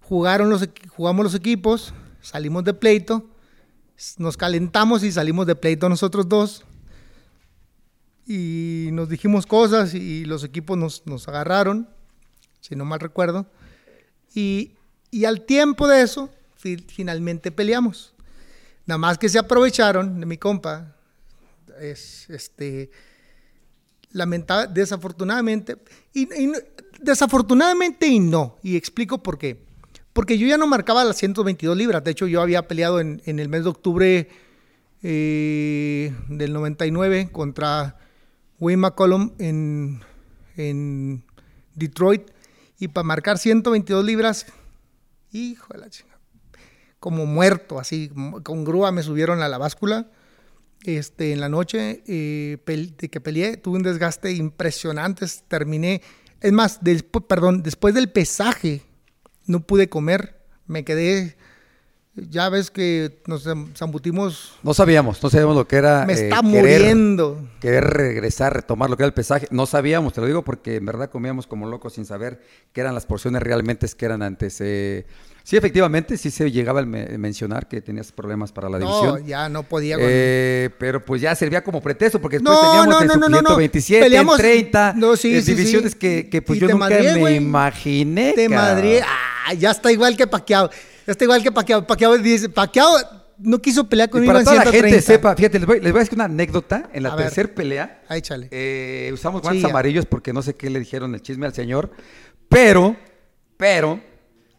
Jugaron 0.02 0.50
los, 0.50 0.68
jugamos 0.90 1.24
los 1.24 1.36
equipos, 1.36 1.94
salimos 2.22 2.64
de 2.64 2.74
pleito, 2.74 3.26
nos 4.18 4.38
calentamos 4.38 5.04
y 5.04 5.12
salimos 5.12 5.48
de 5.48 5.56
pleito 5.56 5.88
nosotros 5.90 6.28
dos. 6.28 6.66
Y 8.26 8.90
nos 8.94 9.10
dijimos 9.10 9.46
cosas 9.46 9.94
y 9.94 10.26
los 10.26 10.44
equipos 10.44 10.78
nos, 10.78 11.06
nos 11.06 11.28
agarraron, 11.28 11.90
si 12.62 12.76
no 12.76 12.86
mal 12.86 13.00
recuerdo. 13.00 13.46
Y, 14.34 14.72
y 15.12 15.26
al 15.26 15.42
tiempo 15.42 15.88
de 15.88 16.02
eso, 16.02 16.30
fi- 16.56 16.78
finalmente 16.78 17.52
peleamos. 17.52 18.14
Nada 18.86 18.98
más 18.98 19.18
que 19.18 19.30
se 19.30 19.40
aprovecharon 19.40 20.20
de 20.20 20.26
mi 20.26 20.38
compa, 20.38 20.96
es 21.80 22.30
este 22.30 22.92
desafortunadamente, 24.72 25.78
y, 26.14 26.28
desafortunadamente 27.02 28.08
y 28.08 28.20
no, 28.20 28.58
y 28.62 28.76
explico 28.76 29.24
por 29.24 29.38
qué. 29.38 29.58
Porque 30.14 30.38
yo 30.38 30.46
ya 30.48 30.58
no 30.58 30.68
marcaba 30.68 31.04
las 31.04 31.18
122 31.18 31.76
libras, 31.76 32.04
de 32.04 32.12
hecho 32.12 32.28
yo 32.28 32.42
había 32.42 32.68
peleado 32.68 33.00
en, 33.00 33.22
en 33.26 33.40
el 33.40 33.50
mes 33.50 33.64
de 33.64 33.70
octubre 33.70 34.30
eh, 35.02 36.14
del 36.30 36.54
99 36.54 37.30
contra 37.32 37.98
Wayne 38.64 38.82
McCollum 38.82 39.34
en, 39.40 40.02
en 40.56 41.24
Detroit, 41.76 42.32
y 42.80 42.88
para 42.88 43.04
marcar 43.04 43.38
122 43.38 44.06
libras, 44.06 44.46
hijo 45.32 45.74
de 45.74 45.80
la 45.80 45.90
chingada, 45.90 46.20
como 47.00 47.26
muerto, 47.26 47.80
así, 47.80 48.10
con 48.44 48.64
grúa 48.64 48.92
me 48.92 49.04
subieron 49.04 49.42
a 49.42 49.50
la 49.50 49.58
báscula 49.58 50.08
este, 50.84 51.34
en 51.34 51.42
la 51.42 51.50
noche 51.50 52.04
eh, 52.08 52.58
de 52.66 53.10
que 53.10 53.20
peleé, 53.20 53.58
tuve 53.58 53.78
un 53.78 53.84
desgaste 53.84 54.32
impresionante, 54.32 55.26
terminé, 55.48 56.02
es 56.40 56.52
más, 56.54 56.80
perdón, 57.28 57.64
después 57.64 57.94
del 57.94 58.10
pesaje 58.10 58.82
no 59.46 59.68
pude 59.68 59.90
comer, 59.90 60.42
me 60.68 60.86
quedé, 60.86 61.36
ya 62.16 62.48
ves 62.50 62.70
que 62.70 63.22
nos 63.26 63.46
zam- 63.48 63.76
zambutimos, 63.76 64.54
No 64.62 64.74
sabíamos, 64.74 65.22
no 65.24 65.30
sabíamos 65.32 65.56
lo 65.56 65.68
que 65.68 65.78
era. 65.78 66.06
me 66.06 66.14
eh, 66.14 66.24
está 66.26 66.42
querer- 66.42 66.44
muriendo. 66.44 67.42
Querer 67.60 67.84
regresar, 67.86 68.54
retomar 68.54 68.90
lo 68.90 68.98
que 68.98 69.04
era 69.04 69.08
el 69.08 69.14
pesaje. 69.14 69.48
No 69.50 69.66
sabíamos, 69.66 70.14
te 70.14 70.22
lo 70.22 70.28
digo 70.28 70.44
porque 70.44 70.76
en 70.76 70.86
verdad 70.86 71.10
comíamos 71.10 71.48
como 71.48 71.68
locos 71.68 71.94
sin 71.94 72.06
saber 72.06 72.40
qué 72.72 72.82
eran 72.82 72.94
las 72.94 73.06
porciones 73.06 73.42
realmente 73.42 73.88
que 73.98 74.06
eran 74.06 74.22
antes. 74.22 74.58
eh. 74.62 75.06
sí, 75.46 75.58
efectivamente, 75.58 76.16
sí 76.18 76.30
se 76.32 76.50
llegaba 76.52 76.80
a 76.82 76.86
me- 76.86 77.18
mencionar 77.18 77.68
que 77.68 77.82
tenías 77.82 78.12
problemas 78.14 78.52
para 78.54 78.70
la 78.70 78.80
No, 78.80 78.86
división. 79.02 79.26
ya 79.28 79.50
no 79.50 79.64
podía. 79.64 79.96
con- 79.98 80.06
Eh, 80.08 80.70
pero 80.78 81.04
pues 81.04 81.20
ya 81.22 81.34
servía 81.36 81.64
como 81.64 81.82
pretexto 81.82 82.22
porque 82.22 82.38
después 82.38 82.56
No, 82.56 82.62
teníamos 82.62 82.88
no, 82.88 83.02
en 83.02 83.08
no, 83.08 83.14
no, 83.16 83.20
no, 83.30 83.42
no. 83.42 83.50
127, 83.50 84.06
Peleamos- 84.06 84.36
en 84.40 84.42
30, 84.42 84.94
No, 84.96 85.16
sí, 85.18 85.36
en 85.36 85.44
sí, 85.44 85.54
divisiones 85.56 85.96
que, 85.96 86.30
que 86.30 86.42
pues 86.44 86.58
Y 86.58 86.62
yo 86.62 86.68
nunca 86.68 86.78
madrié, 86.80 87.14
me 87.16 87.20
güey. 87.20 87.36
imaginé. 87.38 88.34
Te 88.34 88.48
madre, 88.48 89.02
ah, 89.02 89.54
ya 89.56 89.72
está 89.72 89.92
igual 89.92 90.16
que 90.16 90.28
Paquiao. 90.28 90.70
Está 91.08 91.24
igual 91.26 91.44
que 91.44 91.52
Paquiao. 91.52 91.86
Paquiao 91.86 92.18
dice, 92.18 92.50
Paquiao 92.50 92.96
no 93.40 93.60
quiso 93.60 93.88
pelear 93.90 94.08
Y 94.10 94.12
conmigo 94.12 94.30
para 94.32 94.40
en 94.40 94.46
toda 94.46 94.56
la 94.58 94.62
130. 94.64 94.88
gente 94.96 95.02
sepa, 95.06 95.36
fíjate, 95.36 95.60
les 95.60 95.68
voy, 95.68 95.80
les 95.82 95.92
voy 95.92 96.00
a 96.00 96.04
decir 96.04 96.16
una 96.16 96.26
anécdota. 96.26 96.90
En 96.94 97.04
la 97.04 97.10
A 97.14 97.16
ver. 97.16 97.26
tercera 97.26 97.54
pelea, 97.54 98.04
Ah, 98.08 98.18
échale. 98.18 98.48
eh, 98.52 99.10
usamos 99.14 99.42
Sí, 99.42 99.44
guantes 99.44 99.64
ya. 99.64 99.70
amarillos 99.70 100.06
porque 100.06 100.32
no 100.34 100.42
sé 100.42 100.56
qué 100.56 100.70
le 100.70 100.80
dijeron 100.80 101.14
el 101.16 101.22
chisme 101.22 101.46
al 101.46 101.54
señor. 101.54 101.92
Pero, 102.50 102.96
pero, 103.58 104.00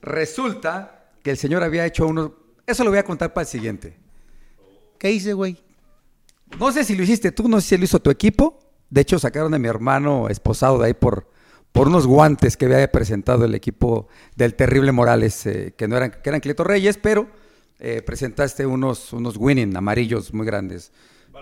resulta 0.03 1.07
que 1.23 1.31
el 1.31 1.39
señor 1.39 1.63
había 1.63 1.87
hecho 1.87 2.07
unos... 2.07 2.33
Eso 2.67 2.85
lo 2.85 2.91
voy 2.91 2.99
a 2.99 3.05
contar 3.05 3.33
para 3.33 3.43
el 3.43 3.49
siguiente. 3.49 3.97
¿Qué 4.99 5.11
hice, 5.11 5.33
güey? 5.33 5.57
No 6.59 6.71
sé 6.73 6.85
si 6.85 6.95
lo 6.95 7.03
hiciste 7.03 7.33
tú, 7.33 7.49
no 7.49 7.61
sé 7.61 7.69
si 7.71 7.77
lo 7.79 7.85
hizo 7.85 8.01
tu 8.01 8.11
equipo. 8.11 8.59
De 8.91 9.01
hecho, 9.01 9.19
sacaron 9.19 9.53
a 9.55 9.59
mi 9.59 9.69
hermano 9.69 10.29
esposado 10.29 10.79
de 10.79 10.87
ahí 10.87 10.95
por, 10.95 11.29
por 11.75 11.89
unos 11.89 12.07
guantes 12.07 12.57
que 12.57 12.67
había 12.67 12.93
presentado 12.93 13.45
el 13.45 13.53
equipo 13.53 14.07
del 14.37 14.55
terrible 14.55 14.93
Morales, 14.93 15.45
eh, 15.45 15.75
que 15.77 15.89
no 15.89 15.97
eran, 15.97 16.13
que 16.13 16.31
eran 16.31 16.41
Cleto 16.41 16.63
Reyes, 16.63 16.99
pero 16.99 17.29
eh, 17.81 18.01
presentaste 18.01 18.65
unos, 18.65 19.13
unos 19.13 19.37
winning 19.37 19.77
amarillos 19.77 20.33
muy 20.33 20.47
grandes 20.47 20.93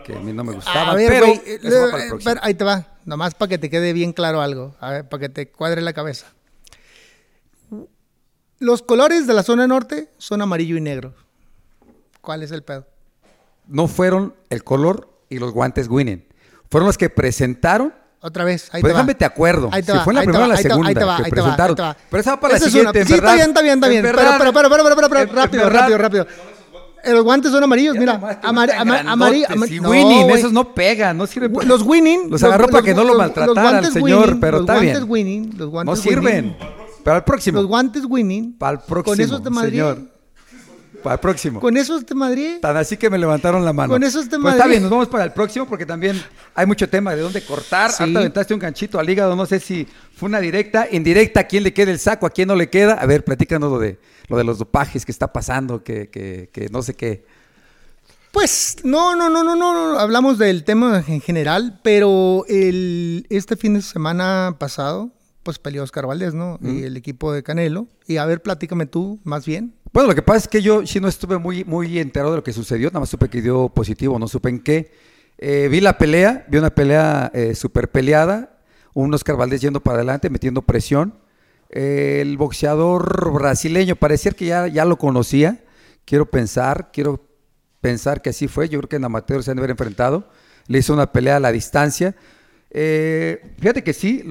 que 0.06 0.14
a 0.16 0.20
mí 0.20 0.32
no 0.32 0.42
me 0.42 0.54
gustaban. 0.54 0.88
a 0.88 0.94
ver, 0.94 1.10
pero 1.10 1.26
eh, 1.26 1.60
pero 2.24 2.40
ahí 2.42 2.54
te 2.54 2.64
va. 2.64 2.96
Nomás 3.04 3.34
para 3.34 3.50
que 3.50 3.58
te 3.58 3.68
quede 3.68 3.92
bien 3.92 4.14
claro 4.14 4.40
algo. 4.40 4.74
A 4.80 4.92
ver, 4.92 5.08
para 5.10 5.20
que 5.20 5.28
te 5.28 5.50
cuadre 5.50 5.82
la 5.82 5.92
cabeza. 5.92 6.32
Los 8.58 8.80
colores 8.80 9.26
de 9.26 9.34
la 9.34 9.42
zona 9.42 9.66
norte 9.66 10.08
son 10.16 10.40
amarillo 10.40 10.78
y 10.78 10.80
negro. 10.80 11.12
¿Cuál 12.22 12.42
es 12.42 12.52
el 12.52 12.62
pedo? 12.62 12.86
No 13.66 13.86
fueron 13.86 14.34
el 14.48 14.64
color 14.64 15.12
y 15.28 15.38
los 15.38 15.52
guantes 15.52 15.88
winning. 15.88 16.26
Fueron 16.70 16.86
los 16.86 16.96
que 16.96 17.10
presentaron. 17.10 17.92
Otra 18.24 18.44
vez, 18.44 18.68
ahí 18.72 18.80
pues 18.80 18.82
te 18.82 18.94
va. 18.94 18.98
déjame 19.00 19.14
te 19.16 19.24
acuerdo. 19.24 19.68
Ahí 19.72 19.82
te 19.82 19.90
si 19.92 19.98
va, 19.98 20.04
fue 20.04 20.12
en 20.12 20.14
la 20.14 20.20
ahí 20.20 20.26
te 20.26 20.30
primera 20.30 20.44
o 20.44 20.48
va, 20.48 20.54
la 20.54 20.58
ahí 20.58 20.62
te 20.62 20.68
va, 20.68 20.72
segunda 20.74 20.88
ahí 20.88 20.94
te 20.94 21.00
va, 21.04 21.16
que 21.16 21.22
ahí 21.24 21.30
te 21.32 21.40
va, 21.40 21.46
ahí 21.66 21.74
te 21.74 21.82
va. 21.82 21.96
Pero 22.08 22.20
esa 22.20 22.30
va 22.30 22.40
para 22.40 22.54
Esa 22.54 22.64
la 22.64 22.68
es 22.68 22.74
una- 22.74 22.80
siguiente, 22.92 23.00
en 23.00 23.06
Sí, 23.08 23.14
está 23.14 23.34
bien, 23.34 23.48
está 23.48 23.62
bien, 23.62 23.74
está 23.74 23.86
En 23.86 23.90
bien. 23.90 24.02
Pero, 24.04 24.16
verdad- 24.16 24.36
pero, 24.38 24.52
pero, 24.52 24.68
pero, 24.70 25.08
pero, 25.08 25.34
rápido, 25.34 25.64
verdad- 25.64 25.80
rápido, 25.80 25.98
rápido. 25.98 26.26
Los 27.04 27.24
guantes 27.24 27.50
son 27.50 27.64
amarillos, 27.64 27.94
Ya 27.94 28.00
mira. 28.00 28.12
Amar- 28.14 28.40
amarillo. 28.44 28.76
grandotes 28.78 29.50
ama- 29.50 29.66
y 29.66 29.80
no, 29.80 29.90
winning, 29.90 30.30
esos 30.30 30.52
no 30.52 30.72
pegan, 30.72 31.18
no 31.18 31.26
sirven. 31.26 31.52
para- 31.52 31.66
Los 31.66 31.82
winning. 31.82 32.30
Los 32.30 32.42
agarró 32.44 32.68
para 32.68 32.84
que 32.84 32.94
no 32.94 33.02
lo 33.02 33.08
los- 33.08 33.16
maltratara 33.18 33.46
los 33.48 33.56
el 33.56 33.62
guantes 33.62 33.92
señor, 33.92 34.24
winning, 34.26 34.40
pero 34.40 34.52
los 34.52 34.60
está 34.62 34.72
guantes 34.74 34.92
bien. 35.00 35.10
winning, 35.10 35.48
los 35.50 35.58
No 35.66 35.70
guantes 35.70 35.98
sirven. 35.98 36.34
winning. 36.44 36.56
Pero 37.02 37.16
al 37.16 37.24
próximo. 37.24 37.58
Los 37.58 37.66
guantes 37.66 38.04
winning. 38.08 38.52
Para 38.56 38.72
el 38.74 38.78
próximo, 38.86 39.14
Con 39.16 39.20
esos 39.20 39.42
te 39.42 39.50
madrié. 39.50 39.80
señor. 39.80 40.11
Para 41.02 41.14
el 41.14 41.20
próximo. 41.20 41.60
Con 41.60 41.76
esos 41.76 42.06
te 42.06 42.14
madrié. 42.14 42.58
Tan 42.60 42.76
así 42.76 42.96
que 42.96 43.10
me 43.10 43.18
levantaron 43.18 43.64
la 43.64 43.72
mano. 43.72 43.92
Con 43.92 44.02
esos 44.02 44.28
te 44.28 44.38
Pues 44.38 44.54
está 44.54 44.66
bien, 44.66 44.82
nos 44.82 44.90
vamos 44.90 45.08
para 45.08 45.24
el 45.24 45.32
próximo 45.32 45.66
porque 45.66 45.84
también 45.84 46.22
hay 46.54 46.66
mucho 46.66 46.88
tema 46.88 47.14
de 47.14 47.22
dónde 47.22 47.42
cortar. 47.42 47.90
Sí. 47.90 48.02
Ahorita 48.02 48.20
aventaste 48.20 48.54
un 48.54 48.60
ganchito 48.60 48.98
al 48.98 49.08
hígado, 49.08 49.36
no 49.36 49.46
sé 49.46 49.60
si 49.60 49.86
fue 50.14 50.28
una 50.28 50.40
directa, 50.40 50.86
indirecta, 50.90 51.40
a 51.40 51.44
quién 51.44 51.64
le 51.64 51.74
queda 51.74 51.90
el 51.90 51.98
saco, 51.98 52.26
a 52.26 52.30
quién 52.30 52.48
no 52.48 52.56
le 52.56 52.70
queda. 52.70 52.94
A 52.94 53.06
ver, 53.06 53.24
platícanos 53.24 53.70
lo 53.70 53.78
de, 53.78 53.98
lo 54.28 54.36
de 54.36 54.44
los 54.44 54.58
dopajes 54.58 55.04
que 55.04 55.12
está 55.12 55.32
pasando, 55.32 55.82
que, 55.82 56.08
que, 56.08 56.48
que 56.52 56.68
no 56.68 56.82
sé 56.82 56.94
qué. 56.94 57.24
Pues 58.32 58.78
no, 58.82 59.14
no, 59.14 59.28
no, 59.28 59.44
no, 59.44 59.54
no, 59.54 59.92
no, 59.92 59.98
hablamos 59.98 60.38
del 60.38 60.64
tema 60.64 61.04
en 61.06 61.20
general, 61.20 61.80
pero 61.82 62.46
el, 62.48 63.26
este 63.28 63.56
fin 63.56 63.74
de 63.74 63.82
semana 63.82 64.56
pasado, 64.58 65.10
pues 65.42 65.58
peleó 65.58 65.82
Oscar 65.82 66.06
Valdés, 66.06 66.32
¿no? 66.32 66.58
Y 66.62 66.84
el 66.84 66.96
equipo 66.96 67.30
de 67.32 67.42
Canelo. 67.42 67.88
Y 68.06 68.16
a 68.16 68.24
ver, 68.24 68.40
platícame 68.40 68.86
tú, 68.86 69.20
más 69.22 69.44
bien. 69.44 69.74
Bueno, 69.92 70.08
lo 70.08 70.14
que 70.14 70.22
pasa 70.22 70.38
es 70.38 70.48
que 70.48 70.62
yo 70.62 70.86
sí 70.86 71.00
no 71.00 71.08
estuve 71.08 71.36
muy, 71.36 71.64
muy 71.64 71.98
enterado 71.98 72.30
de 72.30 72.38
lo 72.38 72.42
que 72.42 72.54
sucedió, 72.54 72.88
nada 72.88 73.00
más 73.00 73.10
supe 73.10 73.28
que 73.28 73.42
dio 73.42 73.68
positivo, 73.68 74.18
no 74.18 74.26
supe 74.26 74.48
en 74.48 74.60
qué. 74.60 74.90
Eh, 75.36 75.68
vi 75.70 75.82
la 75.82 75.98
pelea, 75.98 76.46
vi 76.48 76.56
una 76.56 76.70
pelea 76.70 77.30
eh, 77.34 77.54
súper 77.54 77.90
peleada, 77.90 78.58
un 78.94 79.12
Oscar 79.12 79.36
Valdés 79.36 79.60
yendo 79.60 79.80
para 79.80 79.96
adelante, 79.96 80.30
metiendo 80.30 80.62
presión. 80.62 81.18
Eh, 81.68 82.20
el 82.22 82.38
boxeador 82.38 83.32
brasileño, 83.34 83.94
parecía 83.96 84.32
que 84.32 84.46
ya, 84.46 84.66
ya 84.66 84.86
lo 84.86 84.96
conocía, 84.96 85.62
quiero 86.06 86.24
pensar, 86.24 86.88
quiero 86.90 87.28
pensar 87.82 88.22
que 88.22 88.30
así 88.30 88.48
fue, 88.48 88.70
yo 88.70 88.78
creo 88.78 88.88
que 88.88 88.96
en 88.96 89.04
amateur 89.04 89.42
se 89.42 89.50
han 89.50 89.58
de 89.58 89.60
haber 89.60 89.72
enfrentado, 89.72 90.26
le 90.68 90.78
hizo 90.78 90.94
una 90.94 91.12
pelea 91.12 91.36
a 91.36 91.40
la 91.40 91.52
distancia. 91.52 92.14
Eh, 92.74 93.54
fíjate 93.58 93.84
que 93.84 93.92
sí, 93.92 94.24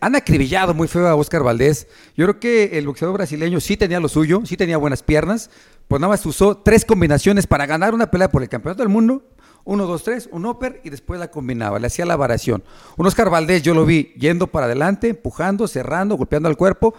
han 0.00 0.16
acribillado 0.16 0.72
muy 0.72 0.88
feo 0.88 1.06
a 1.06 1.14
Oscar 1.14 1.42
Valdés. 1.42 1.86
Yo 2.16 2.24
creo 2.24 2.40
que 2.40 2.78
el 2.78 2.86
boxeador 2.86 3.14
brasileño 3.16 3.60
sí 3.60 3.76
tenía 3.76 4.00
lo 4.00 4.08
suyo, 4.08 4.40
sí 4.46 4.56
tenía 4.56 4.78
buenas 4.78 5.02
piernas, 5.02 5.50
pues 5.88 6.00
nada 6.00 6.12
más 6.12 6.24
usó 6.24 6.56
tres 6.56 6.86
combinaciones 6.86 7.46
para 7.46 7.66
ganar 7.66 7.92
una 7.92 8.10
pelea 8.10 8.30
por 8.30 8.42
el 8.42 8.48
campeonato 8.48 8.82
del 8.82 8.88
mundo. 8.88 9.22
Uno, 9.64 9.86
dos, 9.86 10.02
tres, 10.02 10.28
un 10.32 10.46
upper 10.46 10.80
y 10.82 10.90
después 10.90 11.20
la 11.20 11.30
combinaba, 11.30 11.78
le 11.78 11.86
hacía 11.86 12.06
la 12.06 12.16
variación. 12.16 12.64
Un 12.96 13.06
Oscar 13.06 13.30
Valdés 13.30 13.62
yo 13.62 13.74
lo 13.74 13.84
vi 13.84 14.12
yendo 14.18 14.46
para 14.48 14.66
adelante, 14.66 15.10
empujando, 15.10 15.68
cerrando, 15.68 16.16
golpeando 16.16 16.48
al 16.48 16.56
cuerpo, 16.56 16.94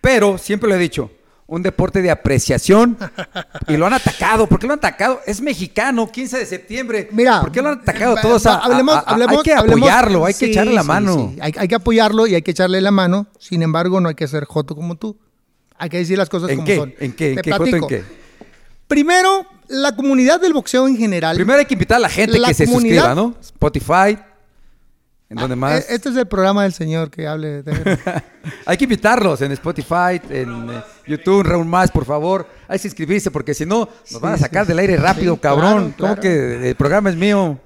pero 0.00 0.38
siempre 0.38 0.68
lo 0.68 0.74
he 0.74 0.78
dicho, 0.78 1.10
un 1.50 1.62
deporte 1.62 2.02
de 2.02 2.10
apreciación 2.10 2.96
y 3.68 3.76
lo 3.78 3.86
han 3.86 3.94
atacado. 3.94 4.46
¿Por 4.46 4.58
qué 4.58 4.66
lo 4.66 4.74
han 4.74 4.78
atacado? 4.80 5.20
Es 5.26 5.40
mexicano, 5.40 6.12
15 6.12 6.38
de 6.38 6.46
septiembre. 6.46 7.08
Mira, 7.10 7.40
¿Por 7.40 7.50
qué 7.50 7.62
lo 7.62 7.70
han 7.70 7.78
atacado 7.80 8.14
va- 8.16 8.20
todos? 8.20 8.44
A- 8.46 8.58
hablemos- 8.58 8.94
a- 8.96 9.00
hablemos- 9.00 9.38
hay 9.38 9.42
que 9.42 9.54
apoyarlo, 9.54 10.26
hay 10.26 10.34
que 10.34 10.44
echarle 10.46 10.74
la 10.74 10.82
mano. 10.82 11.30
sí. 11.34 11.38
Hay, 11.40 11.54
hay 11.56 11.66
que 11.66 11.74
apoyarlo 11.74 12.26
y 12.26 12.34
hay 12.34 12.42
que 12.42 12.50
echarle 12.50 12.80
la 12.82 12.90
mano. 12.90 13.26
Sin 13.38 13.62
embargo, 13.62 13.98
no 14.00 14.10
hay 14.10 14.14
que 14.14 14.28
ser 14.28 14.44
joto 14.44 14.76
como 14.76 14.96
tú. 14.96 15.16
Hay 15.78 15.88
que 15.88 15.96
decir 15.96 16.18
las 16.18 16.28
cosas 16.28 16.50
¿En 16.50 16.56
como 16.56 16.66
qué? 16.66 16.76
son. 16.76 16.94
¿En 17.00 17.12
qué? 17.12 17.30
¿En 17.30 17.36
Te 17.36 17.42
qué? 17.42 17.52
Joto, 17.52 17.76
¿En 17.76 17.86
qué? 17.86 18.04
Primero, 18.86 19.46
la 19.68 19.94
comunidad 19.96 20.40
del 20.40 20.52
boxeo 20.52 20.86
en 20.86 20.96
general. 20.96 21.36
Primero 21.36 21.58
hay 21.60 21.66
que 21.66 21.74
invitar 21.74 21.96
a 21.96 22.00
la 22.00 22.08
gente 22.08 22.38
La 22.38 22.48
que 22.48 22.54
se 22.54 22.66
suscriba, 22.66 23.14
¿no? 23.14 23.34
Spotify, 23.40 24.18
en 25.30 25.36
donde 25.36 25.56
más. 25.56 25.80
Eh, 25.80 25.86
Este 25.90 26.08
es 26.08 26.16
el 26.16 26.26
programa 26.26 26.62
del 26.62 26.72
señor 26.72 27.10
que 27.10 27.26
hable 27.26 27.62
de... 27.62 27.98
hay 28.66 28.76
que 28.76 28.84
invitarlos 28.84 29.40
en 29.42 29.52
Spotify, 29.52 30.20
en 30.30 30.70
eh, 30.70 30.82
YouTube, 31.06 31.42
Raúl 31.42 31.66
Más, 31.66 31.90
por 31.90 32.04
favor. 32.04 32.46
Hay 32.66 32.78
que 32.78 32.88
inscribirse 32.88 33.30
porque 33.30 33.54
si 33.54 33.66
no, 33.66 33.88
nos 34.10 34.20
van 34.20 34.34
a 34.34 34.38
sacar 34.38 34.64
sí, 34.64 34.68
del 34.68 34.78
aire 34.78 34.96
rápido, 34.96 35.34
Sí, 35.34 35.40
cabrón. 35.40 35.92
claro, 35.92 35.94
¿Cómo 35.98 36.14
claro. 36.16 36.20
que 36.22 36.68
el 36.70 36.74
programa 36.76 37.10
es 37.10 37.16
mío? 37.16 37.58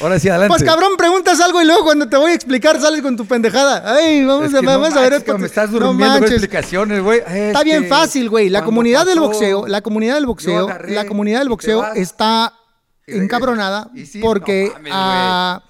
Ahora 0.00 0.20
sí, 0.20 0.28
adelante. 0.28 0.50
Pues 0.54 0.62
cabrón, 0.62 0.92
preguntas 0.96 1.40
algo 1.40 1.60
y 1.60 1.64
luego 1.64 1.82
cuando 1.82 2.08
te 2.08 2.16
voy 2.16 2.30
a 2.30 2.34
explicar 2.34 2.80
sales 2.80 3.02
con 3.02 3.16
tu 3.16 3.26
pendejada. 3.26 3.92
Ay, 3.96 4.24
vamos, 4.24 4.46
Es 4.46 4.54
a, 4.54 4.60
que 4.60 4.66
no 4.66 4.78
vamos 4.80 4.96
a 4.96 5.00
ver 5.00 5.14
esto. 5.14 5.36
me 5.36 5.46
estás 5.46 5.68
No 5.70 5.80
durmiendo 5.80 6.04
con 6.04 6.20
manches. 6.20 6.30
explicaciones, 6.30 7.02
güey. 7.02 7.18
Está 7.18 7.58
Es 7.58 7.64
bien 7.64 7.86
fácil, 7.88 8.30
güey. 8.30 8.48
La 8.50 8.64
comunidad 8.64 9.04
del 9.04 9.18
boxeo, 9.18 9.66
la 9.66 9.80
comunidad 9.82 10.14
del 10.14 10.26
boxeo, 10.26 10.68
agarré 10.68 10.94
la 10.94 11.06
comunidad 11.06 11.40
del 11.40 11.48
boxeo 11.48 11.92
está 11.94 12.54
encabronada 13.06 13.90
Y 13.92 14.06
sí, 14.06 14.20
porque 14.20 14.68
no 14.68 14.74
mames, 14.74 14.92
a 14.94 15.62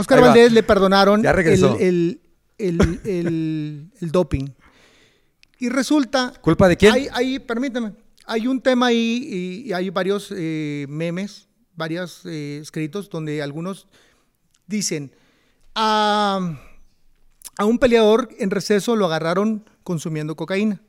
Oscar. 0.00 0.20
Valdés 0.20 0.52
le 0.52 0.62
perdonaron 0.62 1.22
Ya 1.22 1.30
el, 1.30 1.36
regresó. 1.36 1.76
el, 1.78 2.20
el, 2.58 3.00
el- 3.04 3.90
el 4.00 4.10
doping. 4.10 4.46
Y 5.58 5.68
resulta 5.70 6.32
¿Culpa 6.40 6.68
de 6.68 6.76
quién? 6.76 6.92
Hay, 6.94 7.08
hay- 7.12 7.38
permíteme, 7.40 7.92
hay 8.26 8.46
un 8.46 8.60
tema 8.60 8.86
ahí 8.86 9.28
y, 9.64 9.68
y 9.68 9.72
hay 9.72 9.90
varios 9.90 10.32
eh, 10.36 10.86
memes, 10.88 11.48
varios 11.74 12.22
eh, 12.26 12.58
escritos 12.62 13.10
donde 13.10 13.42
algunos 13.42 13.88
dicen 14.66 15.10
a, 15.74 16.56
a 17.56 17.64
un 17.64 17.78
peleador 17.78 18.28
en 18.38 18.50
receso 18.50 18.96
lo 18.96 19.06
agarraron 19.06 19.64
consumiendo 19.82 20.36
cocaína. 20.36 20.80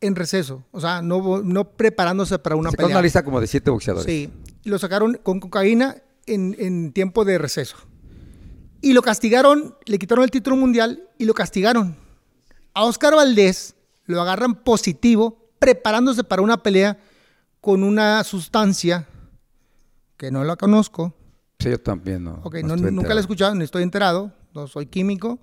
En 0.00 0.16
receso, 0.16 0.64
o 0.72 0.80
sea, 0.80 1.00
no, 1.00 1.42
no 1.44 1.76
preparándose 1.76 2.36
para 2.40 2.56
una 2.56 2.70
Se 2.72 2.76
pelea. 2.76 2.96
una 2.96 3.02
lista 3.02 3.22
como 3.24 3.40
de 3.40 3.46
siete 3.46 3.70
boxeadores. 3.70 4.04
Sí, 4.04 4.28
lo 4.64 4.76
sacaron 4.80 5.14
con 5.22 5.38
cocaína 5.38 5.96
en, 6.26 6.56
en 6.58 6.92
tiempo 6.92 7.24
de 7.24 7.38
receso. 7.38 7.76
Y 8.82 8.92
lo 8.92 9.00
castigaron, 9.02 9.74
le 9.86 9.98
quitaron 9.98 10.24
el 10.24 10.30
título 10.30 10.56
mundial 10.56 11.08
y 11.18 11.24
lo 11.24 11.32
castigaron. 11.34 11.96
A 12.74 12.84
Oscar 12.84 13.14
Valdés 13.14 13.74
lo 14.04 14.20
agarran 14.20 14.56
positivo, 14.56 15.38
preparándose 15.58 16.24
para 16.24 16.42
una 16.42 16.62
pelea 16.62 16.98
con 17.60 17.84
una 17.84 18.22
sustancia 18.24 19.08
que 20.16 20.30
no 20.30 20.42
la 20.44 20.56
conozco. 20.56 21.14
Sí, 21.60 21.70
yo 21.70 21.78
también, 21.80 22.24
¿no? 22.24 22.40
Ok, 22.42 22.56
no 22.64 22.76
nunca 22.76 23.14
la 23.14 23.20
he 23.20 23.20
escuchado, 23.20 23.54
no 23.54 23.62
estoy 23.62 23.84
enterado, 23.84 24.32
no 24.52 24.66
soy 24.66 24.86
químico, 24.86 25.38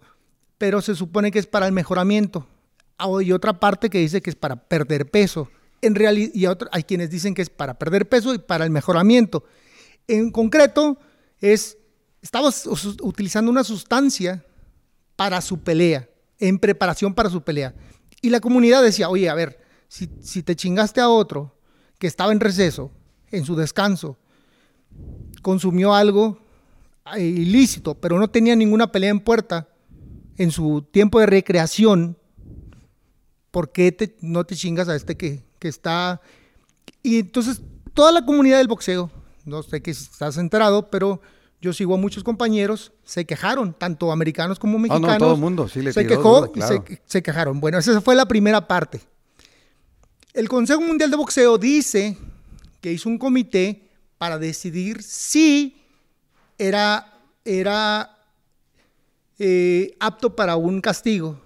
pero 0.58 0.82
se 0.82 0.96
supone 0.96 1.32
que 1.32 1.40
es 1.40 1.48
para 1.48 1.66
el 1.66 1.72
mejoramiento. 1.72 2.46
Ah, 2.98 3.08
Y 3.24 3.32
otra 3.32 3.58
parte 3.60 3.90
que 3.90 4.00
dice 4.00 4.22
que 4.22 4.30
es 4.30 4.36
para 4.36 4.58
perder 4.58 5.10
peso. 5.10 5.50
En 5.82 5.96
realidad, 5.96 6.32
y 6.34 6.46
otra- 6.48 6.70
hay 6.74 6.84
quienes 6.84 7.10
dicen 7.10 7.34
que 7.34 7.42
es 7.42 7.50
para 7.50 7.80
perder 7.80 8.10
peso 8.10 8.34
y 8.34 8.38
para 8.40 8.66
el 8.66 8.70
mejoramiento. 8.72 9.46
En 10.10 10.30
concreto, 10.32 10.98
es, 11.40 11.78
estaba 12.22 12.49
utilizando 13.01 13.49
una 13.51 13.63
sustancia 13.63 14.45
para 15.15 15.41
su 15.41 15.59
pelea, 15.59 16.09
en 16.39 16.59
preparación 16.59 17.13
para 17.13 17.30
su 17.30 17.41
pelea. 17.41 17.74
Y 18.22 18.30
la 18.30 18.39
comunidad 18.39 18.84
decía, 18.84 19.09
oye, 19.09 19.30
a 19.30 19.34
ver, 19.34 19.59
si, 19.88 20.09
si 20.22 20.43
te 20.43 20.55
chingaste 20.55 21.01
a 21.01 21.09
otro 21.09 21.55
que 21.97 22.07
estaba 22.07 22.32
en 22.32 22.39
receso, 22.39 22.91
en 23.32 23.45
su 23.45 23.55
descanso, 23.55 24.17
consumió 25.41 25.93
algo 25.93 26.39
eh, 27.15 27.24
ilícito, 27.24 27.95
pero 27.95 28.20
no 28.20 28.30
tenía 28.30 28.55
ninguna 28.55 28.91
pelea 28.91 29.09
en 29.09 29.20
puerta 29.20 29.67
en 30.38 30.51
su 30.51 30.82
tiempo 30.91 31.20
de 31.20 31.26
recreación, 31.26 32.17
¿por 33.51 33.72
qué 33.72 33.91
te- 33.91 34.15
no 34.22 34.45
te 34.45 34.55
chingas 34.55 34.88
a 34.89 34.95
este 34.95 35.17
que, 35.17 35.43
que 35.59 35.67
está? 35.67 36.22
Y 37.03 37.20
entonces 37.20 37.61
toda 37.93 38.11
la 38.11 38.26
comunidad 38.26 38.57
del 38.59 38.67
boxeo, 38.67 39.11
no 39.45 39.63
sé 39.63 39.82
que 39.82 39.91
estás 39.91 40.38
enterado, 40.38 40.89
pero 40.89 41.22
yo 41.62 41.74
sigo 41.74 41.95
a 41.95 41.97
muchos 41.97 42.24
compañeros, 42.24 42.93
se 43.03 43.26
quejaron, 43.26 43.74
tanto 43.74 44.12
americanos 44.12 44.60
como 44.60 44.74
no, 44.74 44.80
mexicanos. 44.80 45.18
todo 45.18 45.34
el 45.34 45.39
mundo 45.39 45.68
sí 45.68 45.82
le 45.82 45.91
se 45.91 46.07
quejó 46.07 46.51
y 46.55 46.62
se, 46.62 47.01
se 47.05 47.22
quejaron. 47.22 47.60
Bueno, 47.60 47.78
esa 47.78 47.99
fue 48.01 48.16
la 48.16 48.28
primera 48.28 48.68
parte. 48.68 49.01
El 50.34 50.47
Consejo 50.47 50.82
Mundial 50.82 51.12
de 51.12 51.18
Boxeo 51.18 51.57
dice 51.57 52.18
que 52.82 52.93
hizo 52.93 53.10
un 53.10 53.18
comité 53.18 53.89
para 54.18 54.38
decidir 54.38 55.01
si 55.03 55.82
era, 56.57 57.14
era 57.43 58.18
eh, 59.39 59.95
apto 59.99 60.36
para 60.36 60.55
un 60.57 60.82
castigo 60.82 61.41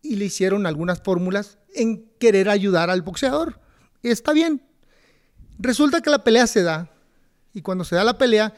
y 0.00 0.16
le 0.16 0.26
hicieron 0.26 0.66
algunas 0.66 1.02
fórmulas 1.02 1.58
en 1.74 2.08
querer 2.18 2.48
ayudar 2.48 2.88
al 2.88 3.02
boxeador. 3.02 3.60
Está 4.02 4.32
bien. 4.32 4.62
Resulta 5.58 6.00
que 6.00 6.10
la 6.10 6.22
pelea 6.22 6.46
se 6.46 6.62
da 6.62 6.90
y 7.52 7.62
cuando 7.62 7.84
se 7.84 7.96
da 7.96 8.04
la 8.04 8.18
pelea, 8.18 8.54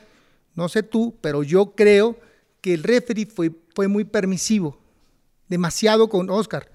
no 0.58 0.68
sé 0.68 0.82
tú, 0.82 1.16
pero 1.20 1.44
yo 1.44 1.76
creo 1.76 2.18
que 2.60 2.74
el 2.74 2.82
referee 2.82 3.26
fue, 3.26 3.52
fue 3.76 3.86
muy 3.86 4.02
permisivo, 4.02 4.76
demasiado 5.46 6.08
con 6.08 6.28
Oscar, 6.30 6.68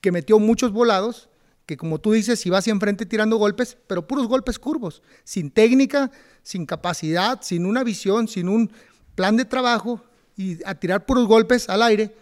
que 0.00 0.10
metió 0.10 0.38
muchos 0.38 0.72
volados, 0.72 1.28
que 1.66 1.76
como 1.76 1.98
tú 1.98 2.12
dices, 2.12 2.46
iba 2.46 2.56
hacia 2.56 2.70
enfrente 2.70 3.04
tirando 3.04 3.36
golpes, 3.36 3.76
pero 3.86 4.06
puros 4.06 4.28
golpes 4.28 4.58
curvos, 4.58 5.02
sin 5.24 5.50
técnica, 5.50 6.10
sin 6.42 6.64
capacidad, 6.64 7.42
sin 7.42 7.66
una 7.66 7.84
visión, 7.84 8.28
sin 8.28 8.48
un 8.48 8.72
plan 9.14 9.36
de 9.36 9.44
trabajo, 9.44 10.02
y 10.34 10.64
a 10.64 10.74
tirar 10.76 11.04
puros 11.04 11.26
golpes 11.26 11.68
al 11.68 11.82
aire, 11.82 12.16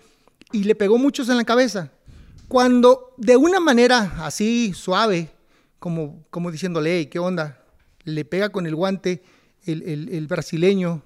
y 0.51 0.65
le 0.65 0.75
pegó 0.75 0.99
muchos 0.99 1.29
en 1.29 1.37
la 1.37 1.45
cabeza. 1.45 1.93
Cuando 2.49 3.15
de 3.17 3.37
una 3.37 3.61
manera 3.61 4.25
así 4.27 4.73
suave, 4.75 5.31
como, 5.79 6.25
como 6.31 6.51
diciéndole, 6.51 6.99
hey, 6.99 7.07
¿qué 7.07 7.21
onda? 7.21 7.63
Le 8.03 8.25
pega 8.25 8.49
con 8.49 8.67
el 8.67 8.75
guante 8.75 9.23
el, 9.67 10.27
brasileño 10.29 11.03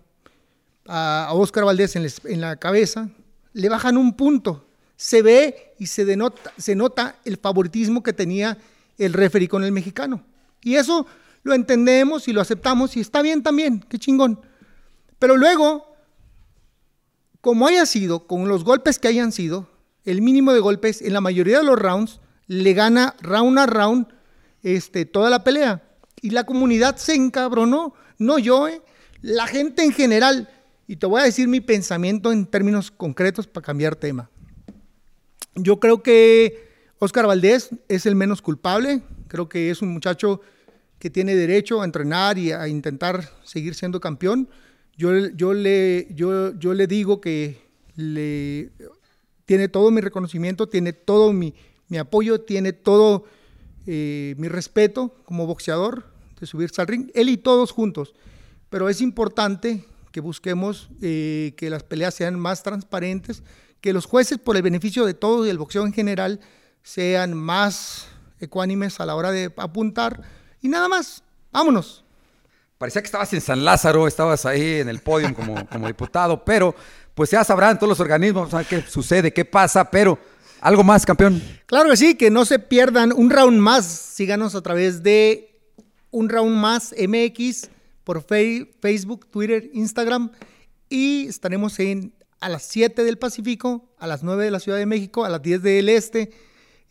a, 0.87 1.31
Oscar 1.33 1.65
Valdés 1.65 1.97
en 1.97 2.41
la 2.41 2.57
cabeza, 2.57 3.11
le 3.53 3.69
bajan 3.69 3.97
un 3.97 4.15
punto. 4.15 4.67
Se 4.97 5.23
ve 5.23 5.75
y 5.79 5.87
se, 5.87 6.05
denota, 6.05 6.53
se 6.59 6.75
nota 6.75 7.17
el 7.25 7.39
favoritismo 7.39 8.03
que 8.03 8.13
tenía 8.13 8.59
el 8.99 9.13
referee 9.13 9.49
con 9.49 9.65
el 9.65 9.73
mexicano. 9.73 10.25
Y 10.63 10.75
eso 10.77 11.07
lo 11.43 11.55
entendemos 11.55 12.29
y 12.29 12.33
lo 12.33 12.41
aceptamos 12.41 12.97
y 12.97 13.01
está 13.01 13.23
bien 13.23 13.43
también, 13.43 13.85
qué 13.89 13.99
chingón. 13.99 14.41
Pero 15.19 15.37
luego, 15.37 15.97
como 17.41 17.67
haya 17.67 17.87
sido, 17.87 18.27
con 18.27 18.49
los 18.49 18.65
golpes 18.65 18.99
que 18.99 19.09
hayan 19.09 19.33
sido, 19.33 19.71
el 20.05 20.23
mínimo 20.23 20.53
de 20.53 20.61
golpes 20.61 21.03
en 21.03 21.13
la 21.13 21.21
mayoría 21.21 21.59
de 21.59 21.65
los 21.65 21.79
rounds 21.79 22.21
le 22.47 22.73
gana 22.75 23.15
round 23.21 23.59
a 23.59 23.67
round 23.67 24.07
este, 24.63 25.07
toda 25.07 25.31
la 25.31 25.45
pelea. 25.45 25.83
Y 26.21 26.31
la 26.31 26.45
comunidad 26.45 26.97
se 26.97 27.15
encabronó, 27.15 27.95
no 28.21 28.39
yo, 28.39 28.69
eh, 28.69 28.81
la 29.23 29.49
gente 29.49 29.83
en 29.83 29.93
general. 29.93 30.49
Y 30.87 30.97
te 30.97 31.07
voy 31.07 31.21
a 31.21 31.25
decir 31.25 31.49
mi 31.49 31.61
pensamiento 31.61 32.31
en 32.31 32.47
términos 32.47 32.91
concretos 32.91 33.47
para 33.47 33.65
cambiar 33.65 33.97
tema. 33.97 34.31
Yo 35.55 35.81
creo 35.81 36.03
que 36.03 36.69
Oscar 36.99 37.27
Valdés 37.27 37.71
es 37.89 38.07
el 38.07 38.15
menos 38.15 38.43
culpable. 38.43 39.03
Creo 39.29 39.49
que 39.49 39.71
es 39.71 39.83
un 39.83 39.89
muchacho 39.89 40.41
que 40.99 41.11
tiene 41.11 41.35
derecho 41.35 41.81
a 41.81 41.85
entrenar 41.85 42.39
y 42.39 42.53
a 42.53 42.69
intentar 42.69 43.29
seguir 43.43 43.75
siendo 43.75 44.01
campeón. 44.01 44.49
Yo, 44.97 45.29
yo, 45.29 45.55
le, 45.55 46.09
yo, 46.15 46.53
yo 46.59 46.75
le 46.75 46.87
digo 46.87 47.21
que 47.21 47.59
le, 47.97 48.71
tiene 49.47 49.69
todo 49.69 49.91
mi 49.91 50.01
reconocimiento, 50.01 50.69
tiene 50.69 50.93
todo 50.93 51.33
mi, 51.33 51.55
mi 51.89 51.99
apoyo, 51.99 52.43
tiene 52.43 52.73
todo 52.73 53.25
eh, 53.87 54.35
mi 54.37 54.49
respeto 54.49 55.15
como 55.25 55.47
boxeador 55.47 56.10
de 56.41 56.47
subirse 56.47 56.81
al 56.81 56.89
ring, 56.89 57.11
él 57.15 57.29
y 57.29 57.37
todos 57.37 57.71
juntos. 57.71 58.15
Pero 58.71 58.89
es 58.89 59.01
importante 59.01 59.85
que 60.11 60.21
busquemos 60.21 60.89
eh, 61.03 61.55
que 61.57 61.71
las 61.71 61.83
peleas 61.83 62.15
sean 62.15 62.39
más 62.39 62.63
transparentes, 62.63 63.43
que 63.81 63.93
los 63.93 64.07
jueces, 64.07 64.39
por 64.39 64.57
el 64.57 64.63
beneficio 64.63 65.05
de 65.05 65.15
todos 65.15 65.47
y 65.47 65.51
el 65.51 65.59
boxeo 65.59 65.87
en 65.87 65.93
general, 65.93 66.41
sean 66.83 67.35
más 67.35 68.09
ecuánimes 68.41 69.01
a 69.01 69.07
la 69.07 69.15
hora 69.15 69.31
de 69.31 69.53
apuntar. 69.57 70.23
Y 70.61 70.69
nada 70.69 70.89
más, 70.89 71.23
vámonos. 71.53 72.05
Parecía 72.79 73.03
que 73.03 73.07
estabas 73.07 73.33
en 73.35 73.41
San 73.41 73.65
Lázaro, 73.65 74.07
estabas 74.07 74.47
ahí 74.47 74.81
en 74.81 74.89
el 74.89 75.01
podio 75.01 75.35
como, 75.35 75.67
como 75.71 75.87
diputado, 75.87 76.45
pero 76.45 76.75
pues 77.15 77.31
ya 77.31 77.45
sabrán 77.45 77.79
todos 77.79 77.91
los 77.91 78.01
organismos, 78.01 78.51
saben 78.51 78.67
qué 78.69 78.83
sucede, 78.83 79.33
qué 79.33 79.45
pasa, 79.45 79.91
pero 79.91 80.19
algo 80.61 80.85
más, 80.85 81.07
campeón. 81.07 81.43
Claro 81.67 81.91
que 81.91 81.97
sí, 81.97 82.15
que 82.15 82.31
no 82.31 82.45
se 82.45 82.59
pierdan 82.59 83.13
un 83.13 83.31
round 83.31 83.59
más. 83.59 83.87
Síganos 83.87 84.55
a 84.55 84.61
través 84.61 85.03
de 85.03 85.50
un 86.11 86.29
round 86.29 86.57
más 86.57 86.95
MX 86.99 87.69
por 88.05 88.23
Facebook, 88.23 89.27
Twitter, 89.31 89.71
Instagram 89.73 90.31
y 90.89 91.27
estaremos 91.27 91.79
en 91.79 92.13
a 92.41 92.49
las 92.49 92.63
7 92.65 93.05
del 93.05 93.19
Pacífico, 93.19 93.89
a 93.99 94.07
las 94.07 94.23
9 94.23 94.45
de 94.45 94.51
la 94.51 94.61
Ciudad 94.61 94.79
de 94.79 94.87
México, 94.87 95.25
a 95.25 95.29
las 95.29 95.43
10 95.43 95.63
del 95.63 95.89
Este, 95.89 96.31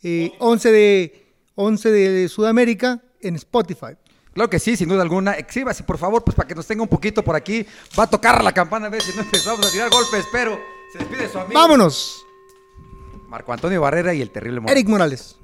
eh, 0.02 0.32
11, 0.38 0.72
de, 0.72 1.26
11 1.56 1.90
de 1.90 2.28
Sudamérica 2.28 3.02
en 3.20 3.34
Spotify. 3.34 3.96
Claro 4.32 4.48
que 4.48 4.60
sí, 4.60 4.76
sin 4.76 4.88
duda 4.88 5.02
alguna. 5.02 5.32
Exhíbase, 5.32 5.82
por 5.82 5.98
favor, 5.98 6.22
pues 6.22 6.36
para 6.36 6.46
que 6.46 6.54
nos 6.54 6.66
tenga 6.66 6.82
un 6.82 6.88
poquito 6.88 7.22
por 7.22 7.34
aquí. 7.34 7.66
Va 7.98 8.04
a 8.04 8.06
tocar 8.10 8.42
la 8.44 8.52
campana 8.52 8.86
a 8.86 8.90
ver 8.90 9.02
si 9.02 9.14
no 9.14 9.22
empezamos 9.22 9.66
a 9.66 9.70
tirar 9.72 9.90
golpes, 9.90 10.24
pero 10.30 10.58
se 10.92 10.98
despide 10.98 11.28
su 11.28 11.38
amigo. 11.38 11.60
Vámonos, 11.60 12.24
Marco 13.28 13.52
Antonio 13.52 13.80
Barrera 13.80 14.14
y 14.14 14.22
el 14.22 14.30
terrible 14.30 14.60
Moreno. 14.60 14.78
Eric 14.78 14.88
Morales. 14.88 15.36